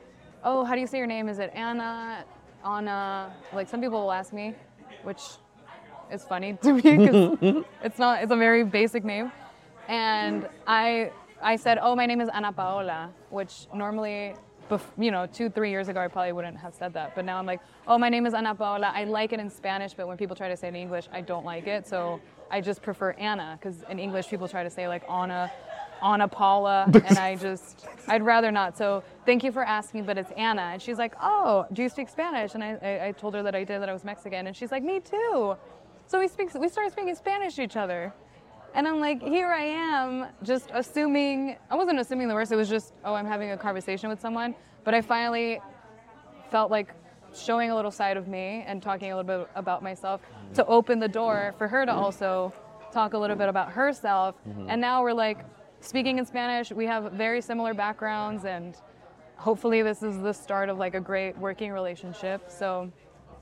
Oh, 0.44 0.64
how 0.64 0.74
do 0.74 0.80
you 0.80 0.86
say 0.86 0.99
your 0.99 1.07
name? 1.07 1.28
Is 1.28 1.38
it 1.40 1.51
Anna? 1.55 2.24
Anna? 2.64 3.32
Like 3.53 3.68
some 3.68 3.80
people 3.80 4.01
will 4.01 4.12
ask 4.12 4.32
me, 4.32 4.55
which 5.03 5.20
is 6.12 6.24
funny 6.24 6.57
to 6.62 6.72
me 6.72 6.80
because 6.80 7.64
it's 7.82 7.99
not, 7.99 8.22
it's 8.22 8.32
a 8.32 8.36
very 8.36 8.64
basic 8.64 9.05
name. 9.05 9.32
And 9.88 10.49
I, 10.66 11.11
I 11.43 11.57
said, 11.57 11.78
Oh, 11.80 11.95
my 11.95 12.07
name 12.07 12.20
is 12.20 12.28
Ana 12.28 12.53
Paola, 12.53 13.11
which 13.30 13.66
normally, 13.74 14.34
you 14.99 15.11
know, 15.11 15.26
two, 15.26 15.49
three 15.49 15.70
years 15.70 15.89
ago, 15.89 16.01
I 16.01 16.09
probably 16.09 16.32
wouldn't 16.32 16.57
have 16.57 16.74
said 16.74 16.93
that. 16.95 17.14
But 17.14 17.24
now 17.24 17.39
I'm 17.39 17.47
like, 17.47 17.61
Oh, 17.86 17.99
my 17.99 18.09
name 18.09 18.26
is 18.26 18.34
Ana 18.34 18.55
Paola. 18.55 18.93
I 18.95 19.05
like 19.05 19.32
it 19.32 19.41
in 19.41 19.51
Spanish, 19.51 19.95
but 19.95 20.07
when 20.07 20.16
people 20.16 20.36
try 20.36 20.49
to 20.49 20.57
say 20.57 20.68
it 20.68 20.70
in 20.70 20.76
English, 20.76 21.09
I 21.12 21.20
don't 21.20 21.45
like 21.45 21.66
it. 21.66 21.86
So 21.86 22.20
I 22.51 22.61
just 22.61 22.82
prefer 22.82 23.12
Anna 23.12 23.59
because 23.61 23.82
in 23.89 23.99
English, 23.99 24.28
people 24.28 24.49
try 24.49 24.62
to 24.62 24.70
say 24.70 24.89
like 24.89 25.09
Anna. 25.11 25.51
Anna 26.01 26.28
Paula, 26.28 26.84
and 26.86 27.18
I 27.18 27.34
just, 27.41 27.89
I'd 28.07 28.22
rather 28.22 28.53
not. 28.53 28.78
So 28.78 29.03
thank 29.26 29.43
you 29.43 29.51
for 29.51 29.64
asking, 29.64 30.05
but 30.05 30.16
it's 30.16 30.30
Anna. 30.36 30.62
And 30.62 30.80
she's 30.80 30.97
like, 30.97 31.12
oh, 31.20 31.66
do 31.72 31.82
you 31.82 31.89
speak 31.89 32.09
Spanish? 32.09 32.55
And 32.55 32.62
I, 32.62 32.78
I, 32.80 33.07
I 33.09 33.12
told 33.12 33.34
her 33.34 33.43
that 33.43 33.57
I 33.57 33.64
did, 33.64 33.82
that 33.82 33.89
I 33.89 33.93
was 33.93 34.05
Mexican. 34.05 34.47
And 34.47 34.57
she's 34.57 34.70
like, 34.70 34.84
me 34.84 35.01
too. 35.01 35.57
So 36.07 36.20
we 36.20 36.28
speak, 36.28 36.55
we 36.55 36.68
started 36.68 36.93
speaking 36.93 37.14
Spanish 37.14 37.57
to 37.57 37.62
each 37.62 37.76
other. 37.76 38.12
And 38.74 38.86
I'm 38.86 39.00
like, 39.00 39.22
here 39.22 39.48
I 39.48 39.64
am, 39.64 40.26
just 40.42 40.70
assuming, 40.72 41.56
I 41.70 41.74
wasn't 41.74 41.98
assuming 41.98 42.28
the 42.28 42.34
worst, 42.34 42.52
it 42.52 42.56
was 42.56 42.68
just, 42.68 42.92
oh, 43.04 43.14
I'm 43.14 43.26
having 43.26 43.50
a 43.50 43.56
conversation 43.56 44.08
with 44.08 44.20
someone. 44.20 44.54
But 44.84 44.94
I 44.94 45.00
finally 45.00 45.60
felt 46.50 46.70
like 46.70 46.94
showing 47.34 47.70
a 47.70 47.76
little 47.76 47.90
side 47.90 48.16
of 48.16 48.28
me 48.28 48.64
and 48.66 48.82
talking 48.82 49.12
a 49.12 49.16
little 49.16 49.38
bit 49.38 49.48
about 49.54 49.82
myself 49.82 50.20
to 50.54 50.64
open 50.66 50.98
the 50.98 51.08
door 51.08 51.54
for 51.58 51.68
her 51.68 51.84
to 51.84 51.92
also 51.92 52.52
talk 52.92 53.12
a 53.12 53.18
little 53.18 53.36
bit 53.36 53.48
about 53.48 53.70
herself. 53.70 54.34
Mm-hmm. 54.48 54.70
And 54.70 54.80
now 54.80 55.02
we're 55.02 55.12
like 55.12 55.44
speaking 55.80 56.18
in 56.18 56.24
Spanish. 56.24 56.70
We 56.72 56.86
have 56.86 57.12
very 57.12 57.40
similar 57.40 57.74
backgrounds, 57.74 58.44
and 58.44 58.76
hopefully, 59.36 59.82
this 59.82 60.02
is 60.02 60.18
the 60.20 60.32
start 60.32 60.68
of 60.68 60.78
like 60.78 60.94
a 60.94 61.00
great 61.00 61.36
working 61.38 61.72
relationship. 61.72 62.50
So, 62.50 62.90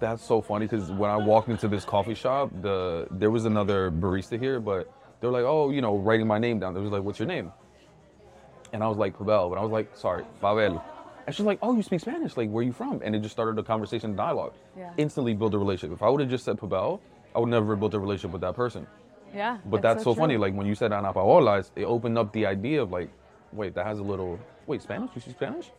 That's 0.01 0.23
so 0.23 0.41
funny 0.41 0.67
because 0.67 0.91
when 0.91 1.11
I 1.11 1.17
walked 1.17 1.49
into 1.49 1.69
this 1.69 1.85
coffee 1.85 2.15
shop, 2.15 2.51
the 2.61 3.07
there 3.11 3.31
was 3.31 3.45
another 3.45 3.91
barista 3.91 4.39
here, 4.39 4.61
but 4.61 4.93
they 5.21 5.27
were 5.27 5.33
like, 5.33 5.45
oh, 5.45 5.71
you 5.71 5.81
know, 5.81 5.97
writing 5.97 6.27
my 6.27 6.39
name 6.39 6.59
down. 6.59 6.75
They 6.75 6.81
was 6.81 6.91
like, 6.91 7.03
what's 7.03 7.19
your 7.19 7.29
name? 7.29 7.53
And 8.73 8.83
I 8.83 8.89
was 8.89 8.97
like, 8.97 9.17
Pavel. 9.17 9.49
But 9.49 9.59
I 9.59 9.63
was 9.63 9.71
like, 9.71 9.97
sorry, 9.97 10.25
Pavel. 10.41 10.83
And 11.27 11.35
she's 11.35 11.47
like, 11.47 11.59
oh, 11.63 11.75
you 11.75 11.83
speak 11.83 12.01
Spanish. 12.01 12.37
Like, 12.37 12.51
where 12.51 12.63
are 12.63 12.67
you 12.67 12.73
from? 12.73 13.01
And 13.05 13.15
it 13.17 13.21
just 13.21 13.33
started 13.33 13.59
a 13.59 13.63
conversation, 13.63 14.15
dialogue. 14.15 14.53
Yeah. 14.77 14.93
Instantly 14.97 15.35
built 15.35 15.55
a 15.55 15.59
relationship. 15.59 15.97
If 15.97 16.03
I 16.03 16.09
would 16.09 16.21
have 16.21 16.31
just 16.31 16.45
said 16.45 16.59
Pavel, 16.59 17.01
I 17.35 17.41
would 17.41 17.49
never 17.49 17.73
have 17.73 17.81
built 17.81 17.95
a 17.95 17.99
relationship 17.99 18.33
with 18.33 18.43
that 18.43 18.55
person. 18.55 18.87
yeah. 19.35 19.59
But 19.67 19.83
that's 19.83 20.05
so, 20.05 20.15
funny. 20.15 20.37
Like 20.37 20.55
when 20.55 20.67
you 20.67 20.75
said 20.75 20.93
Ana 20.93 21.13
Paola, 21.13 21.65
it 21.75 21.85
opened 21.85 22.17
up 22.17 22.33
the 22.33 22.47
idea 22.47 22.83
of 22.83 22.93
like, 22.93 23.11
wait, 23.53 23.75
that 23.75 23.87
has 23.87 23.99
a 23.99 24.03
little. 24.03 24.39
Wait, 24.67 24.83
Spanish? 24.83 25.11
You 25.15 25.21
speak 25.21 25.37
Spanish? 25.37 25.71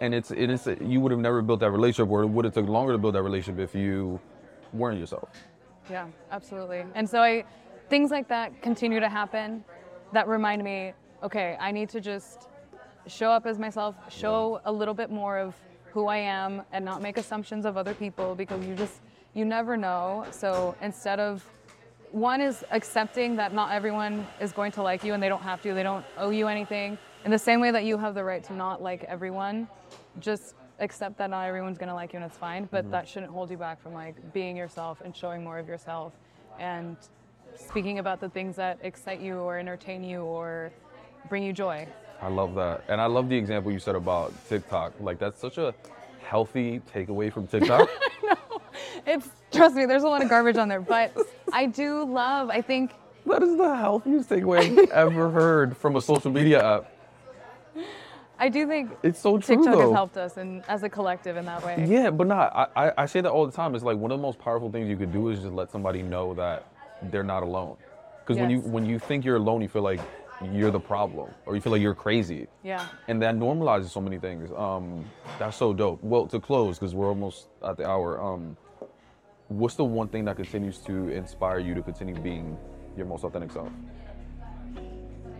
And 0.00 0.14
it's 0.14 0.30
it 0.30 0.50
is 0.50 0.66
you 0.80 1.00
would 1.00 1.12
have 1.12 1.20
never 1.20 1.42
built 1.42 1.60
that 1.60 1.70
relationship, 1.70 2.10
or 2.10 2.22
it 2.22 2.26
would 2.26 2.44
have 2.46 2.54
took 2.54 2.66
longer 2.66 2.92
to 2.92 2.98
build 2.98 3.14
that 3.14 3.22
relationship 3.22 3.60
if 3.62 3.74
you 3.74 4.18
weren't 4.72 4.98
yourself. 4.98 5.28
Yeah, 5.90 6.06
absolutely. 6.30 6.84
And 6.94 7.08
so 7.08 7.20
I 7.20 7.44
things 7.90 8.12
like 8.12 8.28
that 8.28 8.62
continue 8.62 9.00
to 9.00 9.08
happen 9.08 9.64
that 10.12 10.28
remind 10.28 10.62
me, 10.62 10.92
okay, 11.22 11.56
I 11.60 11.72
need 11.72 11.88
to 11.90 12.00
just 12.00 12.48
show 13.06 13.30
up 13.30 13.46
as 13.46 13.58
myself, 13.58 13.96
show 14.08 14.60
a 14.64 14.72
little 14.72 14.94
bit 14.94 15.10
more 15.10 15.38
of 15.38 15.54
who 15.92 16.06
I 16.06 16.18
am 16.18 16.62
and 16.72 16.84
not 16.84 17.02
make 17.02 17.18
assumptions 17.18 17.66
of 17.66 17.76
other 17.76 17.94
people 17.94 18.36
because 18.36 18.64
you 18.64 18.76
just 18.76 19.00
you 19.34 19.44
never 19.44 19.76
know. 19.76 20.24
So 20.30 20.76
instead 20.80 21.20
of 21.20 21.44
one 22.12 22.40
is 22.40 22.64
accepting 22.70 23.36
that 23.36 23.52
not 23.52 23.72
everyone 23.72 24.26
is 24.40 24.52
going 24.52 24.72
to 24.72 24.82
like 24.82 25.04
you 25.04 25.14
and 25.14 25.22
they 25.22 25.28
don't 25.28 25.42
have 25.42 25.60
to, 25.62 25.74
they 25.74 25.82
don't 25.82 26.04
owe 26.16 26.30
you 26.30 26.48
anything. 26.48 26.96
In 27.24 27.30
the 27.30 27.38
same 27.38 27.60
way 27.60 27.70
that 27.70 27.84
you 27.84 27.98
have 27.98 28.14
the 28.14 28.24
right 28.24 28.42
to 28.44 28.52
not 28.52 28.82
like 28.82 29.04
everyone, 29.04 29.68
just 30.20 30.54
accept 30.78 31.18
that 31.18 31.30
not 31.30 31.42
everyone's 31.46 31.78
going 31.78 31.88
to 31.88 31.94
like 31.94 32.12
you 32.12 32.18
and 32.18 32.26
it's 32.26 32.38
fine, 32.38 32.68
but 32.70 32.82
mm-hmm. 32.82 32.92
that 32.92 33.08
shouldn't 33.08 33.30
hold 33.30 33.50
you 33.50 33.56
back 33.56 33.80
from 33.82 33.94
like 33.94 34.32
being 34.32 34.56
yourself 34.56 35.00
and 35.04 35.14
showing 35.14 35.44
more 35.44 35.58
of 35.58 35.68
yourself 35.68 36.12
and 36.58 36.96
speaking 37.68 37.98
about 37.98 38.20
the 38.20 38.28
things 38.28 38.56
that 38.56 38.78
excite 38.82 39.20
you 39.20 39.36
or 39.38 39.58
entertain 39.58 40.02
you 40.04 40.22
or 40.22 40.70
bring 41.28 41.42
you 41.42 41.52
joy. 41.52 41.86
I 42.22 42.28
love 42.28 42.54
that, 42.56 42.84
and 42.88 43.00
I 43.00 43.06
love 43.06 43.28
the 43.28 43.36
example 43.36 43.72
you 43.72 43.78
said 43.78 43.94
about 43.94 44.32
TikTok. 44.48 44.92
Like 45.00 45.18
that's 45.18 45.40
such 45.40 45.56
a 45.58 45.74
healthy 46.22 46.80
takeaway 46.94 47.32
from 47.32 47.46
TikTok. 47.46 47.88
It's 49.06 49.28
trust 49.50 49.74
me, 49.74 49.86
there's 49.86 50.02
a 50.02 50.08
lot 50.08 50.22
of 50.22 50.28
garbage 50.28 50.56
on 50.56 50.68
there, 50.68 50.80
but 50.80 51.16
I 51.52 51.66
do 51.66 52.04
love, 52.04 52.50
I 52.50 52.60
think 52.60 52.92
that 53.26 53.42
is 53.42 53.56
the 53.56 53.74
healthiest 53.76 54.28
takeaway 54.30 54.78
I've 54.92 54.92
ever 55.12 55.30
heard 55.30 55.76
from 55.76 55.96
a 55.96 56.00
social 56.00 56.30
media 56.30 56.62
app. 56.78 56.92
I 58.38 58.48
do 58.48 58.66
think 58.66 58.90
It's 59.02 59.18
so 59.20 59.36
true 59.38 59.56
TikTok 59.56 59.74
though. 59.74 59.80
has 59.80 59.92
helped 59.92 60.16
us 60.16 60.36
and 60.38 60.62
as 60.66 60.82
a 60.82 60.88
collective 60.88 61.36
in 61.36 61.44
that 61.44 61.62
way. 61.64 61.84
Yeah, 61.86 62.10
but 62.10 62.26
not. 62.26 62.54
I, 62.74 62.86
I, 62.88 62.92
I 62.98 63.06
say 63.06 63.20
that 63.20 63.30
all 63.30 63.44
the 63.44 63.52
time. 63.52 63.74
It's 63.74 63.84
like 63.84 63.98
one 63.98 64.10
of 64.10 64.18
the 64.18 64.22
most 64.22 64.38
powerful 64.38 64.70
things 64.70 64.88
you 64.88 64.96
could 64.96 65.12
do 65.12 65.28
is 65.28 65.40
just 65.40 65.52
let 65.52 65.70
somebody 65.70 66.02
know 66.02 66.32
that 66.34 66.66
they're 67.04 67.24
not 67.24 67.42
alone. 67.42 67.76
Because 68.20 68.40
when 68.40 68.50
you 68.50 68.60
when 68.60 68.84
you 68.84 68.98
think 68.98 69.24
you're 69.24 69.36
alone, 69.36 69.60
you 69.62 69.68
feel 69.68 69.82
like 69.82 70.00
you're 70.52 70.70
the 70.70 70.80
problem, 70.80 71.28
or 71.46 71.54
you 71.54 71.60
feel 71.60 71.72
like 71.72 71.82
you're 71.82 71.94
crazy, 71.94 72.46
Yeah. 72.62 72.86
and 73.08 73.20
that 73.20 73.34
normalizes 73.34 73.90
so 73.90 74.00
many 74.00 74.18
things. 74.18 74.50
Um, 74.56 75.04
that's 75.38 75.56
so 75.56 75.74
dope. 75.74 76.02
Well, 76.02 76.26
to 76.28 76.40
close, 76.40 76.78
because 76.78 76.94
we're 76.94 77.08
almost 77.08 77.48
at 77.62 77.76
the 77.76 77.86
hour. 77.86 78.20
Um, 78.22 78.56
what's 79.48 79.74
the 79.74 79.84
one 79.84 80.08
thing 80.08 80.24
that 80.24 80.36
continues 80.36 80.78
to 80.78 81.08
inspire 81.08 81.58
you 81.58 81.74
to 81.74 81.82
continue 81.82 82.14
being 82.14 82.56
your 82.96 83.04
most 83.04 83.24
authentic 83.24 83.50
self? 83.52 83.68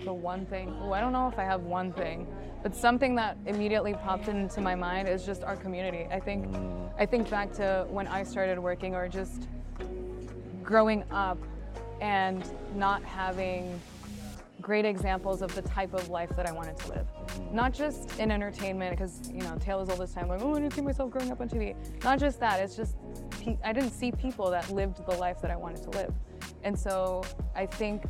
The 0.05 0.13
one 0.13 0.45
thing, 0.47 0.75
oh, 0.83 0.93
I 0.93 1.01
don't 1.01 1.13
know 1.13 1.29
if 1.29 1.39
I 1.39 1.45
have 1.45 1.63
one 1.63 1.93
thing, 1.93 2.27
but 2.63 2.75
something 2.75 3.15
that 3.15 3.37
immediately 3.47 3.95
popped 3.95 4.29
into 4.29 4.61
my 4.61 4.75
mind 4.75 5.09
is 5.09 5.25
just 5.25 5.45
our 5.45 5.57
community. 5.57 6.09
I 6.11 6.21
think, 6.21 6.55
I 6.99 7.07
think 7.07 7.31
back 7.31 7.53
to 7.55 7.87
when 7.89 8.07
I 8.07 8.23
started 8.23 8.59
working 8.59 8.95
or 8.95 9.09
just 9.09 9.49
growing 10.63 11.05
up 11.11 11.39
and 12.01 12.44
not 12.74 13.03
having 13.03 13.80
great 14.61 14.84
examples 14.84 15.42
of 15.42 15.55
the 15.55 15.62
type 15.62 15.94
of 15.94 16.09
life 16.11 16.30
that 16.36 16.46
I 16.46 16.53
wanted 16.53 16.76
to 16.78 16.88
live. 16.88 17.07
Mm-hmm. 17.07 17.57
Not 17.57 17.72
just 17.72 18.18
in 18.18 18.30
entertainment, 18.30 18.90
because 18.90 19.30
you 19.30 19.42
know 19.42 19.57
Taylor's 19.59 19.88
all 19.88 19.96
this 19.96 20.12
time 20.12 20.28
like, 20.28 20.42
oh, 20.42 20.55
I 20.55 20.61
didn't 20.61 20.74
see 20.74 20.82
myself 20.82 21.11
growing 21.11 21.30
up 21.30 21.40
on 21.40 21.48
TV. 21.48 21.74
Not 22.05 22.18
just 22.18 22.40
that. 22.40 22.61
It's 22.61 22.76
just 22.76 22.96
pe- 23.30 23.59
I 23.64 23.72
didn't 23.72 23.92
see 23.92 24.12
people 24.12 24.51
that 24.51 24.70
lived 24.70 25.05
the 25.07 25.16
life 25.16 25.40
that 25.42 25.51
I 25.51 25.57
wanted 25.57 25.82
to 25.84 25.90
live, 25.90 26.12
and 26.62 26.78
so 26.78 27.24
I 27.55 27.66
think 27.66 28.05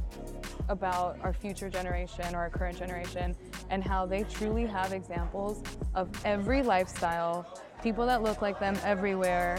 about 0.68 1.18
our 1.22 1.32
future 1.32 1.68
generation 1.68 2.34
or 2.34 2.38
our 2.38 2.51
current 2.51 2.78
generation 2.78 3.34
and 3.70 3.82
how 3.82 4.07
they 4.07 4.22
truly 4.24 4.66
have 4.66 4.93
examples 4.93 5.62
of 5.95 6.09
every 6.24 6.62
lifestyle, 6.62 7.47
people 7.83 8.07
that 8.07 8.22
look 8.22 8.43
like 8.43 8.59
them 8.59 8.76
everywhere. 8.85 9.59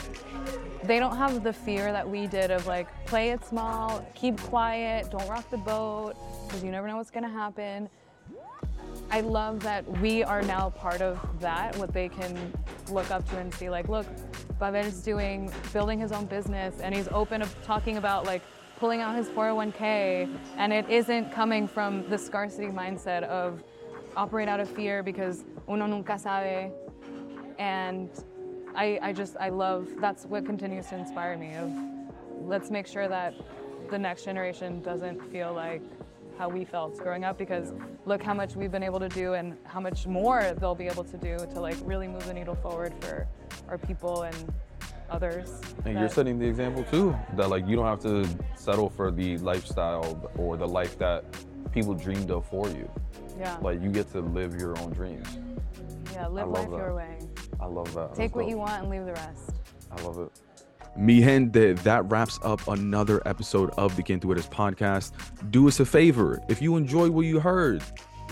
They 0.84 1.00
don't 1.00 1.18
have 1.18 1.44
the 1.44 1.54
fear 1.54 1.92
that 1.92 2.08
we 2.08 2.28
did 2.28 2.52
of 2.52 2.68
like 2.68 2.88
play 3.06 3.32
it 3.32 3.46
small, 3.46 4.06
keep 4.16 4.40
quiet, 4.40 5.12
don't 5.12 5.28
rock 5.28 5.50
the 5.50 5.58
boat 5.58 6.16
because 6.48 6.64
you 6.64 6.72
never 6.72 6.88
know 6.88 6.98
what's 6.98 7.12
to 7.12 7.22
happen. 7.22 7.90
I 9.10 9.22
love 9.22 9.60
that 9.62 9.86
we 10.00 10.24
are 10.24 10.42
now 10.42 10.70
part 10.70 11.02
of 11.02 11.20
that, 11.40 11.76
what 11.78 11.94
they 11.94 12.10
can 12.10 12.54
look 12.90 13.12
up 13.12 13.28
to 13.30 13.38
and 13.38 13.54
see 13.54 13.70
like, 13.70 13.90
look, 13.90 14.06
Pavel's 14.60 15.02
doing, 15.02 15.52
building 15.74 16.00
his 16.00 16.12
own 16.12 16.26
business 16.26 16.80
and 16.80 16.96
he's 16.96 17.08
open 17.10 17.42
of 17.42 17.56
talking 17.64 17.98
about 17.98 18.26
like 18.26 18.42
pulling 18.80 19.02
out 19.02 19.16
his 19.16 19.28
401k 19.30 20.34
and 20.58 20.74
it 20.74 20.90
isn't 20.90 21.32
coming 21.32 21.68
from 21.68 22.10
the 22.10 22.18
scarcity 22.18 22.68
mindset 22.68 23.24
of 23.24 23.64
operate 24.16 24.48
out 24.48 24.60
of 24.60 24.70
fear 24.70 25.04
because 25.04 25.44
uno 25.70 25.86
nunca 25.86 26.18
sabe. 26.18 26.72
And 27.62 28.10
I, 28.76 28.98
I 29.04 29.14
just, 29.14 29.38
I 29.40 29.50
love, 29.50 29.88
that's 30.00 30.26
what 30.26 30.48
continues 30.48 30.88
to 30.88 30.96
inspire 30.98 31.38
me 31.38 31.54
of 31.54 31.72
let's 32.42 32.72
make 32.72 32.88
sure 32.88 33.08
that 33.08 33.36
the 33.92 34.00
next 34.00 34.24
generation 34.24 34.82
doesn't 34.82 35.22
feel 35.32 35.54
like 35.54 35.84
how 36.40 36.50
we 36.50 36.66
felt 36.66 36.98
growing 36.98 37.24
up 37.24 37.38
because 37.38 37.72
look 38.08 38.24
how 38.24 38.34
much 38.34 38.56
we've 38.56 38.72
been 38.72 38.82
able 38.82 39.00
to 39.00 39.10
do 39.10 39.34
and 39.36 39.56
how 39.64 39.80
much 39.80 40.08
more 40.08 40.56
they'll 40.60 40.74
be 40.74 40.88
able 40.88 41.04
to 41.04 41.18
do 41.18 41.38
to 41.38 41.60
like 41.60 41.78
really 41.84 42.08
move 42.08 42.26
the 42.26 42.34
needle 42.34 42.56
forward 42.56 42.96
for 43.00 43.28
our 43.68 43.78
people 43.78 44.24
and 44.24 44.54
others. 45.12 45.62
And 45.86 46.00
you're 46.00 46.10
setting 46.10 46.40
the 46.40 46.48
example 46.48 46.84
too. 46.86 47.16
That 47.36 47.52
like 47.52 47.68
you 47.68 47.76
don't 47.76 47.86
have 47.86 48.02
to 48.02 48.28
settle 48.56 48.90
for 48.90 49.12
the 49.12 49.38
lifestyle 49.38 50.32
or 50.36 50.58
the 50.58 50.68
life 50.68 50.98
that 50.98 51.26
people 51.72 51.94
dreamed 51.94 52.32
of 52.32 52.44
for 52.48 52.68
you. 52.70 52.90
yeah, 53.38 53.58
Like 53.62 53.84
you 53.84 53.92
get 53.92 54.12
to 54.14 54.22
live 54.22 54.60
your 54.60 54.80
own 54.80 54.94
dreams. 54.94 55.28
Yeah, 56.14 56.28
live 56.28 56.50
love 56.50 56.70
life 56.70 56.78
your 56.78 56.96
way. 56.96 57.18
I 57.60 57.66
love 57.66 57.94
that. 57.94 58.16
Take 58.16 58.18
That's 58.18 58.36
what 58.36 58.42
dope. 58.42 58.50
you 58.50 58.58
want 58.58 58.82
and 58.82 58.90
leave 58.90 59.06
the 59.06 59.14
rest. 59.14 59.52
I 59.92 60.02
love 60.02 60.20
it. 60.20 60.32
Mi 60.98 61.22
gente, 61.22 61.74
that 61.84 62.10
wraps 62.12 62.38
up 62.44 62.68
another 62.68 63.22
episode 63.26 63.72
of 63.78 63.96
the 63.96 64.04
Quién 64.04 64.20
Tú 64.20 64.32
Eres 64.32 64.48
podcast. 64.48 65.14
Do 65.50 65.68
us 65.68 65.80
a 65.80 65.86
favor. 65.86 66.42
If 66.50 66.62
you 66.62 66.76
enjoy 66.76 67.10
what 67.10 67.26
you 67.26 67.40
heard, 67.40 67.82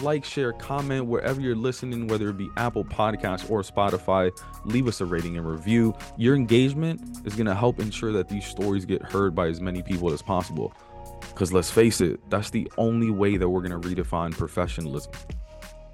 like, 0.02 0.26
share, 0.26 0.54
comment 0.54 1.06
wherever 1.06 1.40
you're 1.42 1.56
listening, 1.56 2.08
whether 2.08 2.30
it 2.30 2.38
be 2.38 2.50
Apple 2.58 2.84
Podcasts 2.84 3.50
or 3.50 3.62
Spotify. 3.62 4.32
Leave 4.66 4.88
us 4.88 5.02
a 5.02 5.06
rating 5.06 5.38
and 5.38 5.50
review. 5.50 5.94
Your 6.18 6.36
engagement 6.36 7.26
is 7.26 7.36
going 7.36 7.48
to 7.48 7.56
help 7.56 7.80
ensure 7.80 8.12
that 8.14 8.30
these 8.30 8.46
stories 8.46 8.86
get 8.86 9.02
heard 9.02 9.36
by 9.36 9.48
as 9.48 9.62
many 9.62 9.82
people 9.82 10.12
as 10.12 10.22
possible. 10.22 10.74
Because 11.22 11.54
let's 11.54 11.72
face 11.72 12.02
it, 12.02 12.20
that's 12.30 12.50
the 12.50 12.70
only 12.78 13.10
way 13.10 13.38
that 13.38 13.48
we're 13.48 13.62
going 13.62 13.80
to 13.80 13.88
redefine 13.88 14.32
professionalism. 14.32 15.12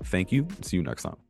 Thank 0.05 0.31
you. 0.31 0.47
See 0.61 0.77
you 0.77 0.83
next 0.83 1.03
time. 1.03 1.24